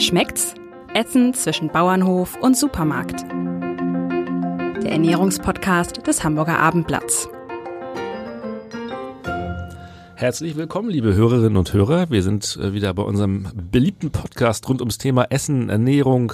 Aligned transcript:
Schmeckt's? 0.00 0.54
Essen 0.94 1.34
zwischen 1.34 1.68
Bauernhof 1.68 2.38
und 2.40 2.56
Supermarkt. 2.56 3.20
Der 4.82 4.92
Ernährungspodcast 4.92 6.06
des 6.06 6.24
Hamburger 6.24 6.58
Abendblatts. 6.58 7.28
Herzlich 10.14 10.56
willkommen, 10.56 10.88
liebe 10.88 11.12
Hörerinnen 11.12 11.58
und 11.58 11.74
Hörer. 11.74 12.08
Wir 12.08 12.22
sind 12.22 12.56
äh, 12.56 12.72
wieder 12.72 12.94
bei 12.94 13.02
unserem 13.02 13.48
beliebten 13.52 14.10
Podcast 14.10 14.66
rund 14.70 14.80
ums 14.80 14.96
Thema 14.96 15.26
Essen, 15.28 15.68
Ernährung 15.68 16.32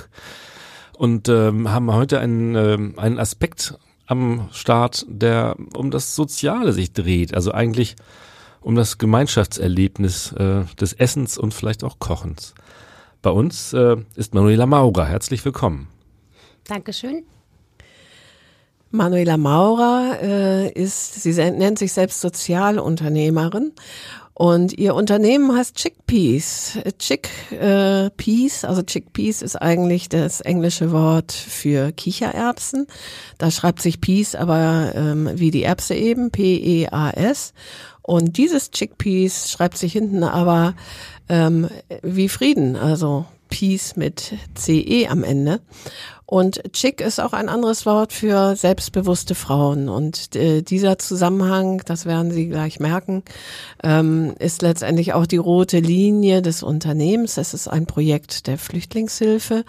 und 0.96 1.28
ähm, 1.28 1.68
haben 1.68 1.92
heute 1.92 2.20
einen, 2.20 2.54
ähm, 2.54 2.94
einen 2.98 3.18
Aspekt 3.18 3.74
am 4.06 4.48
Start, 4.52 5.04
der 5.08 5.56
um 5.74 5.90
das 5.90 6.14
Soziale 6.14 6.72
sich 6.72 6.92
dreht. 6.92 7.34
Also 7.34 7.50
eigentlich 7.50 7.96
um 8.60 8.76
das 8.76 8.98
Gemeinschaftserlebnis 8.98 10.30
äh, 10.34 10.62
des 10.80 10.92
Essens 10.92 11.36
und 11.36 11.52
vielleicht 11.52 11.82
auch 11.82 11.98
Kochens. 11.98 12.54
Bei 13.26 13.32
uns 13.32 13.72
äh, 13.72 13.96
ist 14.14 14.34
Manuela 14.34 14.66
Maurer. 14.66 15.04
Herzlich 15.04 15.44
willkommen. 15.44 15.88
Dankeschön. 16.62 17.24
Manuela 18.92 19.36
Maurer 19.36 20.18
äh, 20.22 20.70
ist, 20.70 21.24
sie 21.24 21.32
nennt 21.32 21.76
sich 21.76 21.92
selbst 21.92 22.20
Sozialunternehmerin 22.20 23.72
und 24.32 24.78
ihr 24.78 24.94
Unternehmen 24.94 25.56
heißt 25.56 25.74
Chickpeas. 25.74 26.78
Chickpeas, 27.00 28.62
äh, 28.62 28.66
also 28.68 28.82
Chickpeas 28.82 29.42
ist 29.42 29.56
eigentlich 29.56 30.08
das 30.08 30.40
englische 30.42 30.92
Wort 30.92 31.32
für 31.32 31.90
Kichererbsen. 31.90 32.86
Da 33.38 33.50
schreibt 33.50 33.82
sich 33.82 34.00
Peas 34.00 34.36
aber 34.36 34.92
ähm, 34.94 35.30
wie 35.34 35.50
die 35.50 35.64
Erbse 35.64 35.96
eben, 35.96 36.30
P-E-A-S. 36.30 37.54
Und 38.06 38.36
dieses 38.36 38.70
Chickpeas 38.70 39.50
schreibt 39.50 39.76
sich 39.76 39.92
hinten 39.92 40.22
aber 40.22 40.74
ähm, 41.28 41.68
wie 42.02 42.28
Frieden, 42.28 42.76
also 42.76 43.26
Peace 43.48 43.96
mit 43.96 44.34
CE 44.54 45.08
am 45.08 45.24
Ende. 45.24 45.60
Und 46.24 46.72
Chick 46.72 47.00
ist 47.00 47.20
auch 47.20 47.32
ein 47.32 47.48
anderes 47.48 47.84
Wort 47.84 48.12
für 48.12 48.54
selbstbewusste 48.54 49.34
Frauen. 49.34 49.88
Und 49.88 50.36
äh, 50.36 50.62
dieser 50.62 50.98
Zusammenhang, 50.98 51.82
das 51.84 52.06
werden 52.06 52.30
Sie 52.30 52.46
gleich 52.46 52.78
merken, 52.78 53.24
ähm, 53.82 54.34
ist 54.38 54.62
letztendlich 54.62 55.12
auch 55.12 55.26
die 55.26 55.36
rote 55.36 55.80
Linie 55.80 56.42
des 56.42 56.62
Unternehmens. 56.62 57.38
Es 57.38 57.54
ist 57.54 57.66
ein 57.66 57.86
Projekt 57.86 58.46
der 58.46 58.56
Flüchtlingshilfe. 58.56 59.64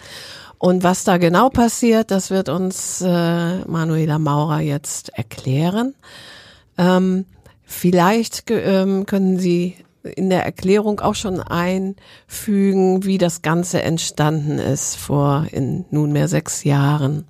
Und 0.58 0.84
was 0.84 1.02
da 1.02 1.18
genau 1.18 1.48
passiert, 1.48 2.12
das 2.12 2.30
wird 2.30 2.48
uns 2.48 3.00
äh, 3.00 3.58
Manuela 3.64 4.20
Maurer 4.20 4.60
jetzt 4.60 5.10
erklären. 5.10 5.94
Ähm, 6.76 7.24
vielleicht 7.68 8.50
ähm, 8.50 9.06
können 9.06 9.38
Sie 9.38 9.76
in 10.02 10.30
der 10.30 10.44
Erklärung 10.44 11.00
auch 11.00 11.14
schon 11.14 11.40
einfügen, 11.40 13.04
wie 13.04 13.18
das 13.18 13.42
Ganze 13.42 13.82
entstanden 13.82 14.58
ist 14.58 14.96
vor 14.96 15.46
in 15.52 15.84
nunmehr 15.90 16.28
sechs 16.28 16.64
Jahren. 16.64 17.24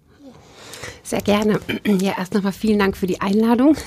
Sehr 1.02 1.22
gerne. 1.22 1.58
Ja, 1.84 2.14
erst 2.18 2.34
nochmal 2.34 2.52
vielen 2.52 2.78
Dank 2.78 2.96
für 2.96 3.06
die 3.06 3.20
Einladung. 3.20 3.76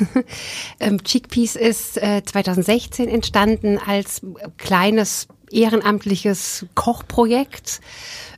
Ähm, 0.79 1.03
Chickpeas 1.03 1.55
ist 1.55 2.01
äh, 2.01 2.23
2016 2.25 3.07
entstanden 3.07 3.77
als 3.77 4.21
kleines 4.57 5.27
ehrenamtliches 5.53 6.65
Kochprojekt, 6.75 7.81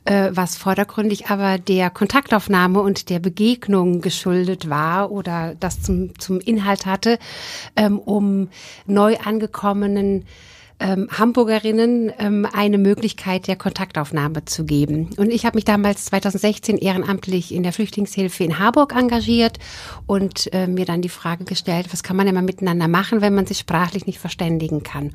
äh, 0.04 0.30
was 0.32 0.56
vordergründig 0.56 1.28
aber 1.28 1.58
der 1.58 1.90
Kontaktaufnahme 1.90 2.80
und 2.80 3.10
der 3.10 3.18
Begegnung 3.18 4.00
geschuldet 4.00 4.68
war 4.68 5.10
oder 5.10 5.54
das 5.58 5.82
zum, 5.82 6.18
zum 6.18 6.40
Inhalt 6.40 6.86
hatte, 6.86 7.18
ähm, 7.76 7.98
um 7.98 8.48
neu 8.86 9.16
angekommenen 9.18 10.24
ähm, 10.80 11.08
Hamburgerinnen 11.10 12.12
ähm, 12.18 12.46
eine 12.52 12.78
Möglichkeit 12.78 13.46
der 13.46 13.56
Kontaktaufnahme 13.56 14.44
zu 14.44 14.64
geben. 14.64 15.10
Und 15.16 15.30
ich 15.30 15.46
habe 15.46 15.56
mich 15.56 15.64
damals 15.64 16.06
2016 16.06 16.78
ehrenamtlich 16.78 17.54
in 17.54 17.62
der 17.62 17.72
Flüchtlingshilfe 17.72 18.42
in 18.42 18.58
Harburg 18.58 18.94
engagiert 18.94 19.58
und 20.06 20.52
äh, 20.52 20.66
mir 20.66 20.84
dann 20.84 21.00
die 21.00 21.08
Frage 21.08 21.44
gestellt, 21.44 21.88
was 21.92 22.02
kann 22.02 22.16
man 22.16 22.26
immer 22.26 22.42
miteinander 22.42 22.88
machen, 22.88 23.20
wenn 23.20 23.34
man 23.34 23.46
sich 23.46 23.58
sprachlich 23.58 24.06
nicht 24.06 24.18
verständigen 24.18 24.82
kann. 24.82 25.12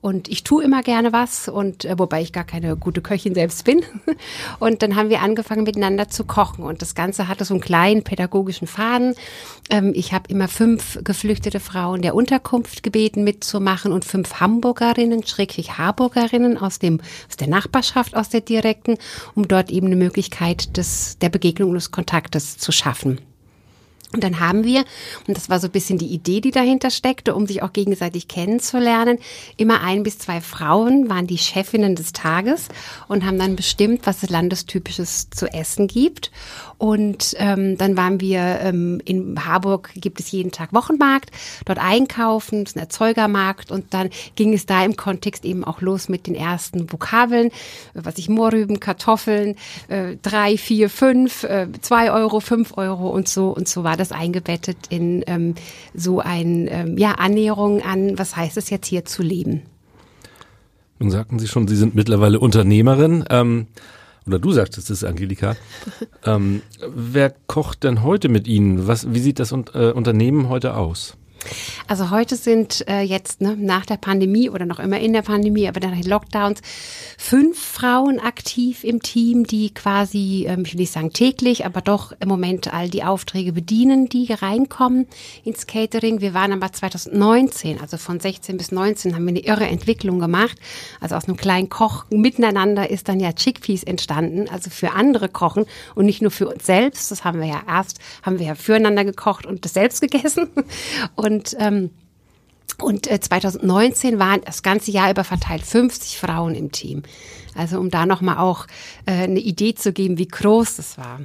Und 0.00 0.28
ich 0.28 0.44
tue 0.44 0.62
immer 0.62 0.82
gerne 0.82 1.12
was 1.12 1.48
und 1.48 1.84
äh, 1.84 1.98
wobei 1.98 2.22
ich 2.22 2.32
gar 2.32 2.44
keine 2.44 2.76
gute 2.76 3.02
Köchin 3.02 3.34
selbst 3.34 3.64
bin. 3.64 3.82
Und 4.58 4.82
dann 4.82 4.96
haben 4.96 5.10
wir 5.10 5.20
angefangen 5.20 5.64
miteinander 5.64 6.08
zu 6.08 6.24
kochen 6.24 6.64
und 6.64 6.82
das 6.82 6.94
Ganze 6.94 7.28
hatte 7.28 7.44
so 7.44 7.54
einen 7.54 7.60
kleinen 7.60 8.02
pädagogischen 8.02 8.66
Faden. 8.66 9.14
Ähm, 9.70 9.92
ich 9.94 10.12
habe 10.12 10.24
immer 10.28 10.48
fünf 10.48 10.98
geflüchtete 11.02 11.60
Frauen 11.60 12.02
der 12.02 12.14
Unterkunft 12.14 12.82
gebeten 12.82 13.24
mitzumachen 13.24 13.92
und 13.92 14.04
fünf 14.04 14.40
Hamburgerinnen 14.40 14.99
Hamburgerinnen, 15.00 15.26
schrägstrich 15.26 15.78
Harburgerinnen 15.78 16.58
aus 16.58 16.78
dem, 16.78 17.00
aus 17.28 17.36
der 17.36 17.48
Nachbarschaft, 17.48 18.14
aus 18.14 18.28
der 18.28 18.42
direkten, 18.42 18.98
um 19.34 19.48
dort 19.48 19.70
eben 19.70 19.86
eine 19.86 19.96
Möglichkeit 19.96 20.76
des, 20.76 21.18
der 21.18 21.30
Begegnung 21.30 21.70
und 21.70 21.76
des 21.76 21.90
Kontaktes 21.90 22.58
zu 22.58 22.70
schaffen. 22.72 23.18
Und 24.12 24.24
dann 24.24 24.40
haben 24.40 24.64
wir, 24.64 24.84
und 25.28 25.36
das 25.36 25.48
war 25.48 25.60
so 25.60 25.68
ein 25.68 25.70
bisschen 25.70 25.96
die 25.96 26.08
Idee, 26.08 26.40
die 26.40 26.50
dahinter 26.50 26.90
steckte, 26.90 27.32
um 27.32 27.46
sich 27.46 27.62
auch 27.62 27.72
gegenseitig 27.72 28.26
kennenzulernen, 28.26 29.18
immer 29.56 29.82
ein 29.82 30.02
bis 30.02 30.18
zwei 30.18 30.40
Frauen 30.40 31.08
waren 31.08 31.28
die 31.28 31.38
Chefinnen 31.38 31.94
des 31.94 32.12
Tages 32.12 32.66
und 33.06 33.24
haben 33.24 33.38
dann 33.38 33.54
bestimmt, 33.54 34.00
was 34.06 34.24
es 34.24 34.30
Landestypisches 34.30 35.30
zu 35.30 35.46
essen 35.46 35.86
gibt. 35.86 36.32
Und 36.80 37.34
ähm, 37.36 37.76
dann 37.76 37.98
waren 37.98 38.22
wir 38.22 38.40
ähm, 38.62 39.02
in 39.04 39.44
Harburg, 39.44 39.90
gibt 39.96 40.18
es 40.18 40.30
jeden 40.30 40.50
Tag 40.50 40.72
Wochenmarkt, 40.72 41.30
dort 41.66 41.78
einkaufen, 41.78 42.62
es 42.62 42.70
ist 42.70 42.76
ein 42.76 42.80
Erzeugermarkt 42.80 43.70
und 43.70 43.92
dann 43.92 44.08
ging 44.34 44.54
es 44.54 44.64
da 44.64 44.82
im 44.82 44.96
Kontext 44.96 45.44
eben 45.44 45.62
auch 45.62 45.82
los 45.82 46.08
mit 46.08 46.26
den 46.26 46.34
ersten 46.34 46.90
Vokabeln, 46.90 47.50
was 47.92 48.16
ich 48.16 48.30
Mohrrüben, 48.30 48.80
Kartoffeln, 48.80 49.56
äh, 49.88 50.16
drei, 50.22 50.56
vier, 50.56 50.88
fünf, 50.88 51.44
äh, 51.44 51.66
zwei 51.82 52.12
Euro, 52.12 52.40
fünf 52.40 52.78
Euro 52.78 53.10
und 53.10 53.28
so 53.28 53.50
und 53.50 53.68
so 53.68 53.84
war 53.84 53.98
das 53.98 54.10
eingebettet 54.10 54.78
in 54.88 55.22
ähm, 55.26 55.56
so 55.92 56.20
ein 56.20 56.66
ähm, 56.70 56.96
ja 56.96 57.10
Annäherung 57.12 57.82
an, 57.82 58.18
was 58.18 58.36
heißt 58.36 58.56
es 58.56 58.70
jetzt 58.70 58.86
hier 58.86 59.04
zu 59.04 59.22
leben. 59.22 59.64
Nun 60.98 61.10
sagten 61.10 61.38
Sie 61.38 61.46
schon, 61.46 61.68
Sie 61.68 61.76
sind 61.76 61.94
mittlerweile 61.94 62.40
Unternehmerin. 62.40 63.26
Ähm 63.28 63.66
oder 64.30 64.38
du 64.38 64.52
sagtest 64.52 64.90
es, 64.90 65.02
Angelika. 65.02 65.56
ähm, 66.24 66.62
wer 66.88 67.34
kocht 67.48 67.82
denn 67.82 68.04
heute 68.04 68.28
mit 68.28 68.46
Ihnen? 68.46 68.86
Was, 68.86 69.12
wie 69.12 69.18
sieht 69.18 69.40
das 69.40 69.50
äh, 69.52 69.90
Unternehmen 69.90 70.48
heute 70.48 70.76
aus? 70.76 71.16
Also 71.86 72.10
heute 72.10 72.36
sind 72.36 72.86
äh, 72.88 73.00
jetzt 73.00 73.40
ne, 73.40 73.56
nach 73.56 73.86
der 73.86 73.96
Pandemie 73.96 74.50
oder 74.50 74.66
noch 74.66 74.78
immer 74.78 75.00
in 75.00 75.12
der 75.12 75.22
Pandemie, 75.22 75.68
aber 75.68 75.80
nach 75.80 75.98
den 75.98 76.08
Lockdowns 76.08 76.60
fünf 77.18 77.58
Frauen 77.58 78.20
aktiv 78.20 78.84
im 78.84 79.02
Team, 79.02 79.44
die 79.44 79.72
quasi, 79.74 80.46
ähm, 80.48 80.62
ich 80.64 80.74
will 80.74 80.80
nicht 80.80 80.92
sagen 80.92 81.12
täglich, 81.12 81.66
aber 81.66 81.80
doch 81.80 82.12
im 82.20 82.28
Moment 82.28 82.72
all 82.72 82.88
die 82.88 83.04
Aufträge 83.04 83.52
bedienen, 83.52 84.08
die 84.08 84.32
reinkommen 84.32 85.06
ins 85.44 85.66
Catering. 85.66 86.20
Wir 86.20 86.34
waren 86.34 86.52
aber 86.52 86.72
2019, 86.72 87.80
also 87.80 87.96
von 87.96 88.20
16 88.20 88.56
bis 88.56 88.72
19, 88.72 89.14
haben 89.14 89.24
wir 89.24 89.30
eine 89.30 89.40
irre 89.40 89.66
Entwicklung 89.66 90.18
gemacht. 90.18 90.58
Also 91.00 91.16
aus 91.16 91.26
einem 91.26 91.36
kleinen 91.36 91.68
Koch 91.68 92.04
miteinander 92.10 92.90
ist 92.90 93.08
dann 93.08 93.20
ja 93.20 93.32
Chickpeas 93.32 93.82
entstanden, 93.82 94.48
also 94.48 94.70
für 94.70 94.92
andere 94.92 95.28
kochen 95.28 95.66
und 95.94 96.06
nicht 96.06 96.22
nur 96.22 96.30
für 96.30 96.48
uns 96.48 96.66
selbst. 96.66 97.10
Das 97.10 97.24
haben 97.24 97.40
wir 97.40 97.48
ja 97.48 97.62
erst, 97.66 97.98
haben 98.22 98.38
wir 98.38 98.46
ja 98.46 98.54
füreinander 98.54 99.04
gekocht 99.04 99.46
und 99.46 99.64
das 99.64 99.74
selbst 99.74 100.00
gegessen. 100.00 100.48
Und 101.16 101.29
und 101.30 101.56
ähm, 101.58 101.90
und 102.82 103.06
2019 103.06 104.14
äh, 104.14 104.18
waren 104.18 104.40
das 104.44 104.62
ganze 104.62 104.90
Jahr 104.90 105.10
über 105.10 105.22
verteilt 105.22 105.62
50 105.62 106.18
Frauen 106.18 106.54
im 106.54 106.72
Team. 106.72 107.02
Also 107.54 107.78
um 107.78 107.90
da 107.90 108.06
nochmal 108.06 108.38
auch 108.38 108.66
äh, 109.06 109.12
eine 109.12 109.40
Idee 109.40 109.74
zu 109.74 109.92
geben, 109.92 110.18
wie 110.18 110.28
groß 110.28 110.76
das 110.76 110.96
war. 110.96 111.20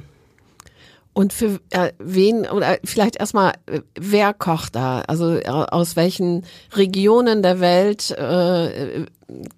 Und 1.14 1.32
für 1.32 1.60
äh, 1.70 1.92
wen, 1.98 2.46
oder 2.46 2.78
vielleicht 2.84 3.16
erstmal, 3.16 3.54
äh, 3.66 3.80
wer 3.98 4.34
kocht 4.34 4.76
da? 4.76 5.00
Also 5.06 5.36
äh, 5.36 5.46
aus 5.46 5.96
welchen 5.96 6.44
Regionen 6.74 7.42
der 7.42 7.60
Welt 7.60 8.14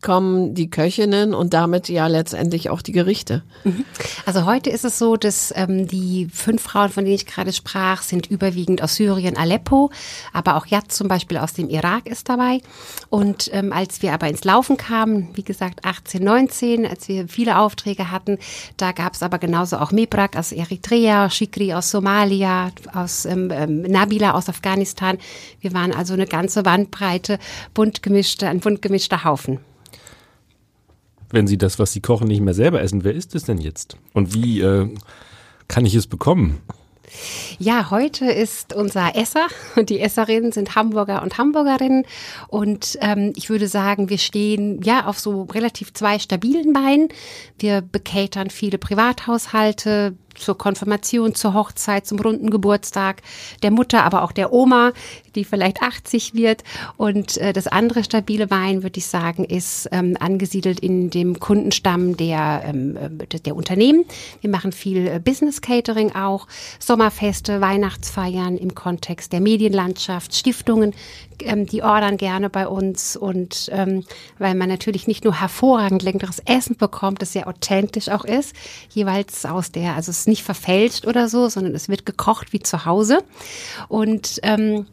kommen 0.01 0.55
die 0.55 0.71
Köchinnen 0.71 1.35
und 1.35 1.53
damit 1.53 1.91
ja 1.91 2.07
letztendlich 2.07 2.71
auch 2.71 2.81
die 2.81 2.93
Gerichte. 2.93 3.43
Mhm. 3.65 3.85
Also 4.25 4.47
heute 4.47 4.71
ist 4.71 4.85
es 4.85 4.99
so, 4.99 5.17
dass 5.17 5.53
ähm, 5.55 5.87
die 5.87 6.29
fünf 6.33 6.63
Frauen, 6.63 6.89
von 6.89 7.05
denen 7.05 7.17
ich 7.17 7.27
gerade 7.27 7.53
sprach, 7.53 8.01
sind 8.01 8.31
überwiegend 8.31 8.83
aus 8.83 8.95
Syrien, 8.95 9.37
Aleppo, 9.37 9.91
aber 10.33 10.57
auch 10.57 10.65
Yad 10.65 10.91
zum 10.91 11.09
Beispiel 11.09 11.37
aus 11.37 11.53
dem 11.53 11.69
Irak 11.69 12.07
ist 12.07 12.31
dabei. 12.31 12.63
Und 13.11 13.51
ähm, 13.53 13.73
als 13.73 14.01
wir 14.01 14.15
aber 14.15 14.29
ins 14.29 14.45
Laufen 14.45 14.79
kamen, 14.79 15.29
wie 15.35 15.43
gesagt 15.43 15.85
18, 15.85 16.25
19, 16.25 16.87
als 16.87 17.07
wir 17.09 17.29
viele 17.29 17.59
Aufträge 17.59 18.11
hatten, 18.11 18.39
da 18.79 18.93
gab 18.93 19.15
es 19.15 19.23
aber 19.23 19.39
genauso 19.39 19.77
auch 19.77 19.93
Mebrak 19.93 20.37
aus 20.37 20.51
Eritrea, 20.51 21.29
Shikri 21.29 21.75
aus 21.75 21.91
Somalia, 21.91 22.71
aus 22.95 23.27
ähm, 23.27 23.51
ähm, 23.53 23.83
Nabila 23.83 24.33
aus 24.33 24.49
Afghanistan. 24.49 25.19
Wir 25.61 25.75
waren 25.75 25.93
also 25.93 26.15
eine 26.15 26.27
ganze 26.27 26.63
Bandbreite, 26.63 27.39
bunt 27.75 28.03
gemischte, 28.03 28.49
ein 28.49 28.61
bunt 28.61 28.81
gemischter 28.81 29.25
Haufen 29.25 29.58
wenn 31.31 31.47
Sie 31.47 31.59
das, 31.59 31.79
was 31.79 31.93
Sie 31.93 32.01
kochen, 32.01 32.29
nicht 32.29 32.41
mehr 32.41 32.55
selber 32.55 32.81
essen, 32.81 33.05
wer 33.05 33.15
ist 33.15 33.35
es 33.35 33.45
denn 33.45 33.59
jetzt? 33.59 33.97
Und 34.13 34.35
wie 34.35 34.61
äh, 34.61 34.89
kann 35.69 35.85
ich 35.85 35.95
es 35.95 36.07
bekommen? 36.07 36.61
Ja, 37.59 37.91
heute 37.91 38.27
ist 38.27 38.75
unser 38.75 39.17
Esser 39.17 39.47
und 39.77 39.91
die 39.91 40.01
Esserinnen 40.01 40.53
sind 40.53 40.75
Hamburger 40.75 41.23
und 41.23 41.39
Hamburgerinnen 41.39 42.05
und 42.49 42.99
ähm, 43.01 43.33
ich 43.37 43.51
würde 43.51 43.69
sagen, 43.69 44.09
wir 44.11 44.19
stehen 44.19 44.83
ja 44.83 45.07
auf 45.07 45.19
so 45.19 45.43
relativ 45.45 45.93
zwei 45.95 46.19
stabilen 46.19 46.73
Beinen. 46.73 47.09
Wir 47.59 47.81
bekatern 47.81 48.51
viele 48.51 48.79
Privathaushalte, 48.79 50.15
zur 50.41 50.57
Konfirmation, 50.59 51.35
zur 51.35 51.55
Hochzeit, 51.55 52.07
zum 52.07 52.19
runden 52.19 52.51
Geburtstag 52.51 53.23
der 53.63 53.71
Mutter, 53.71 54.05
aber 54.05 54.23
auch 54.23 54.33
der 54.33 54.53
Oma, 54.53 54.93
die 55.35 55.45
vielleicht 55.45 55.83
80 55.83 56.35
wird. 56.35 56.65
Und 56.97 57.37
äh, 57.39 57.53
das 57.53 57.67
andere 57.67 58.05
stabile 58.05 58.47
Bein, 58.47 58.83
würde 58.83 58.99
ich 58.99 59.07
sagen, 59.07 59.45
ist 59.45 59.89
ähm, 59.93 60.17
angesiedelt 60.19 60.81
in 60.81 61.11
dem 61.11 61.39
Kundenstamm 61.39 62.17
der, 62.17 62.63
ähm, 62.65 62.97
äh, 62.97 63.39
der 63.39 63.57
Unternehmen. 63.57 64.05
Wir 64.41 64.51
machen 64.51 64.73
viel 64.73 65.07
äh, 65.07 65.21
Business 65.23 65.61
Catering 65.61 66.15
auch, 66.15 66.47
Sommerfeste, 66.79 67.61
Weihnachtsfeiern 67.61 68.57
im 68.57 68.75
Kontext 68.75 69.33
der 69.33 69.41
Medienlandschaft, 69.41 70.35
Stiftungen, 70.35 70.95
ähm, 71.43 71.67
die 71.67 71.83
ordern 71.83 72.17
gerne 72.17 72.51
bei 72.51 72.67
uns 72.67 73.17
und 73.17 73.69
ähm, 73.73 74.05
weil 74.39 74.55
man 74.55 74.69
natürlich 74.69 75.07
nicht 75.07 75.25
nur 75.25 75.41
hervorragend 75.41 76.03
leckeres 76.03 76.41
Essen 76.45 76.77
bekommt, 76.77 77.23
das 77.23 77.33
sehr 77.33 77.49
authentisch 77.49 78.09
auch 78.09 78.25
ist, 78.25 78.55
jeweils 78.91 79.45
aus 79.47 79.73
der, 79.73 79.95
also 79.95 80.11
es 80.11 80.21
ist 80.21 80.29
nicht 80.29 80.43
verfälscht 80.43 81.07
oder 81.07 81.29
so, 81.29 81.49
sondern 81.49 81.75
es 81.75 81.89
wird 81.89 82.07
gekocht 82.07 82.53
wie 82.53 82.61
zu 82.61 82.85
Hause 82.85 83.25
und 83.89 84.41
ähm, 84.43 84.87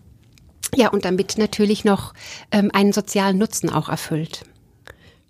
ja, 0.75 0.89
und 0.89 1.05
damit 1.05 1.37
natürlich 1.37 1.85
noch 1.85 2.13
ähm, 2.51 2.69
einen 2.73 2.91
sozialen 2.91 3.37
Nutzen 3.37 3.69
auch 3.69 3.87
erfüllt. 3.89 4.45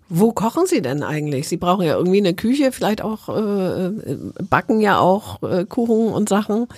Wo 0.08 0.32
kochen 0.32 0.66
Sie 0.66 0.82
denn 0.82 1.02
eigentlich? 1.02 1.48
Sie 1.48 1.56
brauchen 1.56 1.84
ja 1.84 1.96
irgendwie 1.96 2.18
eine 2.18 2.34
Küche, 2.34 2.70
vielleicht 2.70 3.02
auch 3.02 3.28
äh, 3.28 3.86
äh, 3.86 4.18
backen 4.48 4.80
ja 4.80 5.00
auch 5.00 5.42
äh, 5.42 5.64
Kuchen 5.64 6.12
und 6.12 6.28
Sachen. 6.28 6.68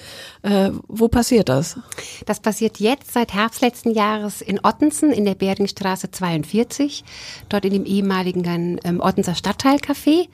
Äh, 0.42 0.70
wo 0.88 1.08
passiert 1.08 1.50
das? 1.50 1.78
Das 2.24 2.40
passiert 2.40 2.80
jetzt 2.80 3.12
seit 3.12 3.34
Herbst 3.34 3.60
letzten 3.60 3.90
Jahres 3.90 4.40
in 4.40 4.60
Ottensen 4.62 5.12
in 5.12 5.26
der 5.26 5.34
Berdingstraße 5.34 6.10
42, 6.10 7.04
dort 7.50 7.66
in 7.66 7.74
dem 7.74 7.84
ehemaligen 7.84 8.80
ähm, 8.82 9.00
Ottenser 9.00 9.34
Stadtteilcafé. 9.34 10.28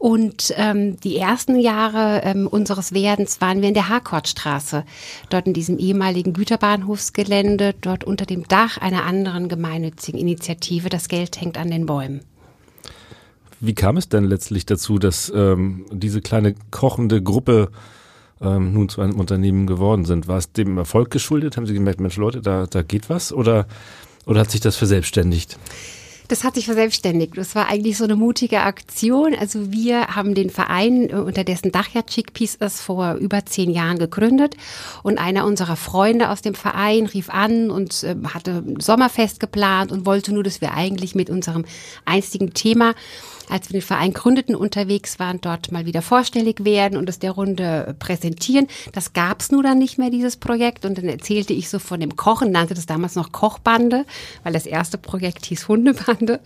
Und 0.00 0.54
ähm, 0.56 0.98
die 0.98 1.18
ersten 1.18 1.60
Jahre 1.60 2.22
ähm, 2.24 2.46
unseres 2.46 2.94
Werdens 2.94 3.42
waren 3.42 3.60
wir 3.60 3.68
in 3.68 3.74
der 3.74 3.90
Harkortstraße, 3.90 4.84
dort 5.28 5.46
in 5.46 5.52
diesem 5.52 5.78
ehemaligen 5.78 6.32
Güterbahnhofsgelände, 6.32 7.74
dort 7.78 8.04
unter 8.04 8.24
dem 8.24 8.48
Dach 8.48 8.78
einer 8.78 9.04
anderen 9.04 9.50
gemeinnützigen 9.50 10.18
Initiative. 10.18 10.88
Das 10.88 11.08
Geld 11.08 11.38
hängt 11.38 11.58
an 11.58 11.70
den 11.70 11.84
Bäumen. 11.84 12.22
Wie 13.60 13.74
kam 13.74 13.98
es 13.98 14.08
denn 14.08 14.24
letztlich 14.24 14.64
dazu, 14.64 14.98
dass 14.98 15.30
ähm, 15.36 15.84
diese 15.92 16.22
kleine 16.22 16.54
kochende 16.70 17.22
Gruppe 17.22 17.70
ähm, 18.40 18.72
nun 18.72 18.88
zu 18.88 19.02
einem 19.02 19.20
Unternehmen 19.20 19.66
geworden 19.66 20.06
sind? 20.06 20.28
War 20.28 20.38
es 20.38 20.50
dem 20.50 20.78
Erfolg 20.78 21.10
geschuldet? 21.10 21.58
Haben 21.58 21.66
Sie 21.66 21.74
gemerkt, 21.74 22.00
Mensch 22.00 22.16
Leute, 22.16 22.40
da, 22.40 22.66
da 22.66 22.80
geht 22.80 23.10
was? 23.10 23.34
Oder, 23.34 23.66
oder 24.24 24.40
hat 24.40 24.50
sich 24.50 24.62
das 24.62 24.76
verselbstständigt? 24.76 25.58
Das 26.30 26.44
hat 26.44 26.54
sich 26.54 26.66
verselbstständigt. 26.66 27.36
Das 27.36 27.56
war 27.56 27.68
eigentlich 27.68 27.98
so 27.98 28.04
eine 28.04 28.14
mutige 28.14 28.60
Aktion. 28.60 29.34
Also 29.34 29.72
wir 29.72 30.14
haben 30.14 30.36
den 30.36 30.48
Verein, 30.48 31.10
äh, 31.10 31.14
unter 31.14 31.42
dessen 31.42 31.72
Dach 31.72 31.88
ja 31.92 32.02
Chickpeas 32.02 32.54
ist, 32.54 32.80
vor 32.80 33.14
über 33.14 33.44
zehn 33.46 33.68
Jahren 33.68 33.98
gegründet. 33.98 34.54
Und 35.02 35.18
einer 35.18 35.44
unserer 35.44 35.74
Freunde 35.74 36.30
aus 36.30 36.40
dem 36.40 36.54
Verein 36.54 37.06
rief 37.06 37.30
an 37.30 37.72
und 37.72 38.04
äh, 38.04 38.14
hatte 38.32 38.62
Sommerfest 38.78 39.40
geplant 39.40 39.90
und 39.90 40.06
wollte 40.06 40.32
nur, 40.32 40.44
dass 40.44 40.60
wir 40.60 40.72
eigentlich 40.72 41.16
mit 41.16 41.30
unserem 41.30 41.64
einstigen 42.04 42.54
Thema 42.54 42.94
als 43.50 43.68
wir 43.68 43.80
den 43.80 43.86
Verein 43.86 44.12
gründeten, 44.12 44.54
unterwegs 44.54 45.18
waren, 45.18 45.40
dort 45.40 45.72
mal 45.72 45.86
wieder 45.86 46.02
vorstellig 46.02 46.64
werden 46.64 46.96
und 46.96 47.08
es 47.08 47.18
der 47.18 47.32
Runde 47.32 47.94
präsentieren. 47.98 48.66
Das 48.92 49.12
gab's 49.12 49.50
nur 49.50 49.62
dann 49.62 49.78
nicht 49.78 49.98
mehr, 49.98 50.10
dieses 50.10 50.36
Projekt. 50.36 50.84
Und 50.84 50.98
dann 50.98 51.06
erzählte 51.06 51.52
ich 51.52 51.68
so 51.68 51.78
von 51.78 52.00
dem 52.00 52.16
Kochen, 52.16 52.52
nannte 52.52 52.74
das 52.74 52.86
damals 52.86 53.14
noch 53.14 53.32
Kochbande, 53.32 54.04
weil 54.42 54.52
das 54.52 54.66
erste 54.66 54.98
Projekt 54.98 55.46
hieß 55.46 55.68
Hundebande. 55.68 56.40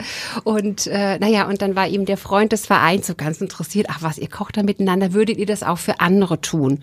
Und 0.45 0.87
äh, 0.87 1.19
naja, 1.19 1.47
und 1.49 1.62
dann 1.62 1.77
war 1.77 1.89
ihm 1.89 2.05
der 2.05 2.17
Freund 2.17 2.53
des 2.53 2.67
Vereins 2.67 3.06
so 3.06 3.15
ganz 3.15 3.41
interessiert, 3.41 3.87
ach 3.91 4.03
was, 4.03 4.19
ihr 4.19 4.29
kocht 4.29 4.56
da 4.56 4.62
miteinander, 4.62 5.12
würdet 5.12 5.39
ihr 5.39 5.47
das 5.47 5.62
auch 5.62 5.79
für 5.79 6.01
andere 6.01 6.41
tun? 6.41 6.83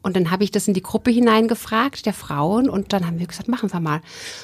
Und 0.00 0.14
dann 0.14 0.30
habe 0.30 0.44
ich 0.44 0.50
das 0.50 0.68
in 0.68 0.74
die 0.74 0.82
Gruppe 0.82 1.10
hineingefragt, 1.10 2.06
der 2.06 2.12
Frauen, 2.12 2.70
und 2.70 2.92
dann 2.92 3.06
haben 3.06 3.18
wir 3.18 3.26
gesagt, 3.26 3.48
machen 3.48 3.72
wir 3.72 3.80
mal. 3.80 4.00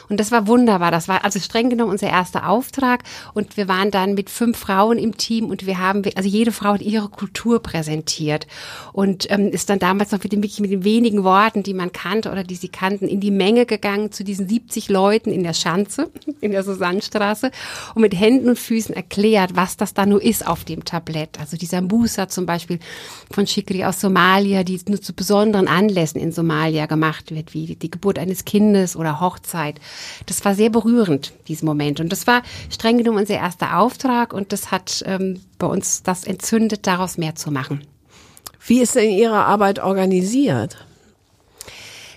Und 0.08 0.18
das 0.18 0.32
war 0.32 0.46
wunderbar. 0.46 0.90
Das 0.90 1.08
war 1.08 1.24
also 1.24 1.38
streng 1.38 1.70
genommen 1.70 1.92
unser 1.92 2.08
erster 2.08 2.48
Auftrag. 2.48 3.04
Und 3.34 3.56
wir 3.56 3.68
waren 3.68 3.90
dann 3.90 4.14
mit 4.14 4.30
fünf 4.30 4.58
Frauen 4.58 4.98
im 4.98 5.13
Team 5.16 5.46
und 5.46 5.66
wir 5.66 5.78
haben, 5.78 6.02
also 6.14 6.28
jede 6.28 6.52
Frau 6.52 6.74
hat 6.74 6.82
ihre 6.82 7.08
Kultur 7.08 7.62
präsentiert 7.62 8.46
und 8.92 9.30
ähm, 9.30 9.48
ist 9.48 9.70
dann 9.70 9.78
damals 9.78 10.12
noch 10.12 10.22
mit 10.22 10.32
den, 10.32 10.40
mit 10.40 10.70
den 10.70 10.84
wenigen 10.84 11.24
Worten, 11.24 11.62
die 11.62 11.74
man 11.74 11.92
kannte 11.92 12.30
oder 12.30 12.44
die 12.44 12.56
sie 12.56 12.68
kannten, 12.68 13.06
in 13.06 13.20
die 13.20 13.30
Menge 13.30 13.66
gegangen 13.66 14.12
zu 14.12 14.24
diesen 14.24 14.48
70 14.48 14.88
Leuten 14.88 15.30
in 15.30 15.42
der 15.42 15.54
Schanze, 15.54 16.10
in 16.40 16.52
der 16.52 16.62
Susannstraße 16.62 17.50
und 17.94 18.02
mit 18.02 18.18
Händen 18.18 18.48
und 18.48 18.58
Füßen 18.58 18.94
erklärt, 18.94 19.56
was 19.56 19.76
das 19.76 19.94
da 19.94 20.06
nur 20.06 20.22
ist 20.22 20.46
auf 20.46 20.64
dem 20.64 20.84
Tablett. 20.84 21.40
Also 21.40 21.56
dieser 21.56 21.80
Musa 21.80 22.28
zum 22.28 22.46
Beispiel 22.46 22.78
von 23.30 23.46
Shikri 23.46 23.84
aus 23.84 24.00
Somalia, 24.00 24.62
die 24.62 24.80
nur 24.88 25.00
zu 25.00 25.12
besonderen 25.12 25.54
besonderen 25.54 25.68
Anlässen 25.68 26.20
in 26.20 26.32
Somalia 26.32 26.86
gemacht 26.86 27.34
wird, 27.34 27.54
wie 27.54 27.74
die 27.76 27.90
Geburt 27.90 28.18
eines 28.18 28.44
Kindes 28.44 28.96
oder 28.96 29.20
Hochzeit. 29.20 29.80
Das 30.26 30.44
war 30.44 30.54
sehr 30.54 30.70
berührend, 30.70 31.32
diesen 31.48 31.66
Moment. 31.66 32.00
Und 32.00 32.10
das 32.10 32.26
war 32.26 32.42
streng 32.70 32.98
genommen 32.98 33.18
unser 33.18 33.34
erster 33.34 33.78
Auftrag 33.78 34.32
und 34.32 34.52
das 34.52 34.70
hat 34.70 35.02
ähm, 35.04 35.40
bei 35.58 35.66
uns 35.66 36.02
das 36.02 36.24
entzündet, 36.24 36.86
daraus 36.86 37.18
mehr 37.18 37.34
zu 37.34 37.50
machen. 37.50 37.86
Wie 38.66 38.80
ist 38.80 38.94
denn 38.94 39.10
Ihre 39.10 39.44
Arbeit 39.44 39.78
organisiert? 39.78 40.86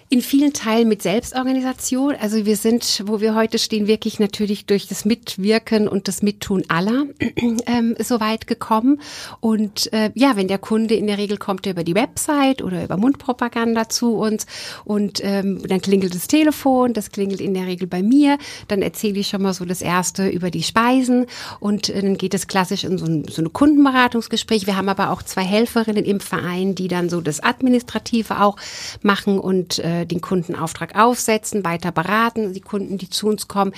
In 0.09 0.21
vielen 0.21 0.54
Teilen 0.54 0.88
mit 0.88 1.01
Selbstorganisation. 1.01 2.15
Also 2.15 2.45
wir 2.45 2.56
sind, 2.56 3.04
wo 3.06 3.19
wir 3.19 3.36
heute 3.36 3.59
stehen, 3.59 3.88
wirklich 3.88 4.19
natürlich 4.19 4.65
durch 4.65 4.88
das 4.88 5.04
Mitwirken 5.04 5.89
und 5.89 6.07
das 6.07 6.21
Mittun 6.21 6.63
aller 6.69 7.07
ähm, 7.65 7.94
so 8.00 8.21
weit 8.21 8.48
gekommen. 8.48 9.01
Und 9.42 9.92
äh, 9.92 10.12
ja, 10.13 10.38
wenn 10.38 10.48
der 10.48 10.59
Kunde 10.59 10.95
in 10.95 11.07
der 11.07 11.18
Regel 11.18 11.38
kommt 11.38 11.65
er 11.65 11.74
über 11.74 11.83
die 11.83 11.95
Website 11.95 12.62
oder 12.62 12.86
über 12.86 12.95
Mundpropaganda 12.95 13.89
zu 13.89 14.15
uns 14.15 14.45
und 14.86 15.19
ähm, 15.24 15.62
dann 15.68 15.81
klingelt 15.81 16.15
das 16.15 16.27
Telefon, 16.27 16.94
das 16.94 17.12
klingelt 17.12 17.42
in 17.42 17.54
der 17.54 17.68
Regel 17.68 17.88
bei 17.88 18.01
mir, 18.01 18.38
dann 18.69 18.81
erzähle 18.81 19.19
ich 19.19 19.27
schon 19.27 19.42
mal 19.42 19.54
so 19.54 19.65
das 19.65 19.81
Erste 19.81 20.30
über 20.30 20.51
die 20.51 20.63
Speisen 20.63 21.25
und 21.59 21.89
äh, 21.89 22.01
dann 22.01 22.18
geht 22.18 22.33
es 22.33 22.48
klassisch 22.48 22.86
in 22.86 22.98
so 22.98 23.06
ein 23.06 23.25
so 23.27 23.42
eine 23.42 23.50
Kundenberatungsgespräch. 23.50 24.68
Wir 24.68 24.77
haben 24.77 24.88
aber 24.88 25.12
auch 25.12 25.21
zwei 25.21 25.44
Helferinnen 25.44 26.06
im 26.06 26.21
Verein, 26.21 26.75
die 26.75 26.88
dann 26.88 27.09
so 27.09 27.19
das 27.19 27.44
Administrative 27.44 28.39
auch 28.39 28.56
machen 29.01 29.38
und 29.38 29.80
äh, 29.80 29.96
den 30.05 30.21
Kundenauftrag 30.21 30.97
aufsetzen, 30.97 31.65
weiter 31.65 31.91
beraten. 31.91 32.53
Die 32.53 32.61
Kunden, 32.61 32.97
die 32.97 33.09
zu 33.09 33.27
uns 33.27 33.47
kommen, 33.47 33.73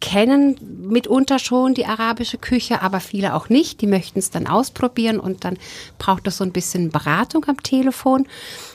kennen 0.00 0.56
mitunter 0.88 1.38
schon 1.38 1.74
die 1.74 1.86
arabische 1.86 2.38
Küche, 2.38 2.82
aber 2.82 3.00
viele 3.00 3.34
auch 3.34 3.48
nicht. 3.48 3.80
Die 3.80 3.86
möchten 3.86 4.18
es 4.18 4.30
dann 4.30 4.46
ausprobieren 4.46 5.18
und 5.18 5.44
dann 5.44 5.58
braucht 5.98 6.26
es 6.26 6.36
so 6.36 6.44
ein 6.44 6.52
bisschen 6.52 6.90
Beratung 6.90 7.44
am 7.46 7.62
Telefon. 7.62 8.26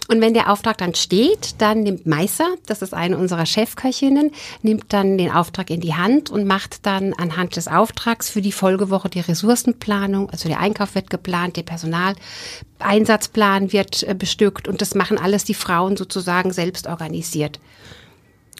Und 0.09 0.19
wenn 0.19 0.33
der 0.33 0.51
Auftrag 0.51 0.77
dann 0.77 0.95
steht, 0.95 1.61
dann 1.61 1.81
nimmt 1.81 2.05
Meister, 2.05 2.45
das 2.65 2.81
ist 2.81 2.93
eine 2.93 3.17
unserer 3.17 3.45
Chefköchinnen, 3.45 4.31
nimmt 4.61 4.91
dann 4.91 5.17
den 5.17 5.31
Auftrag 5.31 5.69
in 5.69 5.79
die 5.79 5.95
Hand 5.95 6.29
und 6.29 6.45
macht 6.45 6.85
dann 6.85 7.13
anhand 7.13 7.55
des 7.55 7.69
Auftrags 7.69 8.29
für 8.29 8.41
die 8.41 8.51
Folgewoche 8.51 9.09
die 9.09 9.21
Ressourcenplanung, 9.21 10.29
also 10.29 10.49
der 10.49 10.59
Einkauf 10.59 10.95
wird 10.95 11.09
geplant, 11.09 11.55
der 11.55 11.63
Personaleinsatzplan 11.63 13.71
wird 13.71 14.03
äh, 14.03 14.13
bestückt 14.13 14.67
und 14.67 14.81
das 14.81 14.93
machen 14.93 15.17
alles 15.17 15.45
die 15.45 15.53
Frauen 15.53 15.95
sozusagen 15.95 16.51
selbst 16.51 16.87
organisiert. 16.87 17.61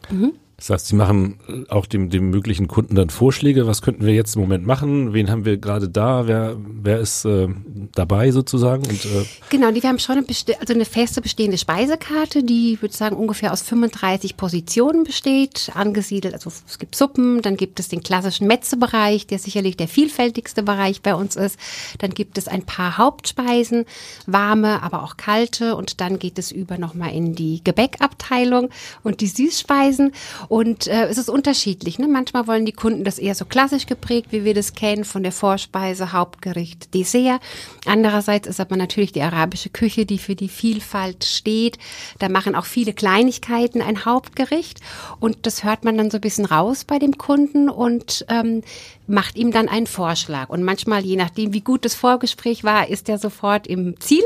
Mhm. 0.09 0.35
Das 0.63 0.69
heißt, 0.69 0.87
Sie 0.87 0.95
machen 0.95 1.39
äh, 1.49 1.69
auch 1.69 1.85
dem, 1.85 2.09
dem 2.09 2.29
möglichen 2.29 2.69
Kunden 2.69 2.95
dann 2.95 3.09
Vorschläge, 3.09 3.67
was 3.67 3.81
könnten 3.81 4.05
wir 4.05 4.13
jetzt 4.13 4.37
im 4.37 4.41
Moment 4.43 4.65
machen, 4.65 5.11
wen 5.11 5.29
haben 5.29 5.43
wir 5.43 5.57
gerade 5.57 5.89
da, 5.89 6.25
wer, 6.25 6.55
wer 6.57 7.01
ist 7.01 7.25
äh, 7.25 7.49
dabei 7.93 8.31
sozusagen? 8.31 8.87
Und, 8.87 9.03
äh 9.03 9.25
genau, 9.49 9.71
die, 9.71 9.83
wir 9.83 9.89
haben 9.89 9.99
schon 9.99 10.19
eine, 10.19 10.25
also 10.61 10.73
eine 10.73 10.85
feste 10.85 11.19
bestehende 11.19 11.57
Speisekarte, 11.57 12.43
die, 12.43 12.77
würde 12.79 12.91
ich 12.93 12.97
sagen, 12.97 13.17
ungefähr 13.17 13.51
aus 13.51 13.61
35 13.61 14.37
Positionen 14.37 15.03
besteht, 15.03 15.69
angesiedelt, 15.73 16.33
also 16.33 16.49
es 16.49 16.79
gibt 16.79 16.95
Suppen, 16.95 17.41
dann 17.41 17.57
gibt 17.57 17.81
es 17.81 17.89
den 17.89 18.01
klassischen 18.01 18.47
Metzebereich, 18.47 19.27
der 19.27 19.39
sicherlich 19.39 19.75
der 19.75 19.89
vielfältigste 19.89 20.63
Bereich 20.63 21.01
bei 21.01 21.13
uns 21.13 21.35
ist, 21.35 21.59
dann 21.99 22.11
gibt 22.11 22.37
es 22.37 22.47
ein 22.47 22.63
paar 22.63 22.97
Hauptspeisen, 22.97 23.83
warme, 24.27 24.81
aber 24.81 25.03
auch 25.03 25.17
kalte. 25.17 25.75
Und 25.75 25.99
dann 25.99 26.19
geht 26.19 26.39
es 26.39 26.51
über 26.51 26.77
nochmal 26.77 27.13
in 27.13 27.35
die 27.35 27.61
Gebäckabteilung. 27.63 28.69
Und 29.03 29.21
die 29.21 29.27
Süßspeisen 29.27 30.13
Und 30.53 30.85
äh, 30.85 31.07
es 31.07 31.17
ist 31.17 31.31
unterschiedlich. 31.31 31.97
Ne? 31.97 32.07
Manchmal 32.07 32.45
wollen 32.45 32.67
die 32.67 32.73
Kunden 32.73 33.03
das 33.03 33.17
eher 33.17 33.33
so 33.33 33.43
klassisch 33.43 33.87
geprägt, 33.87 34.27
wie 34.29 34.45
wir 34.45 34.53
das 34.53 34.73
kennen, 34.73 35.03
von 35.03 35.23
der 35.23 35.31
Vorspeise, 35.31 36.13
Hauptgericht, 36.13 36.93
Dessert. 36.93 37.41
Andererseits 37.87 38.47
ist 38.47 38.59
aber 38.59 38.77
natürlich 38.77 39.11
die 39.11 39.23
arabische 39.23 39.71
Küche, 39.71 40.05
die 40.05 40.19
für 40.19 40.35
die 40.35 40.49
Vielfalt 40.49 41.23
steht. 41.23 41.79
Da 42.19 42.29
machen 42.29 42.53
auch 42.53 42.65
viele 42.65 42.93
Kleinigkeiten 42.93 43.81
ein 43.81 44.05
Hauptgericht. 44.05 44.79
Und 45.19 45.47
das 45.47 45.63
hört 45.63 45.85
man 45.85 45.97
dann 45.97 46.11
so 46.11 46.19
ein 46.19 46.21
bisschen 46.21 46.45
raus 46.45 46.83
bei 46.83 46.99
dem 46.99 47.17
Kunden 47.17 47.67
und 47.67 48.23
ähm, 48.29 48.61
macht 49.07 49.37
ihm 49.37 49.49
dann 49.49 49.67
einen 49.67 49.87
Vorschlag. 49.87 50.49
Und 50.49 50.61
manchmal, 50.61 51.03
je 51.03 51.15
nachdem, 51.15 51.53
wie 51.53 51.61
gut 51.61 51.83
das 51.83 51.95
Vorgespräch 51.95 52.63
war, 52.63 52.89
ist 52.89 53.09
er 53.09 53.17
sofort 53.17 53.65
im 53.65 53.99
Ziel, 53.99 54.23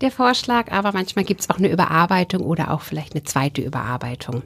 der 0.00 0.10
Vorschlag. 0.10 0.72
Aber 0.72 0.90
manchmal 0.90 1.24
gibt 1.24 1.42
es 1.42 1.50
auch 1.50 1.58
eine 1.58 1.70
Überarbeitung 1.70 2.42
oder 2.42 2.72
auch 2.72 2.80
vielleicht 2.80 3.12
eine 3.12 3.22
zweite 3.22 3.62
Überarbeitung. 3.62 4.42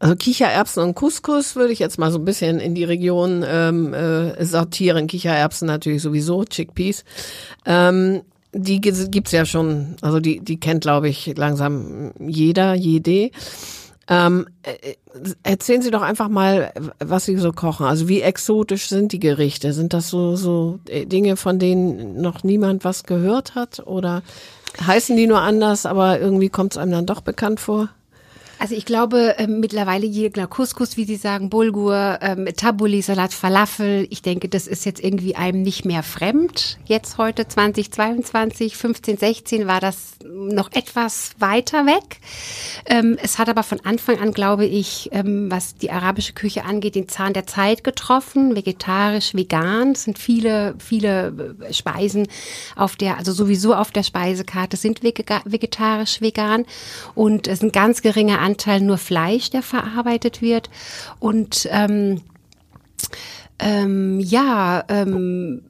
Also 0.00 0.16
Kichererbsen 0.16 0.82
und 0.82 0.94
Couscous 0.94 1.56
würde 1.56 1.72
ich 1.72 1.78
jetzt 1.78 1.98
mal 1.98 2.10
so 2.10 2.18
ein 2.18 2.24
bisschen 2.24 2.60
in 2.60 2.74
die 2.74 2.84
Region 2.84 3.44
ähm, 3.46 3.94
äh, 3.94 4.44
sortieren. 4.44 5.06
Kichererbsen 5.06 5.66
natürlich 5.66 6.02
sowieso, 6.02 6.44
Chickpeas. 6.44 7.04
Ähm, 7.64 8.22
die 8.52 8.80
gibt's 8.80 9.32
ja 9.32 9.44
schon, 9.44 9.96
also 10.00 10.20
die, 10.20 10.40
die 10.40 10.58
kennt, 10.58 10.82
glaube 10.82 11.08
ich, 11.08 11.34
langsam 11.36 12.12
jeder, 12.20 12.74
jede. 12.74 13.30
Ähm, 14.06 14.46
äh, 14.62 14.94
erzählen 15.42 15.82
Sie 15.82 15.90
doch 15.90 16.02
einfach 16.02 16.28
mal, 16.28 16.72
was 16.98 17.24
Sie 17.24 17.36
so 17.36 17.52
kochen. 17.52 17.86
Also 17.86 18.08
wie 18.08 18.20
exotisch 18.20 18.88
sind 18.88 19.12
die 19.12 19.18
Gerichte? 19.18 19.72
Sind 19.72 19.92
das 19.92 20.10
so, 20.10 20.36
so 20.36 20.78
äh, 20.88 21.06
Dinge, 21.06 21.36
von 21.36 21.58
denen 21.58 22.20
noch 22.20 22.44
niemand 22.44 22.84
was 22.84 23.04
gehört 23.04 23.54
hat? 23.54 23.80
Oder 23.86 24.22
heißen 24.84 25.16
die 25.16 25.26
nur 25.26 25.40
anders, 25.40 25.86
aber 25.86 26.20
irgendwie 26.20 26.50
kommt 26.50 26.72
es 26.72 26.78
einem 26.78 26.92
dann 26.92 27.06
doch 27.06 27.22
bekannt 27.22 27.60
vor? 27.60 27.88
Also 28.58 28.74
ich 28.74 28.84
glaube 28.84 29.38
äh, 29.38 29.46
mittlerweile 29.46 30.06
jeder 30.06 30.46
Couscous, 30.46 30.96
wie 30.96 31.04
Sie 31.04 31.16
sagen, 31.16 31.50
Bulgur, 31.50 32.18
ähm, 32.22 32.48
Tabuli, 32.56 33.02
Salat, 33.02 33.34
Falafel. 33.34 34.06
Ich 34.10 34.22
denke, 34.22 34.48
das 34.48 34.66
ist 34.66 34.84
jetzt 34.84 35.02
irgendwie 35.02 35.36
einem 35.36 35.62
nicht 35.62 35.84
mehr 35.84 36.02
fremd. 36.02 36.78
Jetzt 36.86 37.18
heute 37.18 37.46
2022, 37.46 38.76
15, 38.76 39.18
16 39.18 39.66
war 39.66 39.80
das 39.80 40.14
noch 40.24 40.72
etwas 40.72 41.32
weiter 41.38 41.86
weg. 41.86 42.20
Ähm, 42.86 43.18
es 43.22 43.38
hat 43.38 43.48
aber 43.48 43.62
von 43.62 43.80
Anfang 43.84 44.18
an, 44.18 44.32
glaube 44.32 44.64
ich, 44.64 45.10
ähm, 45.12 45.50
was 45.50 45.76
die 45.76 45.90
arabische 45.90 46.32
Küche 46.32 46.64
angeht, 46.64 46.94
den 46.94 47.08
Zahn 47.08 47.34
der 47.34 47.46
Zeit 47.46 47.84
getroffen. 47.84 48.56
Vegetarisch, 48.56 49.34
vegan. 49.34 49.92
Es 49.92 50.04
sind 50.04 50.18
viele, 50.18 50.74
viele 50.78 51.56
äh, 51.68 51.72
Speisen 51.72 52.28
auf 52.76 52.96
der, 52.96 53.18
also 53.18 53.32
sowieso 53.32 53.74
auf 53.74 53.90
der 53.90 54.02
Speisekarte 54.02 54.76
sind 54.76 55.02
vegetarisch, 55.02 56.20
vegan. 56.20 56.64
Und 57.14 57.46
es 57.46 57.60
sind 57.60 57.72
ganz 57.72 58.00
geringe 58.00 58.38
Anteil 58.38 58.53
nur 58.86 58.98
Fleisch, 58.98 59.50
der 59.50 59.62
verarbeitet 59.62 60.42
wird. 60.42 60.70
Und 61.18 61.68
ähm, 61.70 62.22
ähm, 63.58 64.20
ja, 64.20 64.84
ähm, 64.88 65.62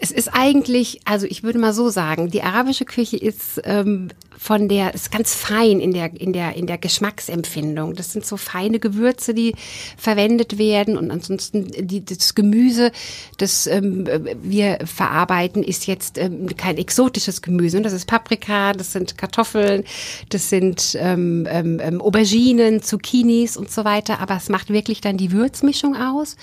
es 0.00 0.10
ist 0.10 0.28
eigentlich, 0.28 1.00
also 1.04 1.26
ich 1.26 1.42
würde 1.42 1.58
mal 1.58 1.72
so 1.74 1.88
sagen, 1.90 2.30
die 2.30 2.42
arabische 2.42 2.84
Küche 2.84 3.16
ist 3.16 3.60
ähm, 3.64 4.08
von 4.44 4.68
der, 4.68 4.92
ist 4.92 5.10
ganz 5.10 5.34
fein 5.34 5.80
in 5.80 5.94
der, 5.94 6.20
in 6.20 6.34
der, 6.34 6.54
in 6.54 6.66
der 6.66 6.76
Geschmacksempfindung. 6.76 7.94
Das 7.94 8.12
sind 8.12 8.26
so 8.26 8.36
feine 8.36 8.78
Gewürze, 8.78 9.32
die 9.32 9.54
verwendet 9.96 10.58
werden 10.58 10.98
und 10.98 11.10
ansonsten 11.10 11.70
die, 11.74 12.04
das 12.04 12.34
Gemüse, 12.34 12.92
das 13.38 13.66
ähm, 13.66 14.06
wir 14.42 14.80
verarbeiten, 14.84 15.62
ist 15.62 15.86
jetzt 15.86 16.18
ähm, 16.18 16.54
kein 16.58 16.76
exotisches 16.76 17.40
Gemüse. 17.40 17.80
Das 17.80 17.94
ist 17.94 18.06
Paprika, 18.06 18.74
das 18.74 18.92
sind 18.92 19.16
Kartoffeln, 19.16 19.84
das 20.28 20.50
sind 20.50 20.94
ähm, 21.00 21.48
ähm, 21.48 21.80
ähm, 21.82 22.02
Auberginen, 22.02 22.82
Zucchinis 22.82 23.56
und 23.56 23.70
so 23.70 23.86
weiter. 23.86 24.20
Aber 24.20 24.36
es 24.36 24.50
macht 24.50 24.68
wirklich 24.68 25.00
dann 25.00 25.16
die 25.16 25.32
Würzmischung 25.32 25.96
aus 25.96 26.36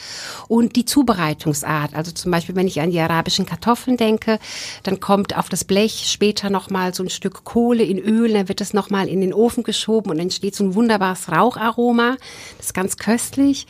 und 0.48 0.76
die 0.76 0.86
Zubereitungsart. 0.86 1.94
Also 1.94 2.12
zum 2.14 2.32
Beispiel, 2.32 2.56
wenn 2.56 2.66
ich 2.66 2.82
an 2.82 2.90
die 2.90 3.00
arabischen 3.00 3.46
Kartoffeln 3.46 3.96
denke, 3.96 4.40
dann 4.82 5.00
kommt 5.00 5.38
auf 5.38 5.50
das 5.50 5.66
Blech 5.66 6.10
später 6.10 6.50
nochmal 6.50 6.96
so 6.96 7.04
ein 7.04 7.12
Stück 7.12 7.44
Kohle 7.44 7.91
in 7.92 8.00
Öl, 8.00 8.34
dann 8.34 8.48
wird 8.48 8.62
es 8.62 8.74
nochmal 8.74 9.08
in 9.08 9.22
den 9.22 9.34
Ofen 9.34 9.64
geschoben 9.64 10.12
und 10.12 10.20
entsteht 10.20 10.56
so 10.56 10.64
ein 10.64 10.76
wunderbares 10.76 11.32
Raucharoma. 11.32 12.18
Das 12.58 12.68
ist 12.68 12.74
ganz 12.74 12.98
köstlich. 12.98 13.68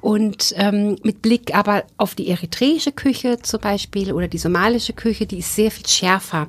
Und 0.00 0.52
ähm, 0.56 0.96
mit 1.02 1.22
Blick 1.22 1.54
aber 1.54 1.84
auf 1.96 2.14
die 2.14 2.28
eritreische 2.28 2.92
Küche 2.92 3.38
zum 3.42 3.60
Beispiel 3.60 4.12
oder 4.12 4.28
die 4.28 4.38
somalische 4.38 4.92
Küche, 4.92 5.26
die 5.26 5.38
ist 5.38 5.54
sehr 5.54 5.70
viel 5.70 5.86
schärfer. 5.86 6.48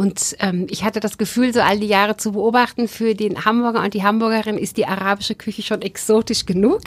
Und 0.00 0.34
ähm, 0.38 0.66
ich 0.70 0.82
hatte 0.82 0.98
das 0.98 1.18
Gefühl, 1.18 1.52
so 1.52 1.60
all 1.60 1.78
die 1.78 1.86
Jahre 1.86 2.16
zu 2.16 2.32
beobachten, 2.32 2.88
für 2.88 3.14
den 3.14 3.44
Hamburger 3.44 3.84
und 3.84 3.92
die 3.92 4.02
Hamburgerin 4.02 4.56
ist 4.56 4.78
die 4.78 4.86
arabische 4.86 5.34
Küche 5.34 5.60
schon 5.60 5.82
exotisch 5.82 6.46
genug. 6.46 6.80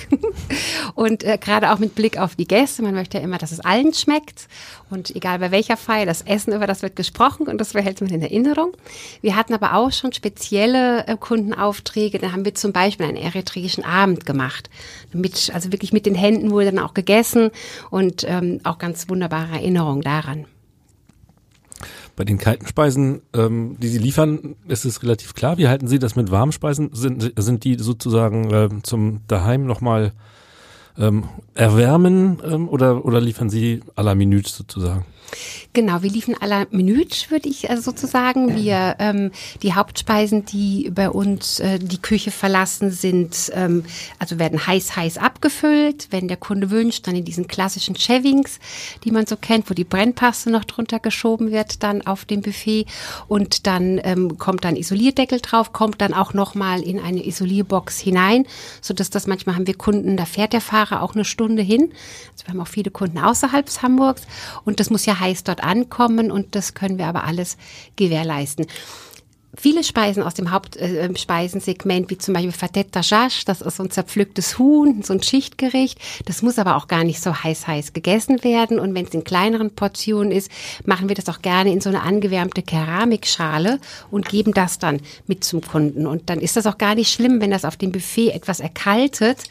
und 0.95 1.23
äh, 1.23 1.37
gerade 1.37 1.71
auch 1.71 1.77
mit 1.77 1.93
Blick 1.93 2.17
auf 2.17 2.35
die 2.35 2.47
Gäste, 2.47 2.81
man 2.81 2.95
möchte 2.95 3.19
ja 3.19 3.23
immer, 3.23 3.37
dass 3.37 3.51
es 3.51 3.59
allen 3.59 3.93
schmeckt. 3.93 4.47
Und 4.89 5.15
egal 5.15 5.37
bei 5.37 5.51
welcher 5.51 5.77
Feier, 5.77 6.07
das 6.07 6.23
Essen, 6.23 6.53
über 6.53 6.65
das 6.65 6.81
wird 6.81 6.95
gesprochen 6.95 7.45
und 7.47 7.59
das 7.61 7.73
behält 7.73 8.01
man 8.01 8.09
in 8.09 8.23
Erinnerung. 8.23 8.71
Wir 9.21 9.35
hatten 9.35 9.53
aber 9.53 9.75
auch 9.75 9.91
schon 9.91 10.11
spezielle 10.11 11.05
äh, 11.05 11.15
Kundenaufträge. 11.15 12.17
Da 12.17 12.31
haben 12.31 12.45
wir 12.45 12.55
zum 12.55 12.73
Beispiel 12.73 13.05
einen 13.05 13.17
eritreischen 13.17 13.85
Abend 13.85 14.25
gemacht. 14.25 14.71
Mit, 15.11 15.51
also 15.53 15.71
wirklich 15.71 15.93
mit 15.93 16.07
den 16.07 16.15
Händen 16.15 16.49
wurde 16.49 16.71
dann 16.71 16.79
auch 16.79 16.95
gegessen 16.95 17.51
und 17.91 18.25
ähm, 18.27 18.59
auch 18.63 18.79
ganz 18.79 19.07
wunderbare 19.07 19.53
Erinnerungen 19.53 20.01
daran. 20.01 20.47
Bei 22.15 22.23
den 22.23 22.37
kalten 22.37 22.67
Speisen, 22.67 23.21
ähm, 23.33 23.77
die 23.79 23.87
Sie 23.87 23.97
liefern, 23.97 24.55
ist 24.67 24.85
es 24.85 25.01
relativ 25.01 25.33
klar. 25.33 25.57
Wie 25.57 25.67
halten 25.67 25.87
Sie 25.87 25.97
das 25.97 26.15
mit 26.15 26.29
warmen 26.29 26.51
Speisen? 26.51 26.91
Sind, 26.93 27.33
sind 27.35 27.63
die 27.63 27.75
sozusagen 27.79 28.51
äh, 28.51 28.69
zum 28.83 29.21
Daheim 29.27 29.65
nochmal 29.65 30.11
ähm, 30.97 31.23
erwärmen 31.55 32.39
ähm, 32.45 32.69
oder, 32.69 33.03
oder 33.03 33.19
liefern 33.19 33.49
Sie 33.49 33.81
à 33.95 34.03
la 34.03 34.13
minute 34.13 34.49
sozusagen? 34.49 35.05
Genau, 35.73 36.03
wir 36.03 36.09
liefen 36.11 36.35
à 36.35 36.45
la 36.45 36.65
minute, 36.69 37.31
würde 37.31 37.49
ich 37.49 37.69
also 37.69 37.81
sozusagen. 37.81 38.55
Wir 38.55 38.95
ähm, 38.99 39.31
die 39.63 39.73
Hauptspeisen, 39.73 40.45
die 40.45 40.91
bei 40.93 41.09
uns 41.09 41.59
äh, 41.59 41.79
die 41.79 42.01
Küche 42.01 42.29
verlassen, 42.29 42.91
sind 42.91 43.51
ähm, 43.55 43.83
also 44.19 44.37
werden 44.37 44.65
heiß 44.65 44.95
heiß 44.95 45.17
abgefüllt. 45.17 46.07
Wenn 46.11 46.27
der 46.27 46.37
Kunde 46.37 46.69
wünscht, 46.69 47.07
dann 47.07 47.15
in 47.15 47.25
diesen 47.25 47.47
klassischen 47.47 47.95
Chevings, 47.95 48.59
die 49.03 49.11
man 49.11 49.25
so 49.25 49.35
kennt, 49.35 49.69
wo 49.69 49.73
die 49.73 49.83
Brennpaste 49.83 50.51
noch 50.51 50.63
drunter 50.63 50.99
geschoben 50.99 51.51
wird, 51.51 51.81
dann 51.81 52.05
auf 52.05 52.25
dem 52.25 52.41
Buffet 52.41 52.85
und 53.27 53.65
dann 53.65 53.99
ähm, 54.03 54.37
kommt 54.37 54.63
dann 54.65 54.75
Isolierdeckel 54.75 55.39
drauf, 55.39 55.73
kommt 55.73 56.01
dann 56.01 56.13
auch 56.13 56.33
noch 56.33 56.53
mal 56.53 56.81
in 56.81 56.99
eine 56.99 57.25
Isolierbox 57.25 57.99
hinein, 57.99 58.45
so 58.81 58.93
dass 58.93 59.09
das 59.09 59.25
manchmal 59.25 59.55
haben 59.55 59.65
wir 59.65 59.75
Kunden, 59.75 60.17
da 60.17 60.25
fährt 60.25 60.53
der 60.53 60.61
Fahrer 60.61 61.01
auch 61.01 61.15
eine 61.15 61.25
Stunde 61.25 61.63
hin. 61.63 61.91
Also 62.33 62.45
wir 62.45 62.53
haben 62.53 62.61
auch 62.61 62.67
viele 62.67 62.91
Kunden 62.91 63.17
außerhalb 63.17 63.63
Hamburgs 63.81 64.23
und 64.65 64.79
das 64.79 64.89
muss 64.89 65.05
ja 65.05 65.12
heiß 65.19 65.43
dort 65.43 65.63
ankommen 65.63 66.31
und 66.31 66.55
das 66.55 66.73
können 66.73 66.97
wir 66.97 67.07
aber 67.07 67.23
alles 67.23 67.57
gewährleisten 67.95 68.67
viele 69.55 69.83
Speisen 69.83 70.23
aus 70.23 70.33
dem 70.33 70.51
Hauptspeisensegment, 70.51 72.07
äh, 72.07 72.09
wie 72.09 72.17
zum 72.17 72.33
Beispiel 72.33 72.51
Fatet 72.51 72.91
Tajash, 72.91 73.45
das 73.45 73.61
ist 73.61 73.77
so 73.77 73.83
ein 73.83 73.91
zerpflücktes 73.91 74.57
Huhn, 74.57 75.03
so 75.03 75.13
ein 75.13 75.21
Schichtgericht. 75.21 75.99
Das 76.25 76.41
muss 76.41 76.59
aber 76.59 76.75
auch 76.75 76.87
gar 76.87 77.03
nicht 77.03 77.21
so 77.21 77.35
heiß 77.35 77.67
heiß 77.67 77.93
gegessen 77.93 78.43
werden. 78.43 78.79
Und 78.79 78.95
wenn 78.95 79.05
es 79.05 79.13
in 79.13 79.23
kleineren 79.23 79.71
Portionen 79.71 80.31
ist, 80.31 80.49
machen 80.85 81.07
wir 81.07 81.15
das 81.15 81.29
auch 81.29 81.41
gerne 81.41 81.71
in 81.71 81.81
so 81.81 81.89
eine 81.89 82.01
angewärmte 82.01 82.63
Keramikschale 82.63 83.79
und 84.09 84.27
geben 84.27 84.53
das 84.53 84.79
dann 84.79 85.01
mit 85.27 85.43
zum 85.43 85.61
Kunden. 85.61 86.07
Und 86.07 86.29
dann 86.29 86.39
ist 86.39 86.55
das 86.55 86.65
auch 86.65 86.77
gar 86.77 86.95
nicht 86.95 87.11
schlimm, 87.11 87.41
wenn 87.41 87.51
das 87.51 87.65
auf 87.65 87.77
dem 87.77 87.91
Buffet 87.91 88.31
etwas 88.31 88.59
erkaltet. 88.59 89.43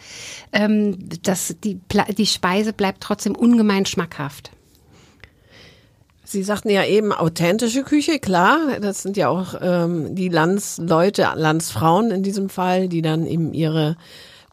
Ähm, 0.53 0.99
das, 1.23 1.57
die, 1.63 1.79
die 2.17 2.27
Speise 2.27 2.73
bleibt 2.73 3.03
trotzdem 3.03 3.37
ungemein 3.37 3.87
schmackhaft. 3.87 4.51
Sie 6.33 6.43
sagten 6.43 6.71
ja 6.71 6.85
eben 6.85 7.13
authentische 7.13 7.83
Küche, 7.83 8.19
klar. 8.19 8.81
Das 8.81 9.03
sind 9.03 9.19
ja 9.19 9.29
auch 9.29 9.55
ähm, 9.61 10.15
die 10.15 10.31
Landsleute, 10.31 11.29
Landsfrauen 11.35 12.11
in 12.11 12.23
diesem 12.23 12.49
Fall, 12.49 12.89
die 12.89 13.03
dann 13.03 13.27
eben 13.27 13.53
ihre 13.53 13.97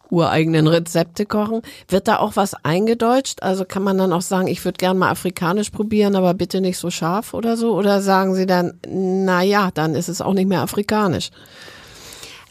ureigenen 0.09 0.67
Rezepte 0.67 1.25
kochen. 1.25 1.61
Wird 1.87 2.09
da 2.09 2.17
auch 2.17 2.35
was 2.35 2.53
eingedeutscht? 2.65 3.43
Also 3.43 3.63
kann 3.63 3.83
man 3.83 3.97
dann 3.97 4.11
auch 4.11 4.21
sagen, 4.21 4.47
ich 4.47 4.65
würde 4.65 4.77
gern 4.77 4.97
mal 4.97 5.09
afrikanisch 5.09 5.69
probieren, 5.69 6.17
aber 6.17 6.33
bitte 6.33 6.59
nicht 6.59 6.77
so 6.77 6.89
scharf 6.89 7.33
oder 7.33 7.55
so? 7.55 7.73
Oder 7.77 8.01
sagen 8.01 8.35
Sie 8.35 8.45
dann, 8.45 8.73
na 8.85 9.41
ja, 9.41 9.71
dann 9.73 9.95
ist 9.95 10.09
es 10.09 10.19
auch 10.19 10.33
nicht 10.33 10.49
mehr 10.49 10.61
afrikanisch? 10.61 11.29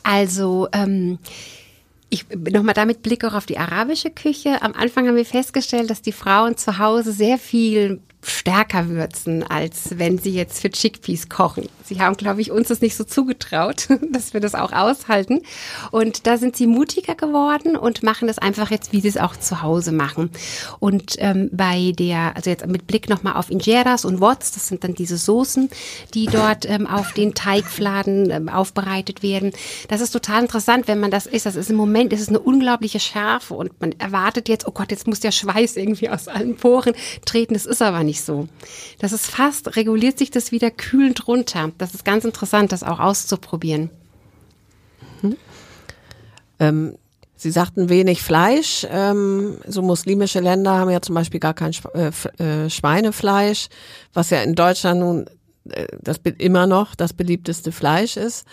Also 0.05 0.69
ähm, 0.73 1.19
ich 2.09 2.25
nochmal 2.31 2.75
damit 2.75 3.03
Blick 3.03 3.27
auch 3.27 3.35
auf 3.35 3.45
die 3.45 3.59
arabische 3.59 4.09
Küche. 4.09 4.63
Am 4.63 4.73
Anfang 4.73 5.07
haben 5.07 5.17
wir 5.17 5.27
festgestellt, 5.27 5.91
dass 5.91 6.01
die 6.01 6.13
Frauen 6.13 6.57
zu 6.57 6.79
Hause 6.79 7.13
sehr 7.13 7.37
viel 7.37 8.01
stärker 8.23 8.89
würzen, 8.89 9.43
als 9.49 9.99
wenn 9.99 10.19
sie 10.19 10.33
jetzt 10.33 10.61
für 10.61 10.71
Chickpeas 10.71 11.29
kochen. 11.29 11.69
Sie 11.85 12.01
haben, 12.01 12.17
glaube 12.17 12.41
ich, 12.41 12.51
uns 12.51 12.69
das 12.69 12.81
nicht 12.81 12.97
so 12.97 13.05
zugetraut, 13.05 13.89
dass 14.13 14.35
wir 14.35 14.41
das 14.41 14.55
auch 14.55 14.73
aushalten. 14.73 15.43
Und 15.91 16.27
da 16.27 16.37
sind 16.37 16.57
sie 16.57 16.67
mutiger 16.67 17.15
geworden 17.15 17.77
und 17.77 18.03
machen 18.03 18.29
das 18.29 18.39
einfach 18.39 18.71
jetzt, 18.71 18.93
wie 18.93 19.01
sie 19.01 19.09
es 19.09 19.17
auch 19.17 19.37
zu 19.37 19.63
Hause 19.63 19.93
machen. 19.93 20.31
Und 20.81 21.15
ähm, 21.19 21.49
bei 21.53 21.93
der, 21.97 22.37
also 22.37 22.51
jetzt 22.51 22.67
mit 22.67 22.87
Blick 22.87 23.09
nochmal 23.09 23.37
auf 23.37 23.51
Ingeras 23.51 24.05
und 24.05 24.21
Wots, 24.21 24.53
das 24.53 24.69
sind 24.69 24.85
dann 24.85 24.95
diese 24.95 25.17
Soßen, 25.17 25.71
die 26.13 26.27
dort 26.27 26.69
ähm, 26.69 26.87
auf 26.87 27.13
den 27.13 27.35
Teigfladen 27.35 28.31
ähm, 28.31 28.49
aufbereitet 28.49 29.23
werden. 29.23 29.53
Das 29.89 30.01
ist 30.01 30.11
total 30.11 30.43
interessant, 30.43 30.89
wenn 30.89 31.01
man 31.01 31.11
das 31.11 31.27
isst. 31.27 31.47
Das 31.47 31.57
ist 31.57 31.71
im 31.71 31.77
Moment, 31.77 32.13
ist 32.13 32.21
es 32.21 32.29
eine 32.29 32.41
unglaubliche 32.41 33.01
Schärfe 33.01 33.55
und 33.55 33.81
man 33.81 33.93
erwartet 33.99 34.49
jetzt, 34.49 34.67
oh 34.67 34.73
Gott, 34.73 34.91
jetzt 34.91 35.07
muss 35.07 35.21
der 35.21 35.33
Schweiß 35.33 35.77
irgendwie 35.77 36.11
aus 36.11 36.29
allen 36.29 36.57
Poren 36.57 36.95
treten. 37.25 37.55
Das 37.55 37.65
ist 37.65 37.81
aber 37.81 38.05
nicht 38.05 38.08
so. 38.17 38.49
Das 38.99 39.13
ist 39.13 39.27
fast, 39.27 39.77
reguliert 39.77 40.19
sich 40.19 40.31
das 40.31 40.53
wieder 40.53 40.71
kühlend 40.71 41.29
runter. 41.29 41.73
Das 41.79 41.95
ist 41.95 42.05
ganz 42.05 42.25
interessant, 42.25 42.73
das 42.73 42.83
auch 42.83 43.01
auszuprobieren. 43.01 43.91
Mhm. 45.23 45.37
Ähm, 46.59 46.95
Sie 47.41 47.53
sagten 47.53 47.89
wenig 47.89 48.21
Fleisch. 48.21 48.85
Ähm, 48.91 49.59
so 49.65 49.81
muslimische 49.81 50.41
Länder 50.41 50.73
haben 50.73 50.91
ja 50.91 51.01
zum 51.01 51.15
Beispiel 51.15 51.39
gar 51.39 51.55
kein 51.55 51.71
äh, 51.95 52.11
äh, 52.43 52.69
Schweinefleisch, 52.69 53.69
was 54.13 54.31
ja 54.31 54.43
in 54.43 54.57
Deutschland 54.57 54.99
nun 54.99 55.27
das 56.01 56.19
immer 56.39 56.67
noch 56.67 56.95
das 56.95 57.13
beliebteste 57.13 57.73
Fleisch 57.73 58.17
ist. 58.17 58.47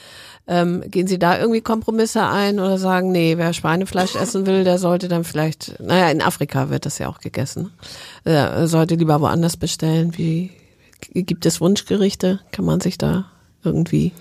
Ähm, 0.48 0.84
gehen 0.88 1.08
Sie 1.08 1.18
da 1.18 1.40
irgendwie 1.40 1.62
Kompromisse 1.62 2.24
ein 2.24 2.60
oder 2.60 2.78
sagen, 2.78 3.12
nee, 3.12 3.38
wer 3.38 3.54
Schweinefleisch 3.54 4.16
essen 4.16 4.46
will, 4.46 4.64
der 4.64 4.78
sollte 4.78 5.08
dann 5.08 5.24
vielleicht, 5.24 5.80
naja, 5.80 6.10
in 6.10 6.22
Afrika 6.22 6.70
wird 6.70 6.86
das 6.86 7.00
ja 7.00 7.08
auch 7.08 7.20
gegessen, 7.20 7.72
äh, 8.26 8.68
sollte 8.68 8.96
lieber 8.96 9.20
woanders 9.22 9.58
bestellen. 9.58 10.18
Wie 10.18 10.52
gibt 11.14 11.46
es 11.46 11.62
Wunschgerichte? 11.62 12.40
Kann 12.52 12.66
man 12.66 12.80
sich 12.80 12.98
da 12.98 13.26
irgendwie 13.64 14.12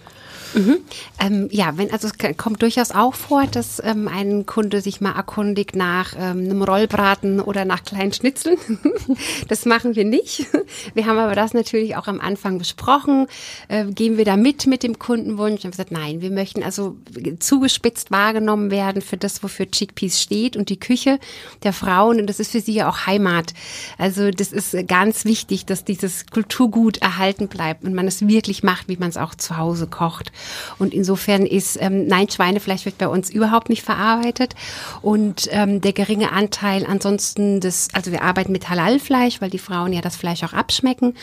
Mhm. 0.55 0.79
Ähm, 1.21 1.49
ja, 1.51 1.77
wenn, 1.77 1.91
also 1.93 2.09
es 2.09 2.37
kommt 2.37 2.63
durchaus 2.63 2.91
auch 2.91 3.15
vor, 3.15 3.47
dass 3.47 3.83
ähm, 3.85 4.09
ein 4.09 4.47
Kunde 4.47 4.81
sich 4.81 5.01
mal 5.01 5.13
erkundigt 5.13 5.75
nach 5.75 6.15
ähm, 6.17 6.45
einem 6.45 6.63
Rollbraten 6.63 7.41
oder 7.41 7.65
nach 7.65 7.85
kleinen 7.85 8.13
Schnitzeln. 8.13 8.57
das 9.49 9.67
machen 9.67 9.97
wir 9.97 10.05
nicht. 10.05 10.47
Wir 10.95 11.07
haben 11.07 11.19
aber 11.19 11.35
das 11.35 11.55
natürlich 11.55 11.97
auch 11.97 12.07
am 12.07 12.21
Anfang 12.21 12.59
besprochen. 12.59 13.27
Äh, 13.69 13.87
gehen 13.87 14.17
wir 14.17 14.25
da 14.25 14.37
mit 14.37 14.67
mit 14.67 14.83
dem 14.83 14.99
Kundenwunsch? 14.99 15.65
Und 15.65 15.65
wir 15.65 15.71
gesagt, 15.71 15.91
nein, 15.91 16.21
wir 16.21 16.31
möchten 16.31 16.63
also 16.63 16.97
zugespitzt 17.41 18.11
wahrgenommen 18.11 18.71
werden 18.71 19.03
für 19.03 19.17
das, 19.17 19.43
wofür 19.43 19.71
Chickpeas 19.71 20.21
steht 20.21 20.57
und 20.57 20.69
die 20.69 20.79
Küche 20.79 21.19
der 21.63 21.73
Frauen. 21.73 22.21
Und 22.21 22.29
das 22.29 22.41
ist 22.41 22.53
für 22.53 22.61
sie 22.61 22.75
ja 22.75 22.89
auch 22.89 23.07
Heimat. 23.07 23.55
Also 23.99 24.31
das 24.31 24.53
ist 24.53 24.77
ganz 24.87 25.25
wichtig, 25.25 25.67
dass 25.67 25.85
dieses 25.85 26.27
Kulturgut 26.27 26.99
erhalten 26.99 27.49
bleibt 27.49 27.85
und 27.85 27.95
man 27.95 28.07
es 28.07 28.27
wirklich 28.27 28.63
macht, 28.63 28.89
wie 28.89 28.97
man 28.97 29.09
es 29.09 29.17
auch 29.17 29.35
zu 29.35 29.57
Hause 29.57 29.87
kocht. 29.87 30.31
Und 30.79 30.95
insofern 30.95 31.47
ist, 31.47 31.79
ähm, 31.81 32.07
nein, 32.07 32.29
Schweinefleisch 32.29 32.85
wird 32.85 32.99
bei 32.99 33.09
uns 33.09 33.31
überhaupt 33.31 33.69
nicht 33.69 33.83
verarbeitet. 33.83 34.55
Und 35.03 35.49
ähm, 35.51 35.81
der 35.81 35.93
geringe 35.93 36.33
Anteil 36.33 36.87
ansonsten 36.87 37.61
des, 37.61 37.89
also 37.93 38.13
wir 38.13 38.23
arbeiten 38.23 38.53
mit 38.53 38.69
Halalfleisch, 38.69 39.41
weil 39.41 39.51
die 39.51 39.59
Frauen 39.59 39.93
ja 39.93 40.01
das 40.01 40.17
Fleisch 40.17 40.43
auch 40.43 40.53
abschmecken. 40.53 41.15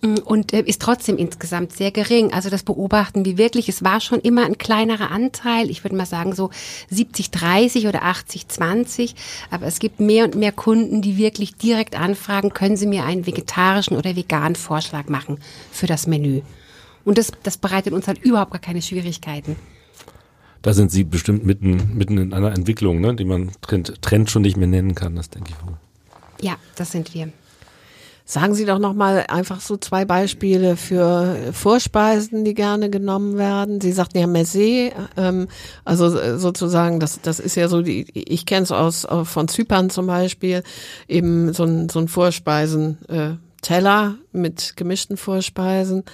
Mm, 0.00 0.16
und 0.24 0.52
äh, 0.52 0.62
ist 0.62 0.82
trotzdem 0.82 1.18
insgesamt 1.18 1.72
sehr 1.72 1.90
gering. 1.90 2.32
Also 2.32 2.50
das 2.50 2.62
beobachten 2.62 3.24
wir 3.24 3.38
wirklich. 3.38 3.68
Es 3.68 3.84
war 3.84 4.00
schon 4.00 4.20
immer 4.20 4.44
ein 4.44 4.58
kleinerer 4.58 5.10
Anteil. 5.10 5.70
Ich 5.70 5.84
würde 5.84 5.96
mal 5.96 6.06
sagen 6.06 6.34
so 6.34 6.50
70, 6.90 7.30
30 7.30 7.86
oder 7.86 8.02
80, 8.02 8.48
20. 8.48 9.14
Aber 9.50 9.66
es 9.66 9.78
gibt 9.78 10.00
mehr 10.00 10.24
und 10.24 10.34
mehr 10.34 10.52
Kunden, 10.52 11.02
die 11.02 11.16
wirklich 11.16 11.56
direkt 11.56 11.98
anfragen, 11.98 12.52
können 12.52 12.76
Sie 12.76 12.86
mir 12.86 13.04
einen 13.04 13.26
vegetarischen 13.26 13.96
oder 13.96 14.16
veganen 14.16 14.56
Vorschlag 14.56 15.08
machen 15.08 15.38
für 15.70 15.86
das 15.86 16.06
Menü. 16.06 16.42
Und 17.04 17.18
das, 17.18 17.32
das 17.42 17.56
bereitet 17.56 17.92
uns 17.92 18.06
halt 18.06 18.22
überhaupt 18.24 18.52
gar 18.52 18.60
keine 18.60 18.82
Schwierigkeiten. 18.82 19.56
Da 20.62 20.72
sind 20.72 20.92
Sie 20.92 21.02
bestimmt 21.02 21.44
mitten, 21.44 21.96
mitten 21.96 22.18
in 22.18 22.32
einer 22.32 22.52
Entwicklung, 22.52 23.00
ne, 23.00 23.14
die 23.14 23.24
man 23.24 23.50
Trend, 23.62 24.00
Trend 24.00 24.30
schon 24.30 24.42
nicht 24.42 24.56
mehr 24.56 24.68
nennen 24.68 24.94
kann, 24.94 25.16
das 25.16 25.28
denke 25.28 25.50
ich 25.50 25.66
wohl. 25.66 25.76
Ja, 26.40 26.54
das 26.76 26.92
sind 26.92 27.12
wir. 27.14 27.30
Sagen 28.24 28.54
Sie 28.54 28.64
doch 28.64 28.78
noch 28.78 28.94
mal 28.94 29.24
einfach 29.28 29.60
so 29.60 29.76
zwei 29.76 30.04
Beispiele 30.04 30.76
für 30.76 31.36
Vorspeisen, 31.52 32.44
die 32.44 32.54
gerne 32.54 32.88
genommen 32.88 33.36
werden. 33.36 33.80
Sie 33.80 33.90
sagten 33.90 34.18
ja 34.18 34.26
Messé, 34.26 34.92
ähm, 35.16 35.48
also 35.84 36.38
sozusagen, 36.38 37.00
das, 37.00 37.20
das 37.20 37.40
ist 37.40 37.56
ja 37.56 37.66
so, 37.66 37.82
die, 37.82 38.06
ich 38.14 38.46
kenne 38.46 38.62
es 38.62 38.70
aus 38.70 39.06
von 39.24 39.48
Zypern 39.48 39.90
zum 39.90 40.06
Beispiel, 40.06 40.62
eben 41.08 41.52
so 41.52 41.64
ein, 41.64 41.88
so 41.88 41.98
ein 41.98 42.06
Vorspeisen 42.06 42.98
äh, 43.08 43.32
Teller 43.60 44.14
mit 44.32 44.76
gemischten 44.76 45.16
Vorspeisen 45.16 46.04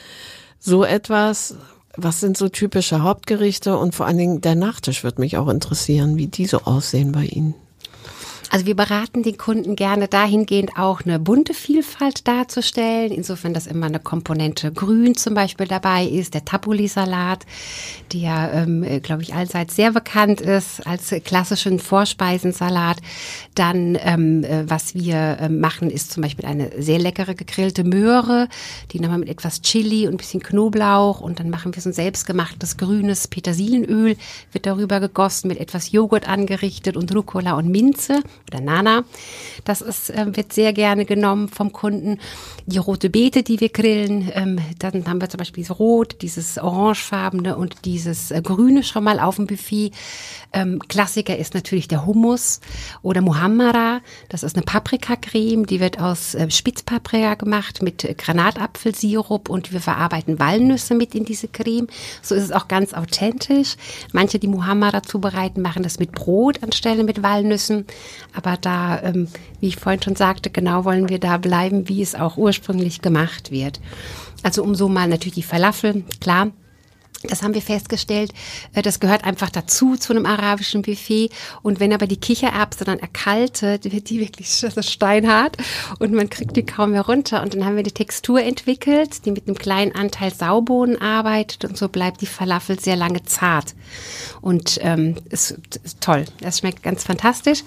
so 0.58 0.84
etwas. 0.84 1.54
Was 1.96 2.20
sind 2.20 2.36
so 2.36 2.48
typische 2.48 3.02
Hauptgerichte 3.02 3.76
und 3.76 3.94
vor 3.94 4.06
allen 4.06 4.18
Dingen 4.18 4.40
der 4.40 4.54
Nachtisch 4.54 5.02
wird 5.02 5.18
mich 5.18 5.36
auch 5.36 5.48
interessieren, 5.48 6.16
wie 6.16 6.28
die 6.28 6.46
so 6.46 6.58
aussehen 6.58 7.10
bei 7.10 7.24
Ihnen. 7.24 7.54
Also 8.50 8.64
wir 8.64 8.76
beraten 8.76 9.23
den 9.23 9.37
Kunden 9.37 9.76
gerne 9.76 10.09
dahingehend 10.09 10.78
auch 10.78 11.02
eine 11.02 11.19
bunte 11.19 11.52
Vielfalt 11.52 12.26
darzustellen. 12.26 13.12
Insofern, 13.12 13.52
dass 13.52 13.67
immer 13.67 13.87
eine 13.87 14.00
Komponente 14.00 14.73
Grün 14.73 15.17
zum 15.17 15.35
Beispiel 15.35 15.67
dabei 15.67 16.05
ist, 16.05 16.35
der 16.35 16.45
Tabuli-Salat, 16.45 17.45
der, 18.12 18.50
ähm, 18.55 19.02
glaube 19.02 19.23
ich, 19.23 19.35
allseits 19.35 19.76
sehr 19.76 19.93
bekannt 19.93 20.40
ist 20.40 20.87
als 20.87 21.14
klassischen 21.25 21.78
Vorspeisensalat. 21.78 22.99
Dann, 23.55 23.99
ähm, 24.00 24.45
äh, 24.45 24.69
was 24.69 24.95
wir 24.95 25.38
äh, 25.40 25.49
machen, 25.50 25.90
ist 25.90 26.11
zum 26.12 26.23
Beispiel 26.23 26.47
eine 26.47 26.71
sehr 26.78 26.99
leckere 26.99 27.35
gegrillte 27.35 27.85
Möhre, 27.85 28.49
die 28.93 29.00
nochmal 29.00 29.19
mit 29.19 29.28
etwas 29.28 29.61
Chili 29.61 30.07
und 30.07 30.17
bisschen 30.17 30.43
Knoblauch 30.43 31.21
und 31.21 31.39
dann 31.39 31.50
machen 31.50 31.75
wir 31.75 31.82
so 31.82 31.91
ein 31.91 31.95
selbstgemachtes 31.95 32.76
grünes 32.78 33.28
Petersilenöl, 33.28 34.17
wird 34.52 34.67
darüber 34.67 35.00
gegossen, 35.00 35.49
mit 35.49 35.58
etwas 35.58 35.93
Joghurt 35.93 36.28
angerichtet 36.28 36.97
und 36.97 37.15
Rucola 37.15 37.52
und 37.52 37.69
Minze 37.69 38.23
oder 38.50 38.60
Nana. 38.60 39.04
Das 39.64 39.80
ist, 39.80 40.10
äh, 40.10 40.36
wird 40.36 40.52
sehr 40.52 40.72
gerne 40.72 41.04
genommen 41.04 41.48
vom 41.48 41.72
Kunden. 41.72 42.18
Die 42.66 42.78
rote 42.78 43.10
Beete, 43.10 43.42
die 43.42 43.60
wir 43.60 43.68
grillen, 43.68 44.30
ähm, 44.34 44.58
dann 44.78 45.06
haben 45.06 45.20
wir 45.20 45.28
zum 45.28 45.38
Beispiel 45.38 45.62
dieses 45.62 45.78
Rot, 45.78 46.22
dieses 46.22 46.58
Orangefarbene 46.58 47.56
und 47.56 47.84
dieses 47.84 48.30
äh, 48.30 48.40
Grüne 48.42 48.82
schon 48.82 49.04
mal 49.04 49.20
auf 49.20 49.36
dem 49.36 49.46
Buffet. 49.46 49.92
Ähm, 50.52 50.78
Klassiker 50.88 51.36
ist 51.36 51.54
natürlich 51.54 51.88
der 51.88 52.06
Hummus 52.06 52.60
oder 53.02 53.20
Muhammara. 53.20 54.00
Das 54.28 54.42
ist 54.42 54.56
eine 54.56 54.64
Paprikacreme, 54.64 55.66
die 55.66 55.80
wird 55.80 56.00
aus 56.00 56.34
äh, 56.34 56.50
Spitzpaprika 56.50 57.34
gemacht 57.34 57.82
mit 57.82 58.16
Granatapfelsirup 58.18 59.48
und 59.48 59.72
wir 59.72 59.80
verarbeiten 59.80 60.38
Walnüsse 60.38 60.94
mit 60.94 61.14
in 61.14 61.24
diese 61.24 61.48
Creme. 61.48 61.88
So 62.22 62.34
ist 62.34 62.44
es 62.44 62.52
auch 62.52 62.68
ganz 62.68 62.94
authentisch. 62.94 63.76
Manche, 64.12 64.38
die 64.38 64.48
Muhammara 64.48 65.02
zubereiten, 65.02 65.62
machen 65.62 65.82
das 65.82 65.98
mit 65.98 66.12
Brot 66.12 66.62
anstelle 66.62 67.04
mit 67.04 67.22
Walnüssen. 67.22 67.86
Aber 68.34 68.56
da, 68.56 69.02
ähm, 69.02 69.28
wie 69.60 69.69
ich 69.69 69.76
vorhin 69.76 70.02
schon 70.02 70.17
sagte, 70.17 70.50
genau 70.50 70.84
wollen 70.84 71.08
wir 71.08 71.19
da 71.19 71.38
bleiben, 71.38 71.88
wie 71.88 72.02
es 72.02 72.14
auch 72.14 72.36
ursprünglich 72.36 73.00
gemacht 73.00 73.50
wird. 73.50 73.80
Also 74.43 74.62
um 74.62 74.75
so 74.75 74.88
mal 74.88 75.08
natürlich 75.08 75.34
die 75.34 75.43
Falafel, 75.43 76.04
klar, 76.21 76.52
das 77.23 77.43
haben 77.43 77.54
wir 77.54 77.63
festgestellt, 77.63 78.33
äh, 78.75 78.83
das 78.83 79.00
gehört 79.00 79.25
einfach 79.25 79.50
dazu 79.50 79.97
zu 79.97 80.13
einem 80.13 80.25
arabischen 80.25 80.83
Buffet. 80.83 81.31
Und 81.63 81.81
wenn 81.81 81.93
aber 81.93 82.07
die 82.07 82.17
Kichererbse 82.17 82.85
dann 82.85 83.00
erkaltet, 83.00 83.91
wird 83.91 84.11
die 84.11 84.21
wirklich 84.21 84.49
steinhart 84.81 85.57
und 85.99 86.13
man 86.13 86.31
kriegt 86.31 86.57
die 86.57 86.65
kaum 86.65 86.93
mehr 86.93 87.02
runter. 87.02 87.43
Und 87.43 87.54
dann 87.54 87.65
haben 87.65 87.76
wir 87.76 87.83
die 87.83 87.93
Textur 87.93 88.41
entwickelt, 88.41 89.25
die 89.25 89.33
mit 89.33 89.49
einem 89.49 89.59
kleinen 89.59 89.95
Anteil 89.95 90.33
Saubohnen 90.33 91.00
arbeitet 91.00 91.65
und 91.65 91.76
so 91.76 91.89
bleibt 91.89 92.21
die 92.21 92.26
Falafel 92.26 92.78
sehr 92.78 92.97
lange 92.97 93.25
zart. 93.25 93.75
Und 94.41 94.78
ähm, 94.83 95.17
ist, 95.31 95.59
ist 95.83 96.00
toll. 96.00 96.25
Das 96.41 96.61
schmeckt 96.61 96.83
ganz 96.85 97.02
fantastisch. 97.02 97.65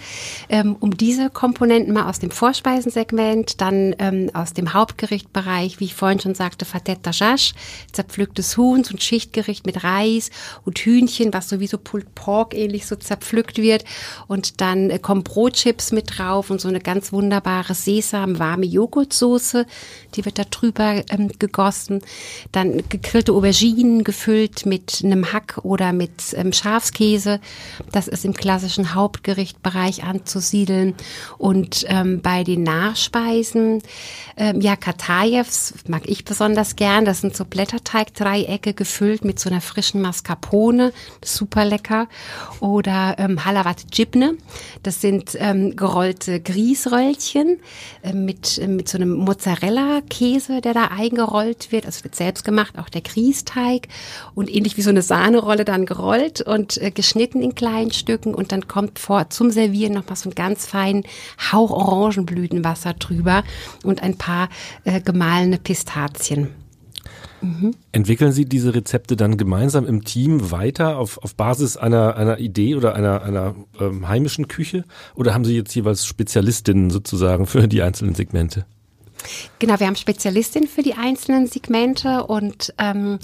Ähm, 0.47 0.77
um 0.79 0.95
diese 0.95 1.29
Komponenten 1.29 1.93
mal 1.93 2.07
aus 2.07 2.19
dem 2.19 2.31
Vorspeisensegment, 2.31 3.59
dann 3.59 3.95
ähm, 3.99 4.31
aus 4.33 4.53
dem 4.53 4.73
Hauptgerichtbereich, 4.73 5.79
wie 5.79 5.85
ich 5.85 5.95
vorhin 5.95 6.21
schon 6.21 6.35
sagte, 6.35 6.63
Fatet 6.63 7.05
Dajash, 7.05 7.53
zerpflücktes 7.91 8.55
Huhn 8.55 8.83
und 8.89 9.03
Schichtgericht 9.03 9.40
Hauptgericht 9.41 9.65
mit 9.65 9.83
Reis 9.83 10.29
und 10.65 10.79
Hühnchen, 10.79 11.33
was 11.33 11.49
sowieso 11.49 11.77
Pulled 11.77 12.13
Pork 12.15 12.53
ähnlich 12.53 12.85
so 12.85 12.95
zerpflückt 12.95 13.57
wird. 13.57 13.83
Und 14.27 14.61
dann 14.61 14.89
äh, 14.89 14.99
kommen 14.99 15.23
Brotchips 15.23 15.91
mit 15.91 16.17
drauf 16.17 16.49
und 16.49 16.61
so 16.61 16.67
eine 16.67 16.79
ganz 16.79 17.11
wunderbare 17.11 17.73
Sesam-warme 17.73 18.65
Joghurtsoße, 18.65 19.65
die 20.15 20.25
wird 20.25 20.37
da 20.37 20.43
drüber 20.43 21.03
ähm, 21.09 21.31
gegossen. 21.39 22.01
Dann 22.51 22.83
gegrillte 22.89 23.33
Auberginen 23.33 24.03
gefüllt 24.03 24.65
mit 24.65 25.01
einem 25.03 25.33
Hack 25.33 25.59
oder 25.63 25.93
mit 25.93 26.33
ähm, 26.33 26.53
Schafskäse. 26.53 27.39
Das 27.91 28.07
ist 28.07 28.25
im 28.25 28.33
klassischen 28.33 28.93
Hauptgerichtbereich 28.93 30.03
anzusiedeln. 30.03 30.93
Und 31.37 31.85
ähm, 31.87 32.21
bei 32.21 32.43
den 32.43 32.63
Nachspeisen, 32.63 33.81
ähm, 34.37 34.61
ja, 34.61 34.75
Katajews 34.75 35.73
mag 35.87 36.03
ich 36.05 36.25
besonders 36.25 36.75
gern. 36.75 37.05
Das 37.05 37.21
sind 37.21 37.35
so 37.35 37.45
Blätterteigdreiecke 37.45 38.73
gefüllt 38.73 39.23
mit 39.23 39.30
mit 39.31 39.39
so 39.39 39.49
einer 39.49 39.61
frischen 39.61 40.01
Mascarpone, 40.01 40.91
super 41.23 41.63
lecker. 41.63 42.09
Oder 42.59 43.15
ähm, 43.17 43.45
Halavat 43.45 43.85
Jibne, 43.93 44.35
das 44.83 44.99
sind 44.99 45.37
ähm, 45.39 45.77
gerollte 45.77 46.41
Grießröllchen 46.41 47.61
äh, 48.01 48.11
mit, 48.11 48.57
äh, 48.57 48.67
mit 48.67 48.89
so 48.89 48.97
einem 48.97 49.13
Mozzarella-Käse, 49.13 50.59
der 50.59 50.73
da 50.73 50.87
eingerollt 50.87 51.71
wird. 51.71 51.85
Also 51.85 52.03
wird 52.03 52.15
selbst 52.15 52.43
gemacht, 52.43 52.77
auch 52.77 52.89
der 52.89 52.99
Grießteig. 52.99 53.87
Und 54.35 54.53
ähnlich 54.53 54.75
wie 54.75 54.81
so 54.81 54.89
eine 54.89 55.01
Sahnerolle 55.01 55.63
dann 55.63 55.85
gerollt 55.85 56.41
und 56.41 56.77
äh, 56.81 56.91
geschnitten 56.91 57.41
in 57.41 57.55
kleinen 57.55 57.93
Stücken. 57.93 58.35
Und 58.35 58.51
dann 58.51 58.67
kommt 58.67 58.99
vor 58.99 59.29
zum 59.29 59.49
Servieren 59.49 59.93
nochmal 59.93 60.17
so 60.17 60.27
ein 60.27 60.35
ganz 60.35 60.65
feinen 60.65 61.05
Hauch 61.53 61.71
Orangenblütenwasser 61.71 62.95
drüber 62.95 63.45
und 63.85 64.03
ein 64.03 64.17
paar 64.17 64.49
äh, 64.83 64.99
gemahlene 64.99 65.57
Pistazien. 65.57 66.60
Mhm. 67.41 67.71
Entwickeln 67.91 68.31
Sie 68.31 68.45
diese 68.45 68.73
Rezepte 68.73 69.15
dann 69.15 69.37
gemeinsam 69.37 69.85
im 69.85 70.03
Team 70.03 70.51
weiter 70.51 70.97
auf, 70.97 71.17
auf 71.23 71.35
Basis 71.35 71.77
einer, 71.77 72.15
einer 72.15 72.39
Idee 72.39 72.75
oder 72.75 72.95
einer, 72.95 73.23
einer 73.23 73.55
ähm, 73.79 74.07
heimischen 74.07 74.47
Küche? 74.47 74.83
Oder 75.15 75.33
haben 75.33 75.45
Sie 75.45 75.55
jetzt 75.55 75.73
jeweils 75.73 76.05
Spezialistinnen 76.05 76.89
sozusagen 76.89 77.45
für 77.47 77.67
die 77.67 77.81
einzelnen 77.81 78.15
Segmente? 78.15 78.65
Genau, 79.59 79.79
wir 79.79 79.87
haben 79.87 79.95
Spezialistinnen 79.95 80.67
für 80.67 80.81
die 80.81 80.95
einzelnen 80.95 81.47
Segmente 81.47 82.23
und 82.25 82.73
ähm, 82.77 83.19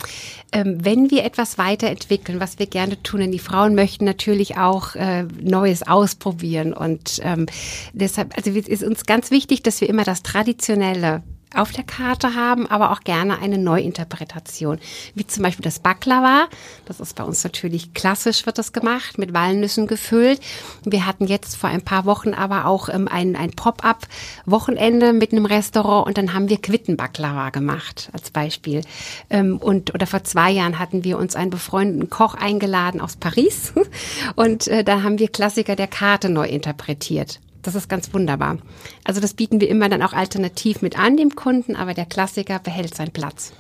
ähm, 0.52 0.78
wenn 0.84 1.10
wir 1.10 1.24
etwas 1.24 1.58
weiterentwickeln, 1.58 2.40
was 2.40 2.60
wir 2.60 2.68
gerne 2.68 3.02
tun, 3.02 3.22
denn 3.22 3.32
die 3.32 3.40
Frauen 3.40 3.76
möchten 3.76 4.06
natürlich 4.06 4.58
auch 4.58 4.96
äh, 4.96 5.24
Neues 5.42 5.88
ausprobieren 5.88 6.74
und 6.74 7.20
ähm, 7.24 7.48
deshalb, 7.94 8.38
also 8.38 8.52
ist 8.52 8.84
uns 8.84 9.06
ganz 9.06 9.32
wichtig, 9.32 9.64
dass 9.64 9.82
wir 9.82 9.90
immer 9.90 10.04
das 10.04 10.24
Traditionelle 10.24 11.24
auf 11.56 11.72
der 11.72 11.84
Karte 11.84 12.36
haben, 12.36 12.68
aber 12.68 12.92
auch 12.92 13.02
gerne 13.02 13.40
eine 13.40 13.58
Neuinterpretation, 13.58 14.80
wie 15.16 15.26
zum 15.26 15.44
Beispiel 15.44 15.64
das 15.64 15.80
Baklava. 15.80 16.48
Das 16.86 17.00
ist 17.00 17.16
bei 17.16 17.24
uns 17.24 17.44
natürlich 17.44 17.94
klassisch, 17.94 18.46
wird 18.46 18.58
das 18.58 18.74
gemacht, 18.74 19.18
mit 19.18 19.34
Walnüssen 19.34 19.88
gefüllt. 19.88 20.42
Wir 20.84 21.06
hatten 21.06 21.26
jetzt 21.26 21.56
vor 21.56 21.70
ein 21.70 21.82
paar 21.82 22.06
Wochen 22.06 22.34
aber 22.34 22.66
auch 22.66 22.90
ähm, 22.90 23.08
ein, 23.08 23.36
ein 23.36 23.52
Pop-up-Wochenende 23.52 25.14
mit 25.14 25.32
einem 25.32 25.46
Restaurant 25.46 26.08
und 26.08 26.18
dann 26.18 26.34
haben 26.34 26.50
wir 26.50 26.62
Quittenbaklava 26.62 27.50
gemacht, 27.52 28.10
als 28.12 28.30
Beispiel. 28.30 28.82
Ähm, 29.30 29.58
und, 29.58 29.94
oder 29.94 30.06
vor 30.06 30.24
zwei 30.26 30.52
Jahren 30.52 30.80
hatten 30.80 31.06
wir 31.06 31.18
uns 31.18 31.36
einen 31.36 31.50
befreundeten 31.50 32.10
Koch 32.10 32.36
eingeladen 32.36 33.00
aus 33.00 33.16
Paris 33.16 33.74
und 34.36 34.68
äh, 34.68 34.84
da 34.84 35.02
haben 35.02 35.18
wir 35.18 35.30
Klassiker 35.30 35.78
der 35.78 35.88
Karte 35.88 36.30
neu 36.30 36.48
interpretiert. 36.48 37.40
Das 37.68 37.76
ist 37.76 37.90
ganz 37.90 38.14
wunderbar. 38.14 38.60
Also 39.04 39.20
das 39.20 39.34
bieten 39.34 39.60
wir 39.60 39.68
immer 39.68 39.90
dann 39.90 40.02
auch 40.02 40.14
alternativ 40.14 40.82
mit 40.82 40.98
an 40.98 41.18
dem 41.18 41.36
Kunden, 41.36 41.76
aber 41.76 41.94
der 41.94 42.06
Klassiker 42.06 42.60
behält 42.60 42.96
seinen 42.96 43.12
Platz. 43.12 43.52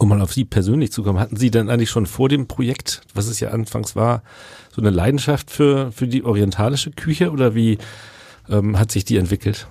Um 0.00 0.08
mal 0.08 0.20
auf 0.20 0.32
Sie 0.32 0.44
persönlich 0.44 0.90
zu 0.90 1.04
kommen, 1.04 1.20
hatten 1.20 1.36
Sie 1.36 1.52
dann 1.52 1.70
eigentlich 1.70 1.88
schon 1.88 2.06
vor 2.06 2.28
dem 2.28 2.48
Projekt, 2.48 3.02
was 3.14 3.28
es 3.28 3.38
ja 3.38 3.50
anfangs 3.50 3.94
war, 3.94 4.24
so 4.72 4.82
eine 4.82 4.90
Leidenschaft 4.90 5.52
für, 5.52 5.92
für 5.92 6.08
die 6.08 6.24
orientalische 6.24 6.90
Küche 6.90 7.30
oder 7.30 7.54
wie 7.54 7.78
ähm, 8.50 8.76
hat 8.76 8.90
sich 8.90 9.04
die 9.04 9.18
entwickelt? 9.18 9.68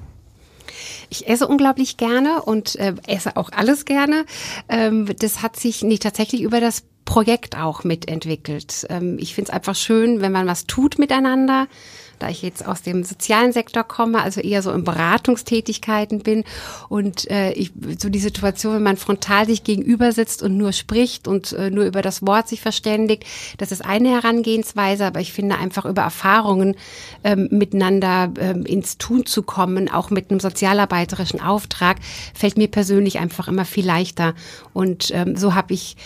Ich 1.10 1.28
esse 1.28 1.46
unglaublich 1.46 1.98
gerne 1.98 2.42
und 2.42 2.78
äh, 2.78 2.94
esse 3.06 3.36
auch 3.36 3.50
alles 3.52 3.84
gerne. 3.84 4.24
Ähm, 4.70 5.10
das 5.20 5.42
hat 5.42 5.58
sich 5.58 5.84
nicht 5.84 6.04
tatsächlich 6.04 6.42
über 6.42 6.62
das 6.62 6.84
Projekt 7.04 7.58
auch 7.58 7.84
mitentwickelt. 7.84 8.88
Ähm, 8.90 9.18
ich 9.20 9.36
finde 9.36 9.50
es 9.50 9.54
einfach 9.54 9.76
schön, 9.76 10.22
wenn 10.22 10.32
man 10.32 10.48
was 10.48 10.68
tut 10.68 11.00
miteinander 11.00 11.68
da 12.20 12.30
ich 12.30 12.42
jetzt 12.42 12.66
aus 12.66 12.82
dem 12.82 13.04
sozialen 13.04 13.52
Sektor 13.52 13.84
komme, 13.84 14.22
also 14.22 14.42
eher 14.42 14.62
so 14.62 14.72
in 14.72 14.84
Beratungstätigkeiten 14.84 16.20
bin 16.20 16.44
und 16.90 17.30
äh, 17.30 17.52
ich, 17.54 17.72
so 18.00 18.10
die 18.10 18.20
Situation, 18.20 18.76
wenn 18.76 18.84
man 18.84 18.98
frontal 18.98 19.46
sich 19.46 19.64
gegenüber 19.64 20.12
sitzt 20.12 20.44
und 20.44 20.58
nur 20.58 20.74
spricht 20.74 21.28
und 21.28 21.54
äh, 21.54 21.70
nur 21.70 21.86
über 21.86 22.02
das 22.02 22.26
Wort 22.26 22.48
sich 22.48 22.62
verständigt, 22.62 23.26
das 23.58 23.72
ist 23.72 23.84
eine 23.84 24.10
Herangehensweise, 24.10 25.06
aber 25.06 25.20
ich 25.20 25.34
finde 25.34 25.58
einfach 25.58 25.86
über 25.86 26.02
Erfahrungen 26.02 26.76
ähm, 27.24 27.48
miteinander 27.52 28.32
ähm, 28.40 28.66
ins 28.66 28.98
Tun 28.98 29.26
zu 29.26 29.44
kommen, 29.44 29.90
auch 29.90 30.10
mit 30.10 30.32
einem 30.32 30.40
sozialarbeiterischen 30.40 31.42
Auftrag, 31.42 31.98
fällt 32.34 32.58
mir 32.58 32.68
persönlich 32.68 33.20
einfach 33.20 33.48
immer 33.48 33.66
viel 33.66 33.86
leichter. 33.86 34.34
Und 34.74 35.12
ähm, 35.14 35.36
so 35.36 35.56
habe 35.56 35.74
ich 35.74 35.98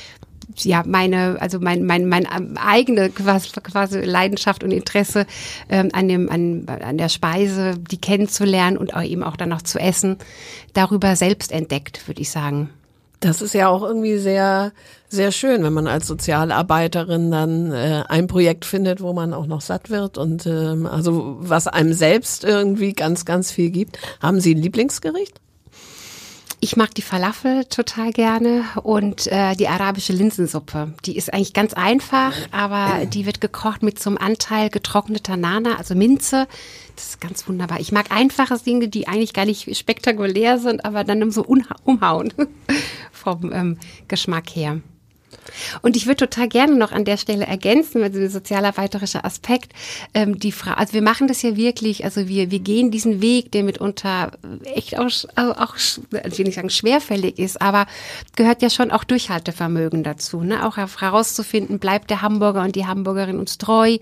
ja 0.58 0.84
meine, 0.86 1.38
also 1.40 1.60
mein, 1.60 1.84
mein, 1.86 2.08
mein 2.08 2.26
eigene 2.58 3.10
quasi, 3.10 3.50
quasi 3.62 4.02
Leidenschaft 4.02 4.64
und 4.64 4.72
Interesse 4.72 5.26
ähm, 5.70 5.90
an 5.94 6.08
dem, 6.08 6.30
an, 6.30 6.66
an 6.68 6.98
der 6.98 7.10
Speise, 7.10 7.76
die 7.78 8.00
kennenzulernen 8.00 8.78
und 8.78 8.94
auch 8.94 9.04
eben 9.04 9.24
auch 9.24 9.36
dann 9.36 9.50
noch 9.50 9.62
zu 9.62 9.80
essen, 9.80 10.18
darüber 10.74 11.16
selbst 11.16 11.52
entdeckt, 11.52 12.08
würde 12.08 12.22
ich 12.22 12.30
sagen. 12.30 12.70
Das 13.20 13.42
ist 13.44 13.54
ja 13.54 13.70
auch 13.70 13.84
irgendwie 13.84 14.18
sehr, 14.18 14.72
sehr 15.08 15.32
schön, 15.32 15.64
wenn 15.64 15.74
man 15.74 15.86
als 15.86 16.08
Sozialarbeiterin 16.08 17.30
dann 17.30 17.72
äh, 17.72 18.04
ein 18.08 18.28
Projekt 18.28 18.66
findet, 18.66 19.00
wo 19.00 19.14
man 19.14 19.34
auch 19.34 19.46
noch 19.46 19.62
satt 19.62 19.90
wird 19.90 20.18
und 20.18 20.48
ähm, 20.48 20.88
also 20.88 21.38
was 21.40 21.68
einem 21.68 21.94
selbst 21.94 22.44
irgendwie 22.44 22.94
ganz, 22.94 23.26
ganz 23.26 23.52
viel 23.52 23.70
gibt. 23.70 24.00
Haben 24.22 24.40
Sie 24.40 24.56
ein 24.56 24.62
Lieblingsgericht? 24.62 25.41
Ich 26.63 26.78
mag 26.78 26.93
die 26.93 27.02
Falafel 27.02 27.65
total 27.65 28.12
gerne 28.13 28.63
und 28.84 29.26
äh, 29.26 29.56
die 29.56 29.67
arabische 29.67 30.13
Linsensuppe. 30.13 30.93
Die 31.06 31.17
ist 31.17 31.34
eigentlich 31.34 31.54
ganz 31.54 31.74
einfach, 31.74 32.34
aber 32.52 33.08
die 33.08 33.26
wird 33.26 33.41
gekocht 33.41 33.82
mit 33.82 34.06
einem 34.06 34.19
Anteil 34.19 34.69
getrockneter 34.69 35.38
Nana, 35.38 35.78
also 35.78 35.95
Minze. 35.95 36.47
Das 36.95 37.06
ist 37.10 37.19
ganz 37.19 37.47
wunderbar. 37.47 37.80
Ich 37.80 37.91
mag 37.91 38.12
einfache 38.12 38.60
Dinge, 38.60 38.89
die 38.89 39.08
eigentlich 39.08 39.34
gar 39.34 39.45
nicht 39.45 39.76
spektakulär 39.76 40.60
sind, 40.60 40.86
aber 40.86 41.04
dann 41.04 41.32
so 41.32 41.43
umhauen 41.84 42.32
vom 43.12 43.52
ähm, 43.52 43.80
Geschmack 44.08 44.52
her. 44.52 44.82
Und 45.82 45.96
ich 45.96 46.06
würde 46.06 46.28
total 46.28 46.48
gerne 46.48 46.76
noch 46.76 46.92
an 46.92 47.06
der 47.06 47.18
Stelle 47.18 47.46
ergänzen, 47.46 48.04
also 48.04 48.20
der 48.20 48.30
sozialarbeiterische 48.30 49.24
Aspekt, 49.24 49.74
ähm, 50.14 50.40
die 50.40 50.52
Frau, 50.52 50.72
also 50.72 50.94
wir 50.94 51.02
machen 51.02 51.28
das 51.28 51.42
ja 51.42 51.56
wirklich, 51.56 52.04
also 52.04 52.28
wir, 52.28 52.52
wir 52.52 52.60
gehen 52.60 52.92
diesen 52.92 53.22
Weg, 53.22 53.52
der 53.52 53.64
mitunter 53.64 54.32
echt 54.64 54.98
auch, 54.98 55.10
auch 55.36 55.76
ich 55.76 56.38
will 56.38 56.46
nicht 56.46 56.56
sagen 56.56 56.70
schwerfällig 56.70 57.40
ist, 57.40 57.62
aber 57.62 57.88
gehört 58.36 58.62
ja 58.62 58.70
schon 58.70 58.92
auch 58.92 59.04
Durchhaltevermögen 59.04 60.04
dazu, 60.04 60.42
ne? 60.42 60.66
auch 60.66 60.78
herauszufinden, 60.78 61.80
bleibt 61.80 62.10
der 62.10 62.22
Hamburger 62.22 62.64
und 62.64 62.76
die 62.76 62.86
Hamburgerin 62.86 63.40
uns 63.40 63.58
treu, 63.58 63.98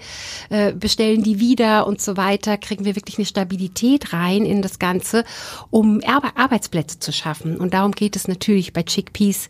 äh, 0.49 0.73
bestellen 0.73 1.23
die 1.23 1.39
wieder 1.39 1.87
und 1.87 2.01
so 2.01 2.17
weiter, 2.17 2.57
kriegen 2.57 2.85
wir 2.85 2.95
wirklich 2.95 3.17
eine 3.17 3.25
Stabilität 3.25 4.13
rein 4.13 4.45
in 4.45 4.61
das 4.61 4.79
Ganze, 4.79 5.23
um 5.69 6.01
Arbeitsplätze 6.03 6.99
zu 6.99 7.11
schaffen. 7.11 7.57
Und 7.57 7.73
darum 7.73 7.91
geht 7.91 8.15
es 8.15 8.27
natürlich 8.27 8.73
bei 8.73 8.83
Chickpeas 8.83 9.49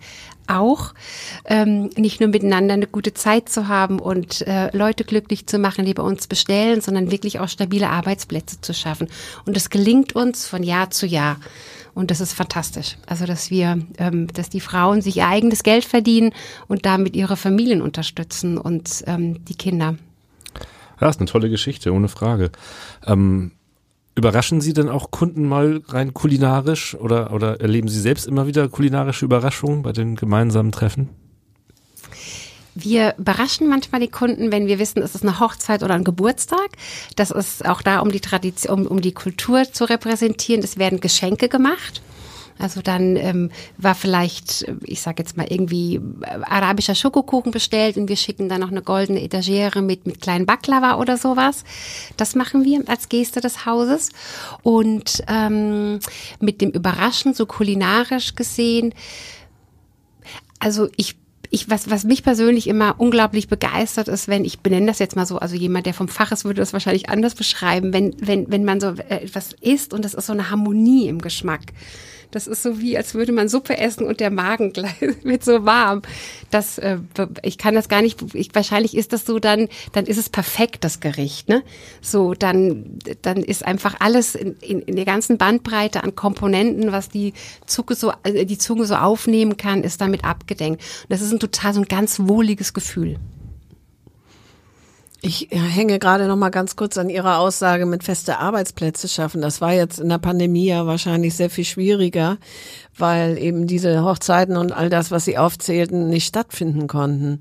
auch, 0.49 0.93
ähm, 1.45 1.89
nicht 1.95 2.19
nur 2.19 2.29
miteinander 2.29 2.73
eine 2.73 2.87
gute 2.87 3.13
Zeit 3.13 3.49
zu 3.49 3.67
haben 3.67 3.99
und 3.99 4.45
äh, 4.47 4.75
Leute 4.75 5.03
glücklich 5.03 5.47
zu 5.47 5.59
machen, 5.59 5.85
die 5.85 5.93
bei 5.93 6.03
uns 6.03 6.27
bestellen, 6.27 6.81
sondern 6.81 7.11
wirklich 7.11 7.39
auch 7.39 7.47
stabile 7.47 7.89
Arbeitsplätze 7.89 8.61
zu 8.61 8.73
schaffen. 8.73 9.07
Und 9.45 9.55
das 9.55 9.69
gelingt 9.69 10.15
uns 10.15 10.47
von 10.47 10.63
Jahr 10.63 10.89
zu 10.91 11.05
Jahr. 11.05 11.37
Und 11.93 12.11
das 12.11 12.21
ist 12.21 12.33
fantastisch. 12.33 12.97
Also, 13.07 13.25
dass 13.25 13.51
wir, 13.51 13.79
ähm, 13.97 14.27
dass 14.27 14.49
die 14.49 14.61
Frauen 14.61 15.01
sich 15.01 15.17
ihr 15.17 15.27
eigenes 15.27 15.63
Geld 15.63 15.85
verdienen 15.85 16.33
und 16.67 16.85
damit 16.85 17.15
ihre 17.15 17.35
Familien 17.35 17.81
unterstützen 17.81 18.57
und 18.57 19.03
ähm, 19.07 19.43
die 19.45 19.55
Kinder. 19.55 19.95
Ja, 21.01 21.09
ist 21.09 21.19
eine 21.19 21.29
tolle 21.29 21.49
Geschichte, 21.49 21.93
ohne 21.93 22.07
Frage. 22.07 22.51
Ähm, 23.05 23.51
Überraschen 24.19 24.59
Sie 24.59 24.73
denn 24.73 24.89
auch 24.89 25.11
Kunden 25.11 25.47
mal 25.47 25.81
rein 25.87 26.13
kulinarisch 26.13 26.93
oder, 26.93 27.31
oder 27.31 27.61
erleben 27.61 27.87
Sie 27.87 28.01
selbst 28.01 28.27
immer 28.27 28.47
wieder 28.47 28.67
kulinarische 28.67 29.23
Überraschungen 29.23 29.81
bei 29.81 29.93
den 29.93 30.17
gemeinsamen 30.17 30.73
Treffen? 30.73 31.07
Wir 32.75 33.15
überraschen 33.17 33.69
manchmal 33.69 34.01
die 34.01 34.09
Kunden, 34.09 34.51
wenn 34.51 34.67
wir 34.67 34.77
wissen, 34.77 35.01
es 35.01 35.15
ist 35.15 35.23
eine 35.23 35.39
Hochzeit 35.39 35.83
oder 35.83 35.93
ein 35.93 36.03
Geburtstag. 36.03 36.67
Das 37.15 37.31
ist 37.31 37.65
auch 37.65 37.81
da, 37.81 37.99
um 37.99 38.11
die 38.11 38.19
Tradition, 38.19 38.81
um, 38.81 38.87
um 38.87 39.01
die 39.01 39.13
Kultur 39.13 39.63
zu 39.71 39.85
repräsentieren. 39.85 40.65
Es 40.65 40.77
werden 40.77 40.99
Geschenke 40.99 41.47
gemacht. 41.47 42.01
Also 42.59 42.81
dann 42.81 43.15
ähm, 43.15 43.51
war 43.77 43.95
vielleicht, 43.95 44.69
ich 44.83 45.01
sage 45.01 45.23
jetzt 45.23 45.37
mal 45.37 45.47
irgendwie 45.49 45.95
äh, 45.95 46.39
arabischer 46.43 46.93
Schokokuchen 46.93 47.51
bestellt 47.51 47.95
und 47.95 48.09
wir 48.09 48.17
schicken 48.17 48.49
dann 48.49 48.59
noch 48.59 48.69
eine 48.71 48.81
goldene 48.81 49.23
Etagere 49.23 49.81
mit 49.81 50.05
mit 50.05 50.21
kleinen 50.21 50.45
Baklava 50.45 50.97
oder 50.97 51.17
sowas. 51.17 51.63
Das 52.17 52.35
machen 52.35 52.65
wir 52.65 52.83
als 52.87 53.07
Geste 53.07 53.39
des 53.39 53.65
Hauses 53.65 54.09
und 54.61 55.23
ähm, 55.27 55.99
mit 56.41 56.59
dem 56.59 56.71
Überraschen 56.71 57.33
so 57.33 57.45
kulinarisch 57.45 58.35
gesehen. 58.35 58.93
Also 60.59 60.89
ich 60.97 61.15
ich, 61.51 61.69
was, 61.69 61.89
was 61.89 62.03
mich 62.03 62.23
persönlich 62.23 62.67
immer 62.67 62.95
unglaublich 62.99 63.47
begeistert 63.47 64.07
ist, 64.07 64.27
wenn, 64.27 64.45
ich 64.45 64.59
benenne 64.59 64.85
das 64.85 64.99
jetzt 64.99 65.15
mal 65.15 65.25
so, 65.25 65.39
also 65.39 65.55
jemand, 65.55 65.87
der 65.87 65.95
vom 65.95 66.07
Fach 66.07 66.31
ist, 66.31 66.45
würde 66.45 66.61
das 66.61 66.73
wahrscheinlich 66.73 67.09
anders 67.09 67.33
beschreiben, 67.33 67.91
wenn, 67.91 68.15
wenn, 68.19 68.51
wenn 68.51 68.65
man 68.65 68.79
so 68.79 68.89
äh, 68.89 69.23
etwas 69.23 69.53
isst 69.59 69.93
und 69.93 70.05
das 70.05 70.13
ist 70.13 70.27
so 70.27 70.33
eine 70.33 70.51
Harmonie 70.51 71.07
im 71.07 71.19
Geschmack 71.19 71.61
Das 72.31 72.45
ist 72.45 72.61
so 72.61 72.79
wie, 72.79 72.97
als 72.97 73.15
würde 73.15 73.31
man 73.31 73.49
Suppe 73.49 73.77
essen 73.77 74.05
und 74.05 74.19
der 74.19 74.29
Magen 74.29 74.73
wird 75.23 75.43
so 75.43 75.65
warm. 75.65 76.01
Das, 76.51 76.77
äh, 76.77 76.97
ich 77.43 77.57
kann 77.57 77.75
das 77.75 77.89
gar 77.89 78.01
nicht, 78.01 78.23
ich, 78.33 78.53
wahrscheinlich 78.53 78.95
ist 78.95 79.13
das 79.13 79.25
so, 79.25 79.39
dann, 79.39 79.67
dann 79.93 80.05
ist 80.05 80.17
es 80.17 80.29
perfekt, 80.29 80.83
das 80.83 80.99
Gericht, 80.99 81.49
ne? 81.49 81.63
So, 82.01 82.33
dann, 82.33 82.99
dann 83.21 83.37
ist 83.37 83.65
einfach 83.65 83.95
alles 83.99 84.35
in, 84.35 84.55
in, 84.61 84.81
in 84.81 84.95
der 84.95 85.05
ganzen 85.05 85.37
Bandbreite 85.37 86.03
an 86.03 86.15
Komponenten, 86.15 86.91
was 86.91 87.09
die 87.09 87.33
Zunge 87.65 87.95
so, 87.95 88.13
äh, 88.23 88.45
die 88.45 88.57
Zunge 88.57 88.85
so 88.85 88.95
aufnehmen 88.95 89.57
kann, 89.57 89.83
ist 89.83 90.01
damit 90.01 90.23
abgedenkt. 90.23 90.81
Und 91.03 91.11
das 91.11 91.21
ist 91.21 91.31
ein 91.31 91.39
total 91.39 91.73
so 91.73 91.81
ein 91.81 91.87
ganz 91.87 92.19
wohliges 92.19 92.73
Gefühl. 92.73 93.17
Ich 95.21 95.49
hänge 95.51 95.99
gerade 95.99 96.27
noch 96.27 96.37
mal 96.37 96.49
ganz 96.49 96.77
kurz 96.77 96.97
an 96.97 97.09
Ihrer 97.09 97.39
Aussage 97.39 97.85
mit 97.85 98.03
feste 98.03 98.39
Arbeitsplätze 98.39 99.09
schaffen. 99.09 99.41
Das 99.41 99.59
war 99.59 99.73
jetzt 99.73 99.99
in 99.99 100.07
der 100.07 100.17
Pandemie 100.17 100.67
ja 100.67 100.85
wahrscheinlich 100.85 101.35
sehr 101.35 101.49
viel 101.49 101.65
schwieriger, 101.65 102.37
weil 102.97 103.37
eben 103.37 103.67
diese 103.67 104.05
Hochzeiten 104.05 104.55
und 104.55 104.71
all 104.71 104.89
das, 104.89 105.11
was 105.11 105.25
Sie 105.25 105.37
aufzählten, 105.37 106.07
nicht 106.07 106.25
stattfinden 106.25 106.87
konnten. 106.87 107.39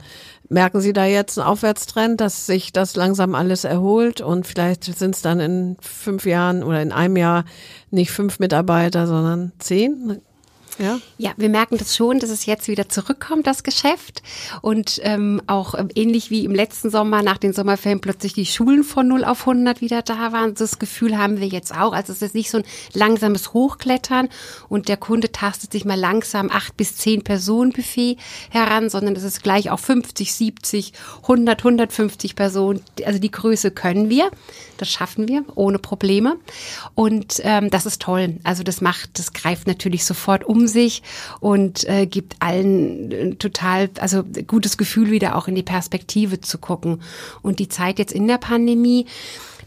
Merken 0.48 0.80
Sie 0.80 0.92
da 0.92 1.04
jetzt 1.04 1.38
einen 1.38 1.46
Aufwärtstrend, 1.46 2.20
dass 2.20 2.46
sich 2.46 2.72
das 2.72 2.96
langsam 2.96 3.36
alles 3.36 3.62
erholt 3.62 4.20
und 4.20 4.48
vielleicht 4.48 4.82
sind 4.84 5.14
es 5.14 5.22
dann 5.22 5.38
in 5.38 5.76
fünf 5.80 6.26
Jahren 6.26 6.64
oder 6.64 6.82
in 6.82 6.90
einem 6.90 7.16
Jahr 7.16 7.44
nicht 7.92 8.10
fünf 8.10 8.40
Mitarbeiter, 8.40 9.06
sondern 9.06 9.52
zehn? 9.60 10.20
Ja? 10.78 11.00
ja, 11.18 11.32
wir 11.36 11.48
merken 11.48 11.76
das 11.78 11.96
schon, 11.96 12.18
dass 12.18 12.30
es 12.30 12.46
jetzt 12.46 12.68
wieder 12.68 12.88
zurückkommt, 12.88 13.46
das 13.46 13.62
Geschäft. 13.62 14.22
Und 14.62 15.00
ähm, 15.02 15.42
auch 15.46 15.74
ähm, 15.74 15.88
ähnlich 15.94 16.30
wie 16.30 16.44
im 16.44 16.54
letzten 16.54 16.90
Sommer 16.90 17.22
nach 17.22 17.38
den 17.38 17.52
Sommerferien 17.52 18.00
plötzlich 18.00 18.32
die 18.32 18.46
Schulen 18.46 18.84
von 18.84 19.08
0 19.08 19.24
auf 19.24 19.40
100 19.40 19.80
wieder 19.80 20.02
da 20.02 20.32
waren. 20.32 20.54
Das 20.54 20.78
Gefühl 20.78 21.18
haben 21.18 21.40
wir 21.40 21.48
jetzt 21.48 21.74
auch. 21.74 21.92
Also 21.92 22.12
es 22.12 22.22
ist 22.22 22.34
nicht 22.34 22.50
so 22.50 22.58
ein 22.58 22.64
langsames 22.92 23.52
Hochklettern 23.52 24.28
und 24.68 24.88
der 24.88 24.96
Kunde 24.96 25.32
tastet 25.32 25.72
sich 25.72 25.84
mal 25.84 25.98
langsam 25.98 26.50
acht 26.50 26.76
bis 26.76 26.96
zehn 26.96 27.22
Personen 27.22 27.72
Buffet 27.72 28.16
heran, 28.50 28.90
sondern 28.90 29.16
es 29.16 29.24
ist 29.24 29.42
gleich 29.42 29.70
auch 29.70 29.80
50, 29.80 30.32
70, 30.32 30.92
100, 31.22 31.58
150 31.58 32.36
Personen. 32.36 32.82
Also 33.04 33.18
die 33.18 33.30
Größe 33.30 33.70
können 33.70 34.08
wir. 34.08 34.30
Das 34.76 34.88
schaffen 34.88 35.26
wir 35.26 35.44
ohne 35.56 35.78
Probleme. 35.78 36.36
Und 36.94 37.40
ähm, 37.42 37.70
das 37.70 37.84
ist 37.84 38.00
toll. 38.00 38.36
Also 38.44 38.62
das 38.62 38.80
macht, 38.80 39.18
das 39.18 39.32
greift 39.32 39.66
natürlich 39.66 40.04
sofort 40.04 40.44
um 40.44 40.67
sich 40.68 41.02
und 41.40 41.88
äh, 41.88 42.06
gibt 42.06 42.36
allen 42.40 43.10
äh, 43.10 43.34
total, 43.34 43.90
also 44.00 44.22
gutes 44.46 44.78
Gefühl 44.78 45.10
wieder 45.10 45.36
auch 45.36 45.48
in 45.48 45.54
die 45.54 45.62
Perspektive 45.62 46.40
zu 46.40 46.58
gucken. 46.58 47.02
Und 47.42 47.58
die 47.58 47.68
Zeit 47.68 47.98
jetzt 47.98 48.12
in 48.12 48.28
der 48.28 48.38
Pandemie, 48.38 49.06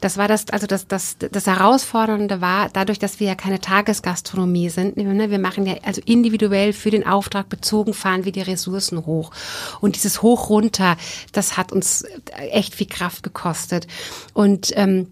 das 0.01 0.17
war 0.17 0.27
das, 0.27 0.49
also 0.49 0.65
das, 0.65 0.87
das, 0.87 1.17
das 1.19 1.45
Herausfordernde 1.45 2.41
war, 2.41 2.69
dadurch, 2.69 2.97
dass 2.97 3.19
wir 3.19 3.27
ja 3.27 3.35
keine 3.35 3.61
Tagesgastronomie 3.61 4.69
sind, 4.69 4.97
ne, 4.97 5.29
wir 5.29 5.39
machen 5.39 5.65
ja 5.67 5.75
also 5.83 6.01
individuell 6.03 6.73
für 6.73 6.89
den 6.89 7.05
Auftrag 7.05 7.49
bezogen, 7.49 7.93
fahren 7.93 8.25
wir 8.25 8.31
die 8.31 8.41
Ressourcen 8.41 9.05
hoch. 9.05 9.31
Und 9.79 9.95
dieses 9.95 10.23
Hoch 10.23 10.49
runter, 10.49 10.97
das 11.33 11.55
hat 11.55 11.71
uns 11.71 12.03
echt 12.35 12.73
viel 12.73 12.87
Kraft 12.87 13.21
gekostet. 13.21 13.85
Und 14.33 14.73
ähm, 14.75 15.07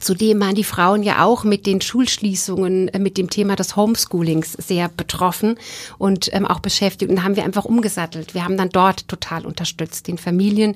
Zudem 0.00 0.40
waren 0.40 0.54
die 0.54 0.64
Frauen 0.64 1.02
ja 1.02 1.24
auch 1.24 1.44
mit 1.44 1.66
den 1.66 1.80
Schulschließungen, 1.80 2.88
äh, 2.88 2.98
mit 2.98 3.18
dem 3.18 3.30
Thema 3.30 3.54
des 3.54 3.76
Homeschoolings 3.76 4.52
sehr 4.54 4.88
betroffen 4.88 5.56
und 5.98 6.32
ähm, 6.34 6.46
auch 6.46 6.60
beschäftigt. 6.60 7.10
Und 7.10 7.16
da 7.16 7.22
haben 7.22 7.36
wir 7.36 7.44
einfach 7.44 7.64
umgesattelt. 7.64 8.34
Wir 8.34 8.44
haben 8.44 8.56
dann 8.56 8.70
dort 8.70 9.06
total 9.08 9.46
unterstützt, 9.46 10.08
den 10.08 10.18
Familien, 10.18 10.74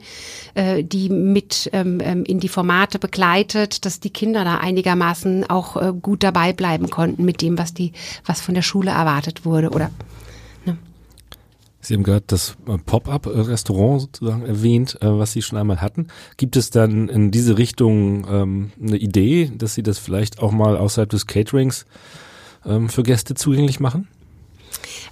äh, 0.54 0.84
die 0.84 1.08
mit 1.08 1.70
ähm, 1.72 2.00
ähm, 2.02 2.24
in 2.24 2.38
die 2.38 2.48
Formate 2.48 2.98
begleitet, 2.98 3.84
dass 3.84 4.00
die 4.00 4.10
Kinder 4.10 4.44
da 4.44 4.58
einigermaßen 4.58 5.48
auch 5.48 5.76
äh, 5.76 5.92
gut 6.00 6.22
dabei 6.22 6.52
bleiben 6.52 6.90
konnten 6.90 7.24
mit 7.24 7.40
dem, 7.42 7.58
was 7.58 7.74
die, 7.74 7.92
was 8.24 8.40
von 8.40 8.54
der 8.54 8.62
Schule 8.62 8.90
erwartet 8.90 9.44
wurde 9.44 9.70
oder 9.70 9.90
Sie 11.84 11.94
haben 11.94 12.02
gerade 12.02 12.24
das 12.26 12.56
äh, 12.66 12.78
Pop-up-Restaurant 12.78 14.00
sozusagen 14.00 14.46
erwähnt, 14.46 14.98
äh, 15.02 15.06
was 15.06 15.32
Sie 15.32 15.42
schon 15.42 15.58
einmal 15.58 15.80
hatten. 15.80 16.08
Gibt 16.36 16.56
es 16.56 16.70
dann 16.70 17.08
in 17.08 17.30
diese 17.30 17.58
Richtung 17.58 18.26
ähm, 18.28 18.72
eine 18.80 18.96
Idee, 18.96 19.52
dass 19.54 19.74
Sie 19.74 19.82
das 19.82 19.98
vielleicht 19.98 20.38
auch 20.38 20.52
mal 20.52 20.76
außerhalb 20.76 21.10
des 21.10 21.26
Caterings 21.26 21.84
ähm, 22.64 22.88
für 22.88 23.02
Gäste 23.02 23.34
zugänglich 23.34 23.80
machen? 23.80 24.08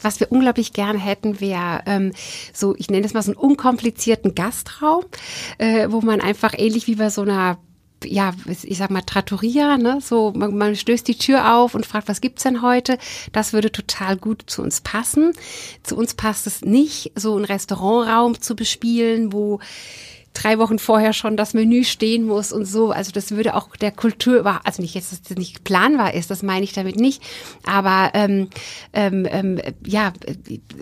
Was 0.00 0.18
wir 0.18 0.32
unglaublich 0.32 0.72
gerne 0.72 0.98
hätten, 0.98 1.40
wäre 1.40 1.82
ähm, 1.86 2.12
so, 2.52 2.74
ich 2.76 2.90
nenne 2.90 3.02
das 3.02 3.14
mal 3.14 3.22
so 3.22 3.32
einen 3.32 3.38
unkomplizierten 3.38 4.34
Gastraum, 4.34 5.04
äh, 5.58 5.88
wo 5.90 6.00
man 6.00 6.20
einfach 6.20 6.54
ähnlich 6.56 6.86
wie 6.86 6.96
bei 6.96 7.10
so 7.10 7.22
einer 7.22 7.58
ja, 8.04 8.32
ich 8.46 8.78
sag 8.78 8.90
mal, 8.90 9.02
Trattoria, 9.02 9.76
ne? 9.78 10.00
So, 10.00 10.32
man, 10.34 10.56
man 10.56 10.76
stößt 10.76 11.06
die 11.06 11.18
Tür 11.18 11.54
auf 11.54 11.74
und 11.74 11.86
fragt, 11.86 12.08
was 12.08 12.20
gibt's 12.20 12.42
denn 12.42 12.62
heute? 12.62 12.98
Das 13.32 13.52
würde 13.52 13.72
total 13.72 14.16
gut 14.16 14.44
zu 14.46 14.62
uns 14.62 14.80
passen. 14.80 15.32
Zu 15.82 15.96
uns 15.96 16.14
passt 16.14 16.46
es 16.46 16.62
nicht, 16.62 17.12
so 17.14 17.36
einen 17.36 17.44
Restaurantraum 17.44 18.40
zu 18.40 18.56
bespielen, 18.56 19.32
wo 19.32 19.60
drei 20.34 20.58
Wochen 20.58 20.78
vorher 20.78 21.12
schon 21.12 21.36
das 21.36 21.54
Menü 21.54 21.84
stehen 21.84 22.24
muss 22.26 22.52
und 22.52 22.64
so. 22.64 22.90
Also 22.90 23.12
das 23.12 23.32
würde 23.32 23.54
auch 23.54 23.76
der 23.76 23.90
Kultur, 23.90 24.60
also 24.64 24.82
nicht 24.82 24.94
jetzt, 24.94 25.12
dass 25.12 25.22
das 25.22 25.36
nicht 25.36 25.64
planbar 25.64 26.14
ist, 26.14 26.30
das 26.30 26.42
meine 26.42 26.64
ich 26.64 26.72
damit 26.72 26.96
nicht, 26.96 27.22
aber 27.64 28.10
ähm, 28.14 28.48
ähm, 28.92 29.26
ähm, 29.30 29.60
ja, 29.86 30.12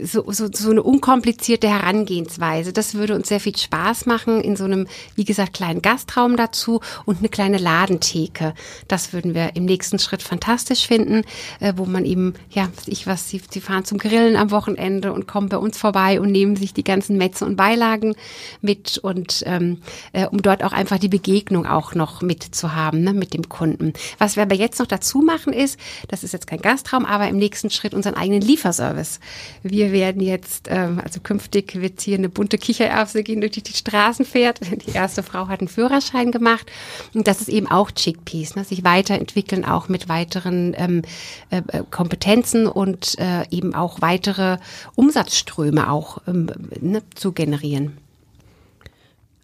so, 0.02 0.30
so, 0.30 0.48
so 0.52 0.70
eine 0.70 0.82
unkomplizierte 0.82 1.68
Herangehensweise, 1.68 2.72
das 2.72 2.94
würde 2.94 3.14
uns 3.14 3.28
sehr 3.28 3.40
viel 3.40 3.56
Spaß 3.56 4.06
machen 4.06 4.40
in 4.40 4.56
so 4.56 4.64
einem, 4.64 4.86
wie 5.14 5.24
gesagt, 5.24 5.54
kleinen 5.54 5.82
Gastraum 5.82 6.36
dazu 6.36 6.80
und 7.04 7.18
eine 7.18 7.28
kleine 7.28 7.58
Ladentheke. 7.58 8.54
Das 8.88 9.12
würden 9.12 9.34
wir 9.34 9.56
im 9.56 9.64
nächsten 9.64 9.98
Schritt 9.98 10.22
fantastisch 10.22 10.86
finden, 10.86 11.22
äh, 11.60 11.74
wo 11.76 11.86
man 11.86 12.04
eben, 12.04 12.34
ja, 12.50 12.68
ich 12.86 13.06
was, 13.06 13.28
sie, 13.28 13.40
sie 13.50 13.60
fahren 13.60 13.84
zum 13.84 13.98
Grillen 13.98 14.36
am 14.36 14.50
Wochenende 14.50 15.12
und 15.12 15.26
kommen 15.26 15.48
bei 15.48 15.56
uns 15.56 15.78
vorbei 15.78 16.20
und 16.20 16.30
nehmen 16.30 16.56
sich 16.56 16.72
die 16.72 16.84
ganzen 16.84 17.16
Metze 17.16 17.44
und 17.44 17.56
Beilagen 17.56 18.14
mit 18.60 18.98
und 18.98 19.39
ähm, 19.46 19.78
äh, 20.12 20.26
um 20.26 20.42
dort 20.42 20.62
auch 20.64 20.72
einfach 20.72 20.98
die 20.98 21.08
Begegnung 21.08 21.66
auch 21.66 21.94
noch 21.94 22.22
mitzuhaben 22.22 23.02
ne, 23.02 23.12
mit 23.12 23.34
dem 23.34 23.48
Kunden. 23.48 23.92
Was 24.18 24.36
wir 24.36 24.42
aber 24.42 24.54
jetzt 24.54 24.78
noch 24.78 24.86
dazu 24.86 25.18
machen 25.20 25.52
ist, 25.52 25.78
das 26.08 26.24
ist 26.24 26.32
jetzt 26.32 26.46
kein 26.46 26.60
Gastraum, 26.60 27.04
aber 27.04 27.28
im 27.28 27.36
nächsten 27.36 27.70
Schritt 27.70 27.94
unseren 27.94 28.14
eigenen 28.14 28.42
Lieferservice. 28.42 29.20
Wir 29.62 29.92
werden 29.92 30.20
jetzt, 30.20 30.68
ähm, 30.68 31.00
also 31.02 31.20
künftig 31.20 31.80
wird 31.80 32.00
hier 32.00 32.18
eine 32.18 32.28
bunte 32.28 32.58
Kichererbse 32.58 33.22
gehen, 33.22 33.40
durch 33.40 33.52
die 33.52 33.62
die 33.62 33.72
Straßen 33.72 34.24
fährt. 34.24 34.60
Die 34.86 34.92
erste 34.92 35.22
Frau 35.22 35.48
hat 35.48 35.60
einen 35.60 35.68
Führerschein 35.68 36.32
gemacht 36.32 36.70
und 37.14 37.26
das 37.26 37.40
ist 37.40 37.48
eben 37.48 37.70
auch 37.70 37.90
Chickpeas, 37.90 38.56
ne, 38.56 38.64
sich 38.64 38.84
weiterentwickeln 38.84 39.64
auch 39.64 39.88
mit 39.88 40.08
weiteren 40.08 40.74
ähm, 40.76 41.02
äh, 41.50 41.62
äh 41.68 41.82
Kompetenzen 41.90 42.66
und 42.66 43.18
äh, 43.18 43.44
eben 43.50 43.74
auch 43.74 44.00
weitere 44.00 44.58
Umsatzströme 44.94 45.90
auch 45.90 46.18
ähm, 46.26 46.50
ne, 46.80 47.02
zu 47.14 47.32
generieren. 47.32 47.98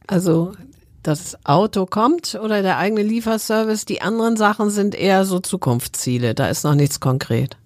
Also 0.06 0.54
das 1.02 1.38
Auto 1.44 1.86
kommt 1.86 2.34
oder 2.34 2.62
der 2.62 2.78
eigene 2.78 3.02
Lieferservice, 3.02 3.84
die 3.84 4.02
anderen 4.02 4.36
Sachen 4.36 4.70
sind 4.70 4.94
eher 4.94 5.24
so 5.24 5.38
Zukunftsziele, 5.38 6.34
da 6.34 6.48
ist 6.48 6.64
noch 6.64 6.74
nichts 6.74 7.00
konkret. 7.00 7.56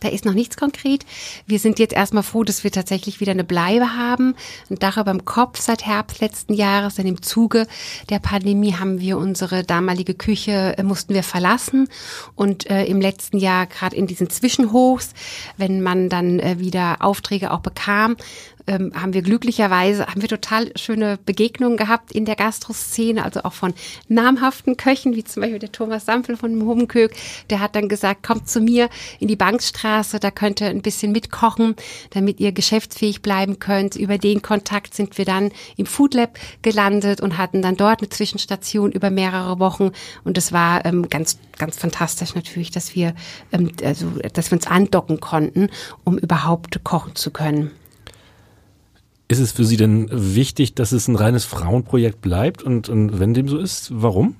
Da 0.00 0.08
ist 0.08 0.24
noch 0.24 0.34
nichts 0.34 0.56
konkret. 0.56 1.04
Wir 1.46 1.58
sind 1.58 1.78
jetzt 1.78 1.92
erstmal 1.92 2.22
froh, 2.22 2.44
dass 2.44 2.62
wir 2.62 2.70
tatsächlich 2.70 3.20
wieder 3.20 3.32
eine 3.32 3.44
Bleibe 3.44 3.96
haben, 3.96 4.34
ein 4.70 4.76
Dach 4.76 4.96
über 4.96 5.10
dem 5.10 5.24
Kopf 5.24 5.60
seit 5.60 5.86
Herbst 5.86 6.20
letzten 6.20 6.54
Jahres. 6.54 6.96
Denn 6.96 7.06
im 7.06 7.22
Zuge 7.22 7.66
der 8.08 8.20
Pandemie 8.20 8.74
haben 8.74 9.00
wir 9.00 9.18
unsere 9.18 9.64
damalige 9.64 10.14
Küche, 10.14 10.76
äh, 10.78 10.82
mussten 10.82 11.14
wir 11.14 11.24
verlassen. 11.24 11.88
Und 12.36 12.70
äh, 12.70 12.84
im 12.84 13.00
letzten 13.00 13.38
Jahr, 13.38 13.66
gerade 13.66 13.96
in 13.96 14.06
diesen 14.06 14.30
Zwischenhochs, 14.30 15.14
wenn 15.56 15.82
man 15.82 16.08
dann 16.08 16.38
äh, 16.38 16.60
wieder 16.60 16.98
Aufträge 17.00 17.50
auch 17.50 17.60
bekam, 17.60 18.16
ähm, 18.68 18.92
haben 18.94 19.14
wir 19.14 19.22
glücklicherweise, 19.22 20.06
haben 20.06 20.22
wir 20.22 20.28
total 20.28 20.70
schöne 20.76 21.18
Begegnungen 21.24 21.76
gehabt 21.76 22.12
in 22.12 22.24
der 22.24 22.36
Gastroszene, 22.36 23.24
also 23.24 23.42
auch 23.42 23.52
von 23.52 23.74
namhaften 24.08 24.76
Köchen, 24.76 25.16
wie 25.16 25.24
zum 25.24 25.42
Beispiel 25.42 25.58
der 25.58 25.72
Thomas 25.72 26.04
Sampel 26.04 26.36
von 26.36 26.50
dem 26.50 26.66
Hobenkök, 26.66 27.12
der 27.50 27.60
hat 27.60 27.74
dann 27.74 27.88
gesagt, 27.88 28.22
kommt 28.22 28.48
zu 28.48 28.60
mir 28.60 28.88
in 29.18 29.28
die 29.28 29.36
Bankstraße, 29.36 30.20
da 30.20 30.30
könnt 30.30 30.60
ihr 30.60 30.68
ein 30.68 30.82
bisschen 30.82 31.12
mitkochen, 31.12 31.74
damit 32.10 32.40
ihr 32.40 32.52
geschäftsfähig 32.52 33.22
bleiben 33.22 33.58
könnt. 33.58 33.96
Über 33.96 34.18
den 34.18 34.42
Kontakt 34.42 34.94
sind 34.94 35.18
wir 35.18 35.24
dann 35.24 35.50
im 35.76 35.86
Food 35.86 36.14
Lab 36.14 36.38
gelandet 36.62 37.20
und 37.20 37.38
hatten 37.38 37.62
dann 37.62 37.76
dort 37.76 38.00
eine 38.00 38.10
Zwischenstation 38.10 38.92
über 38.92 39.10
mehrere 39.10 39.58
Wochen 39.58 39.92
und 40.24 40.38
es 40.38 40.52
war 40.52 40.84
ähm, 40.84 41.08
ganz, 41.08 41.38
ganz 41.56 41.76
fantastisch 41.76 42.34
natürlich, 42.34 42.70
dass 42.70 42.94
wir, 42.94 43.14
ähm, 43.52 43.72
also, 43.82 44.06
dass 44.32 44.50
wir 44.50 44.56
uns 44.56 44.66
andocken 44.66 45.20
konnten, 45.20 45.70
um 46.04 46.18
überhaupt 46.18 46.84
kochen 46.84 47.14
zu 47.14 47.30
können. 47.30 47.70
Ist 49.30 49.40
es 49.40 49.52
für 49.52 49.64
Sie 49.64 49.76
denn 49.76 50.08
wichtig, 50.10 50.74
dass 50.74 50.92
es 50.92 51.06
ein 51.06 51.16
reines 51.16 51.44
Frauenprojekt 51.44 52.22
bleibt? 52.22 52.62
Und, 52.62 52.88
und 52.88 53.20
wenn 53.20 53.34
dem 53.34 53.46
so 53.46 53.58
ist, 53.58 53.90
warum? 53.92 54.36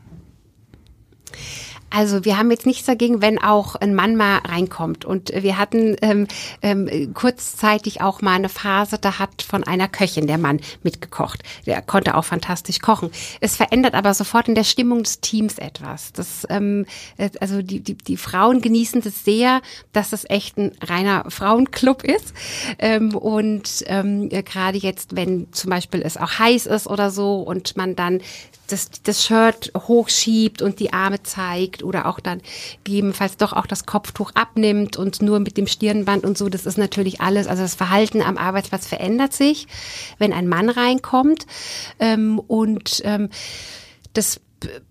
Also 1.90 2.24
wir 2.24 2.38
haben 2.38 2.51
jetzt 2.51 2.66
nichts 2.66 2.87
dagegen, 2.87 3.22
wenn 3.22 3.38
auch 3.38 3.74
ein 3.74 3.94
Mann 3.94 4.16
mal 4.16 4.38
reinkommt. 4.38 5.05
Und 5.05 5.33
wir 5.35 5.57
hatten 5.57 5.96
ähm, 6.03 6.27
ähm, 6.62 7.14
kurzzeitig 7.14 8.01
auch 8.01 8.20
mal 8.20 8.35
eine 8.35 8.48
Phase, 8.48 8.98
da 8.98 9.18
hat 9.18 9.42
von 9.42 9.64
einer 9.64 9.88
Köchin 9.88 10.27
der 10.27 10.38
Mann 10.38 10.61
mitgekocht. 10.83 11.42
Der 11.66 11.81
konnte 11.83 12.14
auch 12.14 12.24
fantastisch 12.24 12.81
kochen. 12.81 13.11
Es 13.40 13.57
verändert 13.57 13.94
aber 13.94 14.12
sofort 14.14 14.48
in 14.48 14.55
der 14.55 14.64
Stimmung 14.64 15.03
des 15.03 15.20
Teams 15.20 15.59
etwas. 15.59 16.12
Das, 16.12 16.46
ähm, 16.51 16.85
äh, 17.16 17.31
also 17.40 17.62
die, 17.62 17.81
die, 17.81 17.94
die 17.94 18.16
Frauen 18.16 18.61
genießen 18.61 19.01
das 19.01 19.24
sehr, 19.24 19.62
dass 19.92 20.11
das 20.11 20.29
echt 20.29 20.59
ein 20.59 20.72
reiner 20.83 21.24
Frauenclub 21.29 22.05
ist. 22.05 22.35
Ähm, 22.79 23.14
und 23.14 23.85
ähm, 23.87 24.29
gerade 24.29 24.79
jetzt, 24.79 25.16
wenn 25.16 25.53
zum 25.53 25.70
Beispiel 25.70 26.03
es 26.03 26.16
auch 26.16 26.38
heiß 26.38 26.66
ist 26.66 26.87
oder 26.87 27.11
so 27.11 27.40
und 27.40 27.77
man 27.77 27.96
dann 27.96 28.20
das, 28.68 28.90
das 29.02 29.24
Shirt 29.24 29.72
hochschiebt 29.76 30.62
und 30.62 30.81
die 30.81 30.92
Arme 30.92 31.22
zeigt 31.22 31.83
oder 31.83 32.07
auch 32.07 32.20
dann 32.20 32.40
gegebenenfalls 32.85 33.37
doch 33.37 33.52
auch 33.52 33.66
das 33.66 33.87
Kopftuch 33.87 34.33
abnimmt 34.35 34.96
und 34.96 35.22
nur 35.22 35.40
mit 35.40 35.57
dem 35.57 35.66
Stirnband 35.66 36.24
und 36.24 36.38
so. 36.38 36.48
Das 36.48 36.66
ist 36.66 36.78
natürlich 36.78 37.20
alles, 37.20 37.46
also 37.46 37.62
das 37.62 37.74
Verhalten 37.74 38.22
am 38.22 38.37
Arbeitsplatz 38.37 38.87
verändert 38.87 39.33
sich, 39.33 39.66
wenn 40.18 40.33
ein 40.33 40.48
Mann 40.48 40.68
reinkommt. 40.68 41.46
Ähm, 41.98 42.38
und 42.38 43.02
ähm, 43.04 43.31
das 44.12 44.40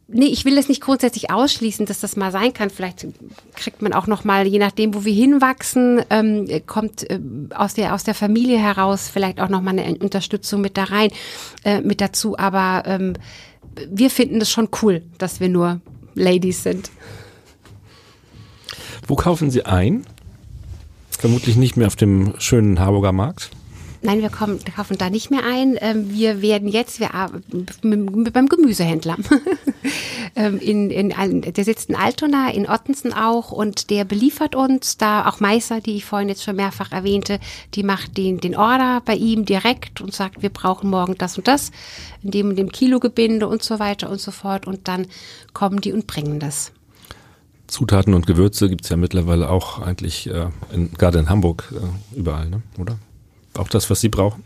nee, 0.08 0.28
ich 0.28 0.46
will 0.46 0.56
das 0.56 0.70
nicht 0.70 0.82
grundsätzlich 0.82 1.32
ausschließen, 1.32 1.86
dass 1.86 2.00
das 2.00 2.16
mal 2.16 2.32
sein 2.32 2.54
kann. 2.54 2.70
Vielleicht 2.70 3.08
kriegt 3.56 3.82
man 3.82 3.94
auch 3.94 4.08
noch 4.08 4.24
mal, 4.24 4.48
je 4.48 4.60
nachdem, 4.60 4.94
wo 4.94 5.06
wir 5.06 5.14
hinwachsen, 5.14 6.02
ähm, 6.10 6.48
kommt 6.66 7.10
äh, 7.10 7.20
aus 7.54 7.74
der 7.74 7.94
aus 7.94 8.04
der 8.04 8.16
Familie 8.16 8.58
heraus 8.58 9.10
vielleicht 9.10 9.40
auch 9.40 9.50
noch 9.50 9.62
mal 9.62 9.78
eine 9.78 9.98
Unterstützung 9.98 10.62
mit 10.62 10.78
da 10.78 10.86
rein, 10.86 11.12
äh, 11.64 11.82
mit 11.82 12.02
dazu. 12.02 12.38
Aber 12.38 12.84
ähm, 12.86 13.14
wir 13.90 14.10
finden 14.10 14.40
das 14.40 14.50
schon 14.50 14.70
cool, 14.82 15.04
dass 15.18 15.40
wir 15.40 15.50
nur 15.50 15.82
Ladies 16.16 16.64
sind. 16.64 16.92
Wo 19.08 19.16
kaufen 19.16 19.52
Sie 19.52 19.66
ein? 19.66 20.06
Vermutlich 21.10 21.56
nicht 21.56 21.78
mehr 21.78 21.88
auf 21.88 21.96
dem 21.96 22.34
schönen 22.40 22.80
Harburger 22.80 23.12
Markt. 23.12 23.50
Nein, 24.02 24.22
wir 24.22 24.30
kommen, 24.30 24.60
kaufen 24.76 24.98
da 24.98 25.10
nicht 25.10 25.32
mehr 25.32 25.44
ein. 25.44 25.78
Ähm, 25.82 26.12
wir 26.12 26.42
werden 26.42 26.68
jetzt, 26.68 27.00
wir 27.00 27.10
beim 28.32 28.50
Gemüsehändler. 28.50 29.18
Ähm, 30.36 30.60
in, 30.60 30.92
in, 30.92 31.42
der 31.42 31.64
sitzt 31.64 31.90
in 31.90 31.96
Altona, 31.96 32.52
in 32.52 32.70
Ottensen 32.70 33.12
auch 33.12 33.52
und 33.52 33.90
der 33.90 34.06
beliefert 34.06 34.56
uns 34.56 34.98
da 34.98 35.28
auch 35.28 35.40
Meister, 35.40 35.82
die 35.82 35.96
ich 35.96 36.06
vorhin 36.06 36.30
jetzt 36.30 36.44
schon 36.44 36.58
mehrfach 36.58 36.92
erwähnte, 36.92 37.40
die 37.74 37.82
macht 37.82 38.18
den, 38.18 38.40
den 38.40 38.56
Order 38.56 39.02
bei 39.04 39.16
ihm 39.16 39.46
direkt 39.46 40.00
und 40.00 40.14
sagt, 40.14 40.44
wir 40.44 40.50
brauchen 40.50 40.92
morgen 40.92 41.16
das 41.18 41.38
und 41.38 41.48
das, 41.48 41.72
in 42.22 42.32
dem 42.32 42.56
dem 42.56 42.72
Kilogebinde 42.72 43.48
und 43.48 43.64
so 43.64 43.80
weiter 43.80 44.10
und 44.12 44.20
so 44.20 44.32
fort 44.32 44.68
und 44.68 44.88
dann 44.88 45.08
kommen 45.54 45.82
die 45.82 45.94
und 45.94 46.06
bringen 46.06 46.40
das. 46.40 46.72
Zutaten 47.68 48.14
und 48.14 48.28
Gewürze 48.28 48.70
gibt 48.70 48.84
es 48.84 48.90
ja 48.90 48.98
mittlerweile 48.98 49.50
auch 49.50 49.80
eigentlich, 49.80 50.30
äh, 50.30 50.50
in, 50.72 50.94
gerade 50.94 51.20
in 51.20 51.30
Hamburg, 51.30 51.74
äh, 51.74 52.18
überall, 52.18 52.50
ne? 52.50 52.62
oder? 52.78 52.98
Auch 53.58 53.68
das, 53.68 53.90
was 53.90 54.02
Sie 54.02 54.10
brauchen? 54.10 54.44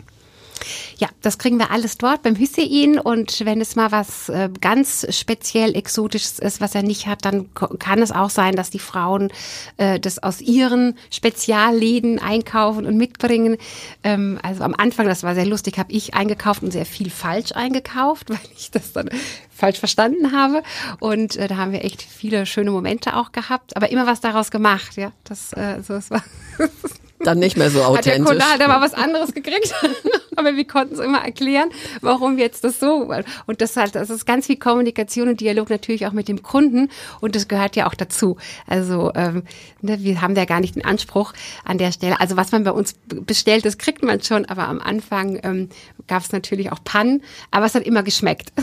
Ja, 0.98 1.10
das 1.22 1.38
kriegen 1.38 1.58
wir 1.58 1.72
alles 1.72 1.98
dort 1.98 2.22
beim 2.22 2.36
Hüseyin 2.36 3.00
und 3.00 3.44
wenn 3.46 3.62
es 3.62 3.76
mal 3.76 3.92
was 3.92 4.30
äh, 4.30 4.50
ganz 4.62 5.06
speziell 5.10 5.76
Exotisches 5.76 6.40
ist, 6.40 6.62
was 6.62 6.76
er 6.76 6.84
nicht 6.84 7.08
hat, 7.08 7.26
dann 7.26 7.50
kann 7.54 8.02
es 8.02 8.12
auch 8.12 8.30
sein, 8.30 8.56
dass 8.56 8.70
die 8.70 8.80
Frauen 8.80 9.32
äh, 9.78 10.00
das 10.00 10.22
aus 10.22 10.42
ihren 10.42 10.96
Spezialläden 11.10 12.20
einkaufen 12.20 12.86
und 12.86 12.98
mitbringen. 12.98 13.58
Ähm, 14.04 14.40
also 14.44 14.64
am 14.64 14.76
Anfang, 14.76 15.08
das 15.08 15.24
war 15.24 15.34
sehr 15.34 15.46
lustig, 15.46 15.80
habe 15.80 15.92
ich 15.92 16.14
eingekauft 16.14 16.62
und 16.64 16.72
sehr 16.72 16.86
viel 16.86 17.10
falsch 17.10 17.52
eingekauft, 17.54 18.30
weil 18.30 18.40
ich 18.56 18.72
das 18.72 18.94
dann 18.94 19.10
falsch 19.50 19.80
verstanden 19.80 20.32
habe 20.32 20.64
und 21.00 21.36
äh, 21.36 21.48
da 21.48 21.58
haben 21.58 21.72
wir 21.72 21.84
echt 21.84 22.02
viele 22.02 22.46
schöne 22.46 22.72
Momente 22.72 23.16
auch 23.16 23.32
gehabt, 23.32 23.76
aber 23.76 23.92
immer 23.92 24.08
was 24.08 24.22
daraus 24.22 24.52
gemacht, 24.52 24.98
ja, 24.98 25.12
das 25.24 25.54
äh, 25.54 25.78
es 25.78 26.10
war 26.10 26.24
dann 27.24 27.40
nicht 27.40 27.58
mehr 27.58 27.70
so 27.70 27.84
authentisch. 27.84 28.12
Hat 28.12 28.18
der 28.18 28.26
Kunde 28.26 28.46
hat 28.46 28.62
aber 28.62 28.82
was 28.82 28.94
anderes 28.94 29.34
gekriegt, 29.34 29.74
aber 30.36 30.56
wir 30.56 30.66
konnten 30.66 30.96
es 30.96 31.00
immer 31.00 31.20
erklären, 31.24 31.70
warum 32.02 32.38
jetzt 32.38 32.64
das 32.64 32.80
so. 32.80 33.12
Und 33.46 33.62
das 33.62 33.78
halt, 33.78 33.96
das 33.96 34.10
ist 34.10 34.26
ganz 34.26 34.48
viel 34.48 34.58
Kommunikation 34.58 35.30
und 35.30 35.40
Dialog 35.42 35.70
natürlich 35.70 36.08
auch 36.08 36.12
mit 36.12 36.28
dem 36.28 36.44
Kunden 36.44 36.90
und 37.20 37.36
das 37.36 37.48
gehört 37.48 37.76
ja 37.76 37.88
auch 37.88 37.96
dazu. 37.96 38.38
Also 38.68 39.12
ähm, 39.16 39.44
ne, 39.82 40.00
wir 40.02 40.22
haben 40.22 40.36
da 40.36 40.46
gar 40.46 40.60
nicht 40.60 40.76
den 40.76 40.86
Anspruch 40.86 41.34
an 41.66 41.78
der 41.78 41.92
Stelle. 41.92 42.20
Also 42.20 42.38
was 42.38 42.52
man 42.52 42.64
bei 42.64 42.72
uns 42.72 42.96
bestellt, 43.10 43.66
das 43.66 43.78
kriegt 43.78 44.04
man 44.04 44.22
schon, 44.22 44.46
aber 44.46 44.68
am 44.68 44.80
Anfang 44.80 45.40
ähm, 45.44 45.70
gab 46.08 46.24
es 46.24 46.32
natürlich 46.32 46.72
auch 46.72 46.84
Pannen, 46.84 47.24
aber 47.52 47.66
es 47.66 47.76
hat 47.76 47.84
immer 47.84 48.04
geschmeckt. 48.04 48.52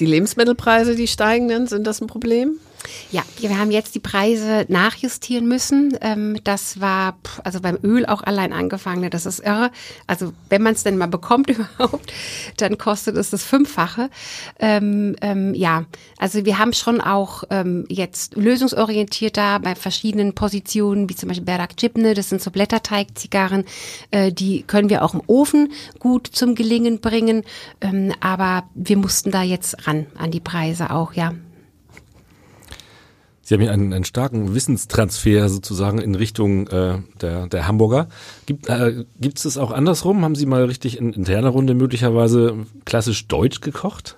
Die 0.00 0.06
Lebensmittelpreise, 0.06 0.94
die 0.94 1.08
steigenden, 1.08 1.66
sind 1.66 1.84
das 1.84 2.00
ein 2.00 2.06
Problem? 2.06 2.60
Ja, 3.10 3.22
wir 3.38 3.58
haben 3.58 3.70
jetzt 3.70 3.94
die 3.94 4.00
Preise 4.00 4.66
nachjustieren 4.68 5.48
müssen. 5.48 5.96
Ähm, 6.00 6.38
das 6.44 6.80
war 6.80 7.16
also 7.42 7.60
beim 7.60 7.78
Öl 7.82 8.06
auch 8.06 8.22
allein 8.22 8.52
angefangen. 8.52 9.00
Ne, 9.00 9.10
das 9.10 9.26
ist 9.26 9.40
irre. 9.40 9.70
Also 10.06 10.32
wenn 10.48 10.62
man 10.62 10.74
es 10.74 10.82
denn 10.82 10.96
mal 10.98 11.08
bekommt 11.08 11.50
überhaupt, 11.78 12.12
dann 12.58 12.78
kostet 12.78 13.16
es 13.16 13.30
das 13.30 13.44
Fünffache. 13.44 14.10
Ähm, 14.58 15.16
ähm, 15.22 15.54
ja, 15.54 15.84
also 16.18 16.44
wir 16.44 16.58
haben 16.58 16.72
schon 16.72 17.00
auch 17.00 17.44
ähm, 17.50 17.86
jetzt 17.88 18.36
lösungsorientiert 18.36 19.36
da 19.36 19.58
bei 19.58 19.74
verschiedenen 19.74 20.34
Positionen, 20.34 21.08
wie 21.08 21.14
zum 21.14 21.28
Beispiel 21.28 21.46
Berak 21.46 21.76
Chipne, 21.76 22.14
das 22.14 22.28
sind 22.28 22.42
so 22.42 22.50
Blätterteigzigarren, 22.50 23.64
äh, 24.10 24.32
die 24.32 24.62
können 24.62 24.90
wir 24.90 25.04
auch 25.04 25.14
im 25.14 25.22
Ofen 25.26 25.72
gut 25.98 26.26
zum 26.26 26.54
Gelingen 26.54 27.00
bringen. 27.00 27.42
Ähm, 27.80 28.12
aber 28.20 28.68
wir 28.74 28.96
mussten 28.96 29.30
da 29.30 29.42
jetzt 29.42 29.86
ran 29.86 30.06
an 30.16 30.30
die 30.30 30.40
Preise 30.40 30.90
auch, 30.90 31.14
ja. 31.14 31.32
Sie 33.48 33.54
haben 33.54 33.62
hier 33.62 33.72
einen, 33.72 33.94
einen 33.94 34.04
starken 34.04 34.54
Wissenstransfer 34.54 35.48
sozusagen 35.48 36.00
in 36.00 36.14
Richtung 36.14 36.66
äh, 36.66 36.98
der, 37.22 37.46
der 37.46 37.66
Hamburger. 37.66 38.08
Gibt 38.44 38.68
äh, 38.68 39.04
es 39.22 39.56
auch 39.56 39.70
andersrum? 39.70 40.22
Haben 40.22 40.34
Sie 40.34 40.44
mal 40.44 40.64
richtig 40.64 40.98
in 40.98 41.14
interner 41.14 41.48
Runde 41.48 41.72
möglicherweise 41.72 42.66
klassisch 42.84 43.26
deutsch 43.26 43.62
gekocht? 43.62 44.16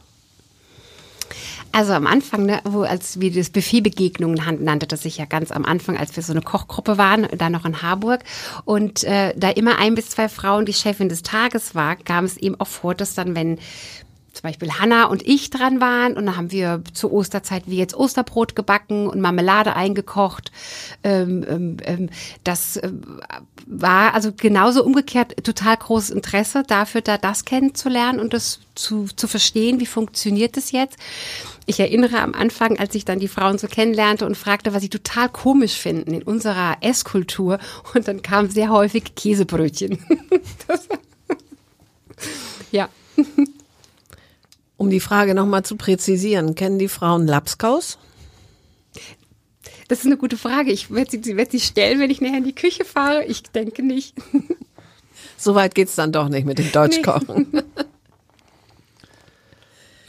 Also 1.71 1.93
am 1.93 2.09
Anfang, 2.09 2.45
ne, 2.45 2.61
wo 2.65 2.83
als 2.83 3.21
wir 3.21 3.31
das 3.31 3.51
Buffet 3.51 3.83
Begegnungen 3.83 4.41
nannte 4.65 4.89
das 4.89 5.03
sich 5.03 5.19
ja 5.19 5.27
ganz 5.27 5.53
am 5.53 5.65
Anfang, 5.65 5.97
als 5.97 6.17
wir 6.17 6.25
so 6.25 6.33
eine 6.33 6.43
Kochgruppe 6.43 6.99
waren, 6.99 7.29
da 7.39 7.51
noch 7.51 7.65
in 7.65 7.83
Harburg 7.83 8.25
und 8.65 9.05
äh, 9.05 9.33
da 9.37 9.51
immer 9.51 9.79
ein 9.79 9.95
bis 9.95 10.09
zwei 10.09 10.29
Frauen 10.29 10.67
die 10.67 10.73
Chefin 10.73 11.09
des 11.09 11.23
Tages 11.23 11.77
war, 11.77 11.95
kam 11.95 12.25
es 12.25 12.37
eben 12.37 12.61
auch 12.61 12.67
vor, 12.67 12.97
dass 12.97 13.15
dann 13.15 13.37
wenn 13.37 13.61
zum 14.33 14.43
Beispiel 14.43 14.71
Hanna 14.73 15.05
und 15.05 15.27
ich 15.27 15.51
dran 15.51 15.81
waren 15.81 16.17
und 16.17 16.27
dann 16.27 16.37
haben 16.37 16.53
wir 16.53 16.83
zur 16.93 17.13
Osterzeit 17.13 17.65
wie 17.67 17.77
jetzt 17.77 17.95
Osterbrot 17.95 18.55
gebacken 18.55 19.09
und 19.09 19.21
Marmelade 19.21 19.75
eingekocht. 19.75 20.53
Ähm, 21.03 21.45
ähm, 21.49 21.77
ähm 21.85 22.11
das 22.45 22.77
äh, 22.77 22.91
war 23.67 24.15
also 24.15 24.33
genauso 24.33 24.85
umgekehrt 24.85 25.45
total 25.45 25.77
großes 25.77 26.11
Interesse 26.11 26.63
dafür, 26.67 27.01
da 27.01 27.19
das 27.19 27.45
kennenzulernen 27.45 28.21
und 28.21 28.33
das 28.33 28.61
zu, 28.75 29.07
zu 29.15 29.27
verstehen, 29.27 29.81
wie 29.81 29.87
funktioniert 29.87 30.57
das 30.57 30.73
jetzt. 30.73 30.97
Ich 31.67 31.81
erinnere 31.81 32.21
am 32.21 32.35
Anfang, 32.35 32.79
als 32.79 32.95
ich 32.95 33.05
dann 33.05 33.19
die 33.19 33.29
Frauen 33.29 33.59
so 33.59 33.67
kennenlernte 33.67 34.27
und 34.27 34.37
fragte, 34.37 34.73
was 34.73 34.83
sie 34.83 34.89
total 34.89 35.29
komisch 35.29 35.75
finden 35.75 36.15
in 36.15 36.23
unserer 36.23 36.79
Esskultur 36.81 37.59
und 37.95 38.09
dann 38.09 38.23
kam 38.23 38.49
sehr 38.49 38.71
häufig 38.71 39.15
Käsebrötchen. 39.15 39.99
ja. 42.71 42.89
Um 44.81 44.89
die 44.89 45.01
Frage 45.01 45.35
nochmal 45.35 45.63
zu 45.63 45.77
präzisieren, 45.77 46.55
kennen 46.55 46.79
die 46.79 46.89
Frauen 46.89 47.27
Lapskaus? 47.27 47.99
Das 49.89 49.99
ist 49.99 50.07
eine 50.07 50.17
gute 50.17 50.39
Frage. 50.39 50.73
Ich 50.73 50.91
werde 50.91 51.21
sie, 51.23 51.37
werd 51.37 51.51
sie 51.51 51.61
stellen, 51.61 52.01
wenn 52.01 52.09
ich 52.09 52.23
nachher 52.23 52.39
in 52.39 52.45
die 52.45 52.55
Küche 52.55 52.87
fahre. 52.87 53.27
Ich 53.27 53.43
denke 53.43 53.83
nicht. 53.83 54.17
So 55.37 55.55
weit 55.55 55.75
geht 55.75 55.89
es 55.89 55.95
dann 55.95 56.13
doch 56.13 56.29
nicht 56.29 56.47
mit 56.47 56.59
dem 56.59 56.71
Deutschkochen. 56.71 57.47
Nee. 57.51 57.63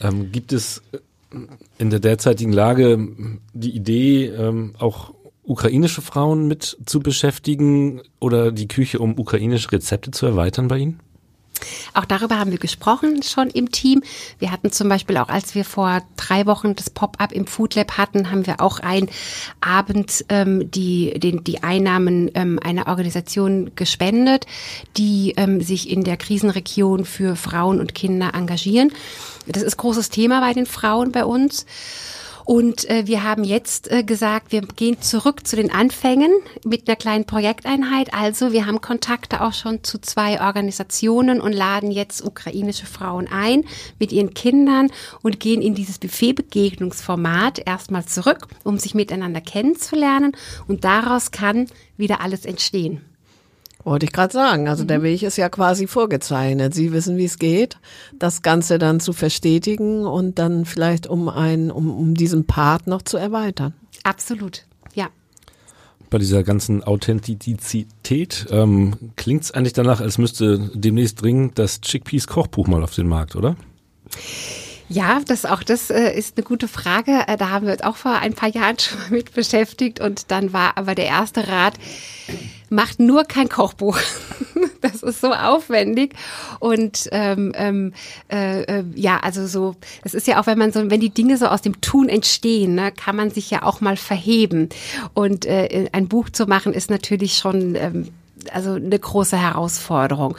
ähm, 0.00 0.30
gibt 0.30 0.52
es 0.52 0.82
in 1.78 1.90
der 1.90 2.00
derzeitigen 2.00 2.52
Lage 2.52 3.08
die 3.54 3.74
Idee, 3.74 4.26
ähm, 4.26 4.74
auch 4.78 5.14
ukrainische 5.42 6.02
Frauen 6.02 6.48
mit 6.48 6.78
zu 6.84 7.00
beschäftigen 7.00 8.02
oder 8.20 8.52
die 8.52 8.68
Küche 8.68 8.98
um 8.98 9.18
ukrainische 9.18 9.72
Rezepte 9.72 10.10
zu 10.10 10.26
erweitern 10.26 10.68
bei 10.68 10.78
Ihnen? 10.78 11.00
Auch 11.94 12.04
darüber 12.04 12.38
haben 12.38 12.50
wir 12.50 12.58
gesprochen 12.58 13.22
schon 13.22 13.50
im 13.50 13.70
Team. 13.70 14.02
Wir 14.38 14.50
hatten 14.50 14.72
zum 14.72 14.88
Beispiel 14.88 15.16
auch, 15.16 15.28
als 15.28 15.54
wir 15.54 15.64
vor 15.64 16.02
drei 16.16 16.46
Wochen 16.46 16.74
das 16.74 16.90
Pop-up 16.90 17.32
im 17.32 17.46
Food 17.46 17.74
Lab 17.74 17.98
hatten, 17.98 18.30
haben 18.30 18.46
wir 18.46 18.60
auch 18.60 18.80
einen 18.80 19.08
Abend 19.60 20.24
ähm, 20.28 20.70
die, 20.70 21.18
den, 21.18 21.44
die 21.44 21.62
Einnahmen 21.62 22.30
ähm, 22.34 22.58
einer 22.62 22.86
Organisation 22.88 23.72
gespendet, 23.76 24.46
die 24.96 25.34
ähm, 25.36 25.60
sich 25.60 25.90
in 25.90 26.04
der 26.04 26.16
Krisenregion 26.16 27.04
für 27.04 27.36
Frauen 27.36 27.80
und 27.80 27.94
Kinder 27.94 28.32
engagieren. 28.34 28.92
Das 29.46 29.62
ist 29.62 29.76
großes 29.76 30.10
Thema 30.10 30.40
bei 30.40 30.52
den 30.52 30.66
Frauen 30.66 31.12
bei 31.12 31.24
uns. 31.24 31.66
Und 32.44 32.88
äh, 32.90 33.06
wir 33.06 33.22
haben 33.22 33.44
jetzt 33.44 33.90
äh, 33.90 34.02
gesagt, 34.02 34.52
wir 34.52 34.62
gehen 34.62 35.00
zurück 35.00 35.46
zu 35.46 35.56
den 35.56 35.72
Anfängen 35.72 36.32
mit 36.64 36.88
einer 36.88 36.96
kleinen 36.96 37.24
Projekteinheit. 37.24 38.12
Also 38.14 38.52
wir 38.52 38.66
haben 38.66 38.80
Kontakte 38.80 39.40
auch 39.42 39.52
schon 39.52 39.84
zu 39.84 40.00
zwei 40.00 40.40
Organisationen 40.40 41.40
und 41.40 41.52
laden 41.52 41.90
jetzt 41.90 42.24
ukrainische 42.24 42.86
Frauen 42.86 43.28
ein 43.28 43.64
mit 43.98 44.12
ihren 44.12 44.34
Kindern 44.34 44.90
und 45.22 45.40
gehen 45.40 45.62
in 45.62 45.74
dieses 45.74 45.98
Buffetbegegnungsformat 45.98 47.60
erstmal 47.66 48.04
zurück, 48.06 48.48
um 48.64 48.78
sich 48.78 48.94
miteinander 48.94 49.40
kennenzulernen. 49.40 50.32
Und 50.66 50.84
daraus 50.84 51.30
kann 51.30 51.66
wieder 51.96 52.20
alles 52.20 52.44
entstehen. 52.44 53.02
Wollte 53.84 54.06
ich 54.06 54.12
gerade 54.12 54.32
sagen. 54.32 54.68
Also 54.68 54.84
mhm. 54.84 54.88
der 54.88 55.02
Weg 55.02 55.22
ist 55.22 55.36
ja 55.36 55.48
quasi 55.48 55.86
vorgezeichnet. 55.86 56.74
Sie 56.74 56.92
wissen, 56.92 57.16
wie 57.16 57.24
es 57.24 57.38
geht, 57.38 57.78
das 58.18 58.42
Ganze 58.42 58.78
dann 58.78 59.00
zu 59.00 59.12
verstetigen 59.12 60.06
und 60.06 60.38
dann 60.38 60.64
vielleicht 60.64 61.06
um 61.06 61.28
ein, 61.28 61.70
um, 61.70 61.90
um 61.90 62.14
diesen 62.14 62.46
Part 62.46 62.86
noch 62.86 63.02
zu 63.02 63.16
erweitern. 63.16 63.74
Absolut, 64.04 64.64
ja. 64.94 65.08
Bei 66.10 66.18
dieser 66.18 66.42
ganzen 66.42 66.84
Authentizität 66.84 68.46
ähm, 68.50 68.96
klingt 69.16 69.44
es 69.44 69.50
eigentlich 69.52 69.72
danach, 69.72 70.00
als 70.00 70.18
müsste 70.18 70.70
demnächst 70.74 71.22
dringend 71.22 71.58
das 71.58 71.80
Chickpeas 71.80 72.26
Kochbuch 72.26 72.66
mal 72.66 72.82
auf 72.82 72.94
den 72.94 73.08
Markt, 73.08 73.34
oder? 73.34 73.56
Ja, 74.88 75.22
das 75.26 75.46
auch 75.46 75.62
das 75.62 75.88
äh, 75.88 76.12
ist 76.12 76.36
eine 76.36 76.44
gute 76.44 76.68
Frage. 76.68 77.24
Äh, 77.26 77.38
da 77.38 77.48
haben 77.48 77.64
wir 77.64 77.72
uns 77.72 77.82
auch 77.82 77.96
vor 77.96 78.12
ein 78.18 78.34
paar 78.34 78.50
Jahren 78.50 78.78
schon 78.78 78.98
mit 79.10 79.32
beschäftigt 79.32 80.00
und 80.00 80.30
dann 80.30 80.52
war 80.52 80.76
aber 80.76 80.94
der 80.94 81.06
erste 81.06 81.48
Rat, 81.48 81.74
macht 82.72 82.98
nur 82.98 83.24
kein 83.24 83.48
Kochbuch. 83.48 83.98
das 84.80 85.02
ist 85.02 85.20
so 85.20 85.32
aufwendig 85.32 86.14
und 86.58 87.08
ähm, 87.12 87.52
ähm, 87.54 87.92
äh, 88.30 88.62
äh, 88.62 88.84
ja, 88.94 89.18
also 89.20 89.46
so, 89.46 89.76
es 90.02 90.14
ist 90.14 90.26
ja 90.26 90.40
auch, 90.40 90.46
wenn 90.46 90.58
man 90.58 90.72
so, 90.72 90.90
wenn 90.90 91.00
die 91.00 91.10
Dinge 91.10 91.36
so 91.36 91.46
aus 91.46 91.62
dem 91.62 91.80
Tun 91.80 92.08
entstehen, 92.08 92.74
ne, 92.74 92.92
kann 92.92 93.14
man 93.14 93.30
sich 93.30 93.50
ja 93.50 93.62
auch 93.62 93.80
mal 93.80 93.96
verheben 93.96 94.68
und 95.14 95.44
äh, 95.46 95.88
ein 95.92 96.08
Buch 96.08 96.30
zu 96.30 96.46
machen 96.46 96.72
ist 96.72 96.90
natürlich 96.90 97.36
schon 97.36 97.76
ähm, 97.76 98.08
also 98.50 98.72
eine 98.72 98.98
große 98.98 99.36
Herausforderung. 99.36 100.36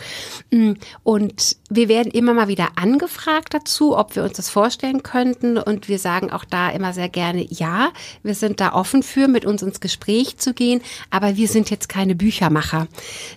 Mm, 0.51 0.73
und 1.03 1.55
wir 1.75 1.89
werden 1.89 2.11
immer 2.11 2.33
mal 2.33 2.47
wieder 2.47 2.69
angefragt 2.75 3.53
dazu, 3.53 3.97
ob 3.97 4.15
wir 4.15 4.23
uns 4.23 4.33
das 4.33 4.49
vorstellen 4.49 5.01
könnten. 5.01 5.57
Und 5.57 5.87
wir 5.87 5.97
sagen 5.97 6.31
auch 6.31 6.45
da 6.45 6.69
immer 6.69 6.93
sehr 6.93 7.09
gerne, 7.09 7.45
ja, 7.49 7.91
wir 8.21 8.35
sind 8.35 8.59
da 8.59 8.73
offen 8.73 9.01
für, 9.01 9.27
mit 9.27 9.45
uns 9.45 9.63
ins 9.63 9.79
Gespräch 9.79 10.37
zu 10.37 10.53
gehen. 10.53 10.81
Aber 11.09 11.35
wir 11.35 11.47
sind 11.47 11.69
jetzt 11.69 11.89
keine 11.89 12.15
Büchermacher. 12.15 12.87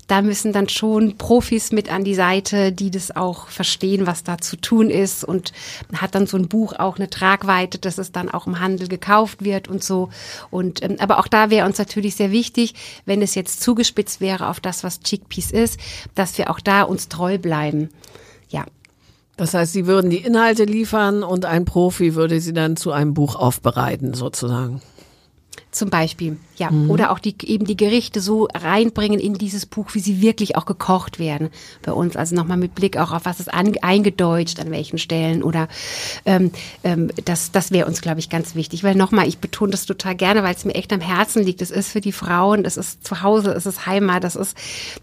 Da 0.06 0.22
müssen 0.22 0.52
dann 0.52 0.68
schon 0.68 1.16
Profis 1.16 1.72
mit 1.72 1.90
an 1.90 2.04
die 2.04 2.14
Seite, 2.14 2.72
die 2.72 2.90
das 2.90 3.14
auch 3.14 3.48
verstehen, 3.48 4.06
was 4.06 4.22
da 4.22 4.38
zu 4.38 4.56
tun 4.56 4.90
ist. 4.90 5.24
Und 5.24 5.52
hat 5.94 6.14
dann 6.14 6.26
so 6.26 6.36
ein 6.36 6.48
Buch 6.48 6.74
auch 6.74 6.96
eine 6.96 7.08
Tragweite, 7.08 7.78
dass 7.78 7.98
es 7.98 8.12
dann 8.12 8.30
auch 8.30 8.46
im 8.46 8.60
Handel 8.60 8.88
gekauft 8.88 9.44
wird 9.44 9.68
und 9.68 9.82
so. 9.82 10.10
Und, 10.50 10.82
ähm, 10.82 10.96
aber 10.98 11.18
auch 11.20 11.28
da 11.28 11.50
wäre 11.50 11.66
uns 11.66 11.78
natürlich 11.78 12.16
sehr 12.16 12.32
wichtig, 12.32 12.74
wenn 13.04 13.22
es 13.22 13.34
jetzt 13.34 13.62
zugespitzt 13.62 14.20
wäre 14.20 14.48
auf 14.48 14.60
das, 14.60 14.84
was 14.84 15.00
Chickpeas 15.00 15.50
ist, 15.50 15.80
dass 16.14 16.36
wir 16.38 16.50
auch 16.50 16.60
da 16.60 16.82
uns 16.82 17.08
treu 17.08 17.38
bleiben. 17.38 17.90
Ja. 18.48 18.64
Das 19.36 19.52
heißt, 19.52 19.72
Sie 19.72 19.86
würden 19.86 20.10
die 20.10 20.18
Inhalte 20.18 20.64
liefern 20.64 21.22
und 21.22 21.44
ein 21.44 21.64
Profi 21.64 22.14
würde 22.14 22.40
sie 22.40 22.54
dann 22.54 22.76
zu 22.76 22.92
einem 22.92 23.12
Buch 23.12 23.36
aufbereiten, 23.36 24.14
sozusagen. 24.14 24.80
Zum 25.76 25.90
Beispiel, 25.90 26.38
ja. 26.56 26.70
Mhm. 26.70 26.90
Oder 26.90 27.10
auch 27.10 27.18
die, 27.18 27.34
eben 27.44 27.66
die 27.66 27.76
Gerichte 27.76 28.22
so 28.22 28.48
reinbringen 28.54 29.20
in 29.20 29.34
dieses 29.34 29.66
Buch, 29.66 29.90
wie 29.92 30.00
sie 30.00 30.22
wirklich 30.22 30.56
auch 30.56 30.64
gekocht 30.64 31.18
werden 31.18 31.50
bei 31.82 31.92
uns. 31.92 32.16
Also 32.16 32.34
nochmal 32.34 32.56
mit 32.56 32.74
Blick 32.74 32.96
auch 32.96 33.12
auf 33.12 33.26
was 33.26 33.40
ist 33.40 33.52
an, 33.52 33.74
eingedeutscht, 33.82 34.58
an 34.58 34.70
welchen 34.70 34.96
Stellen. 34.96 35.42
Oder 35.42 35.68
ähm, 36.24 36.50
ähm, 36.82 37.10
das, 37.26 37.52
das 37.52 37.72
wäre 37.72 37.86
uns, 37.86 38.00
glaube 38.00 38.20
ich, 38.20 38.30
ganz 38.30 38.54
wichtig. 38.54 38.84
Weil 38.84 38.94
nochmal, 38.94 39.28
ich 39.28 39.36
betone 39.36 39.70
das 39.70 39.84
total 39.84 40.14
gerne, 40.14 40.42
weil 40.42 40.54
es 40.54 40.64
mir 40.64 40.74
echt 40.74 40.94
am 40.94 41.02
Herzen 41.02 41.42
liegt. 41.42 41.60
Es 41.60 41.70
ist 41.70 41.90
für 41.90 42.00
die 42.00 42.12
Frauen, 42.12 42.62
das 42.62 42.78
ist 42.78 43.06
zu 43.06 43.20
Hause, 43.20 43.52
es 43.52 43.66
ist 43.66 43.84
Heimat, 43.84 44.24
das 44.24 44.34
ist, 44.34 44.56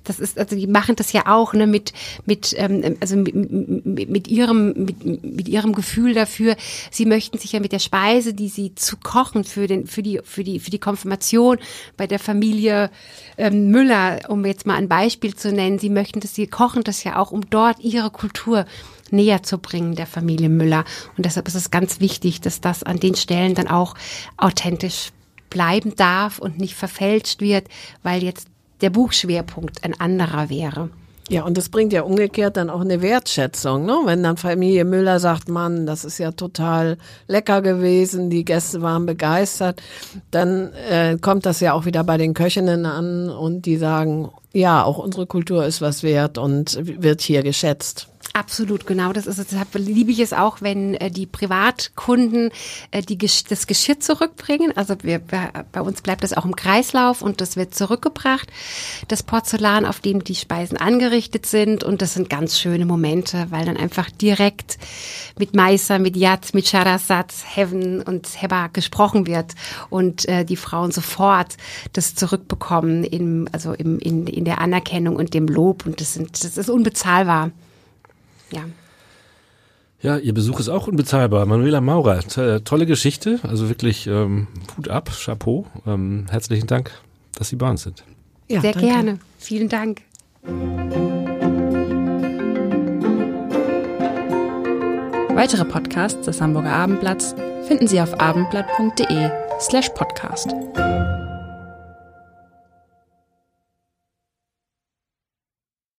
das 0.05 0.19
ist, 0.19 0.39
also 0.39 0.55
die 0.55 0.65
machen 0.65 0.95
das 0.95 1.13
ja 1.13 1.27
auch, 1.27 1.53
ne, 1.53 1.67
mit, 1.67 1.93
mit, 2.25 2.55
ähm, 2.57 2.97
also 2.99 3.15
mit, 3.15 3.35
mit, 3.35 4.09
mit 4.09 4.27
ihrem, 4.27 4.73
mit, 4.73 5.23
mit 5.23 5.47
ihrem 5.47 5.73
Gefühl 5.73 6.15
dafür. 6.15 6.55
Sie 6.89 7.05
möchten 7.05 7.37
sich 7.37 7.51
ja 7.51 7.59
mit 7.59 7.73
der 7.73 7.77
Speise, 7.77 8.33
die 8.33 8.49
sie 8.49 8.73
zu 8.73 8.97
kochen 8.97 9.43
für 9.43 9.67
den, 9.67 9.85
für 9.85 10.01
die, 10.01 10.19
für 10.23 10.43
die 10.43 10.62
für 10.63 10.71
die 10.71 10.79
Konfirmation 10.79 11.57
bei 11.97 12.07
der 12.07 12.19
Familie 12.19 12.89
ähm, 13.37 13.69
Müller, 13.69 14.21
um 14.29 14.45
jetzt 14.45 14.65
mal 14.65 14.75
ein 14.75 14.89
Beispiel 14.89 15.35
zu 15.35 15.51
nennen. 15.51 15.79
Sie 15.79 15.89
möchten 15.89 16.19
das, 16.19 16.33
sie 16.33 16.47
kochen 16.47 16.83
das 16.83 17.03
ja 17.03 17.17
auch, 17.17 17.31
um 17.31 17.49
dort 17.49 17.79
ihre 17.79 18.09
Kultur 18.09 18.65
näher 19.11 19.43
zu 19.43 19.57
bringen 19.59 19.95
der 19.95 20.07
Familie 20.07 20.49
Müller. 20.49 20.85
Und 21.17 21.25
deshalb 21.25 21.47
ist 21.47 21.55
es 21.55 21.71
ganz 21.71 21.99
wichtig, 21.99 22.41
dass 22.41 22.61
das 22.61 22.83
an 22.83 22.99
den 22.99 23.15
Stellen 23.15 23.53
dann 23.53 23.67
auch 23.67 23.95
authentisch 24.37 25.11
bleiben 25.49 25.95
darf 25.95 26.39
und 26.39 26.57
nicht 26.57 26.73
verfälscht 26.75 27.39
wird, 27.39 27.67
weil 28.01 28.23
jetzt 28.23 28.47
der 28.81 28.89
Buchschwerpunkt 28.89 29.83
ein 29.83 29.99
anderer 29.99 30.49
wäre. 30.49 30.89
Ja, 31.29 31.43
und 31.43 31.57
das 31.57 31.69
bringt 31.69 31.93
ja 31.93 32.01
umgekehrt 32.01 32.57
dann 32.57 32.69
auch 32.69 32.81
eine 32.81 33.01
Wertschätzung, 33.01 33.85
ne? 33.85 33.97
Wenn 34.05 34.23
dann 34.23 34.35
Familie 34.35 34.83
Müller 34.83 35.19
sagt, 35.19 35.47
Mann, 35.47 35.85
das 35.85 36.03
ist 36.03 36.17
ja 36.17 36.31
total 36.31 36.97
lecker 37.27 37.61
gewesen, 37.61 38.29
die 38.29 38.43
Gäste 38.43 38.81
waren 38.81 39.05
begeistert, 39.05 39.81
dann 40.31 40.73
äh, 40.73 41.17
kommt 41.21 41.45
das 41.45 41.61
ja 41.61 41.73
auch 41.73 41.85
wieder 41.85 42.03
bei 42.03 42.17
den 42.17 42.33
Köchinnen 42.33 42.85
an 42.85 43.29
und 43.29 43.65
die 43.65 43.77
sagen, 43.77 44.29
ja, 44.51 44.83
auch 44.83 44.97
unsere 44.97 45.25
Kultur 45.25 45.65
ist 45.65 45.81
was 45.81 46.03
wert 46.03 46.37
und 46.37 46.77
wird 47.01 47.21
hier 47.21 47.41
geschätzt. 47.41 48.09
Absolut, 48.35 48.87
genau. 48.87 49.13
Das 49.13 49.27
ist 49.27 49.37
es. 49.37 49.45
Deshalb 49.45 49.75
liebe 49.75 50.11
ich 50.11 50.17
es 50.17 50.33
auch, 50.33 50.59
wenn 50.59 50.95
äh, 50.95 51.11
die 51.11 51.27
Privatkunden 51.27 52.49
äh, 52.89 53.03
die, 53.03 53.15
das 53.15 53.67
Geschirr 53.67 53.99
zurückbringen. 53.99 54.75
Also 54.75 54.95
wir, 55.03 55.19
bei 55.19 55.81
uns 55.81 56.01
bleibt 56.01 56.23
das 56.23 56.33
auch 56.33 56.43
im 56.43 56.55
Kreislauf 56.55 57.21
und 57.21 57.41
das 57.41 57.57
wird 57.57 57.75
zurückgebracht. 57.75 58.51
Das 59.07 59.21
Porzellan, 59.21 59.85
auf 59.85 59.99
dem 59.99 60.23
die 60.23 60.33
Speisen 60.33 60.77
angerichtet 60.77 61.45
sind. 61.45 61.83
Und 61.83 62.01
das 62.01 62.15
sind 62.15 62.27
ganz 62.27 62.59
schöne 62.59 62.87
Momente, 62.87 63.45
weil 63.51 63.65
dann 63.65 63.77
einfach 63.77 64.09
direkt 64.09 64.79
mit 65.37 65.55
Meister, 65.55 65.99
mit 65.99 66.17
Yad, 66.17 66.55
mit 66.55 66.67
Sharasat, 66.67 67.31
Heaven 67.53 68.01
und 68.01 68.41
Heba 68.41 68.65
gesprochen 68.65 69.27
wird 69.27 69.53
und 69.91 70.27
äh, 70.27 70.43
die 70.43 70.57
Frauen 70.57 70.91
sofort 70.91 71.55
das 71.93 72.15
zurückbekommen 72.15 73.03
in, 73.03 73.47
also 73.51 73.73
im, 73.73 73.99
in, 73.99 74.25
in 74.25 74.43
der 74.43 74.59
Anerkennung 74.59 75.17
und 75.17 75.35
dem 75.35 75.45
Lob. 75.45 75.85
Und 75.85 76.01
das, 76.01 76.15
sind, 76.15 76.43
das 76.43 76.57
ist 76.57 76.71
unbezahlbar 76.71 77.51
ja. 78.53 78.63
Ja, 80.01 80.17
Ihr 80.17 80.33
Besuch 80.33 80.59
ist 80.59 80.67
auch 80.67 80.87
unbezahlbar. 80.87 81.45
Manuela 81.45 81.79
Maurer, 81.79 82.19
tolle 82.65 82.85
Geschichte, 82.85 83.39
also 83.43 83.69
wirklich 83.69 84.05
ähm, 84.05 84.47
Hut 84.77 84.89
ab, 84.89 85.09
Chapeau. 85.09 85.65
Ähm, 85.87 86.25
herzlichen 86.29 86.67
Dank, 86.67 86.91
dass 87.35 87.47
Sie 87.47 87.55
bei 87.55 87.69
uns 87.69 87.83
sind. 87.83 88.03
Ja, 88.49 88.59
Sehr 88.59 88.73
danke. 88.73 88.87
gerne. 88.87 89.19
Vielen 89.39 89.69
Dank. 89.69 90.01
Weitere 95.35 95.65
Podcasts 95.65 96.25
des 96.25 96.41
Hamburger 96.41 96.73
Abendblatts 96.73 97.33
finden 97.67 97.87
Sie 97.87 97.99
auf 98.01 98.19
abendblatt.de 98.19 99.29
slash 99.59 99.89
podcast. 99.89 100.53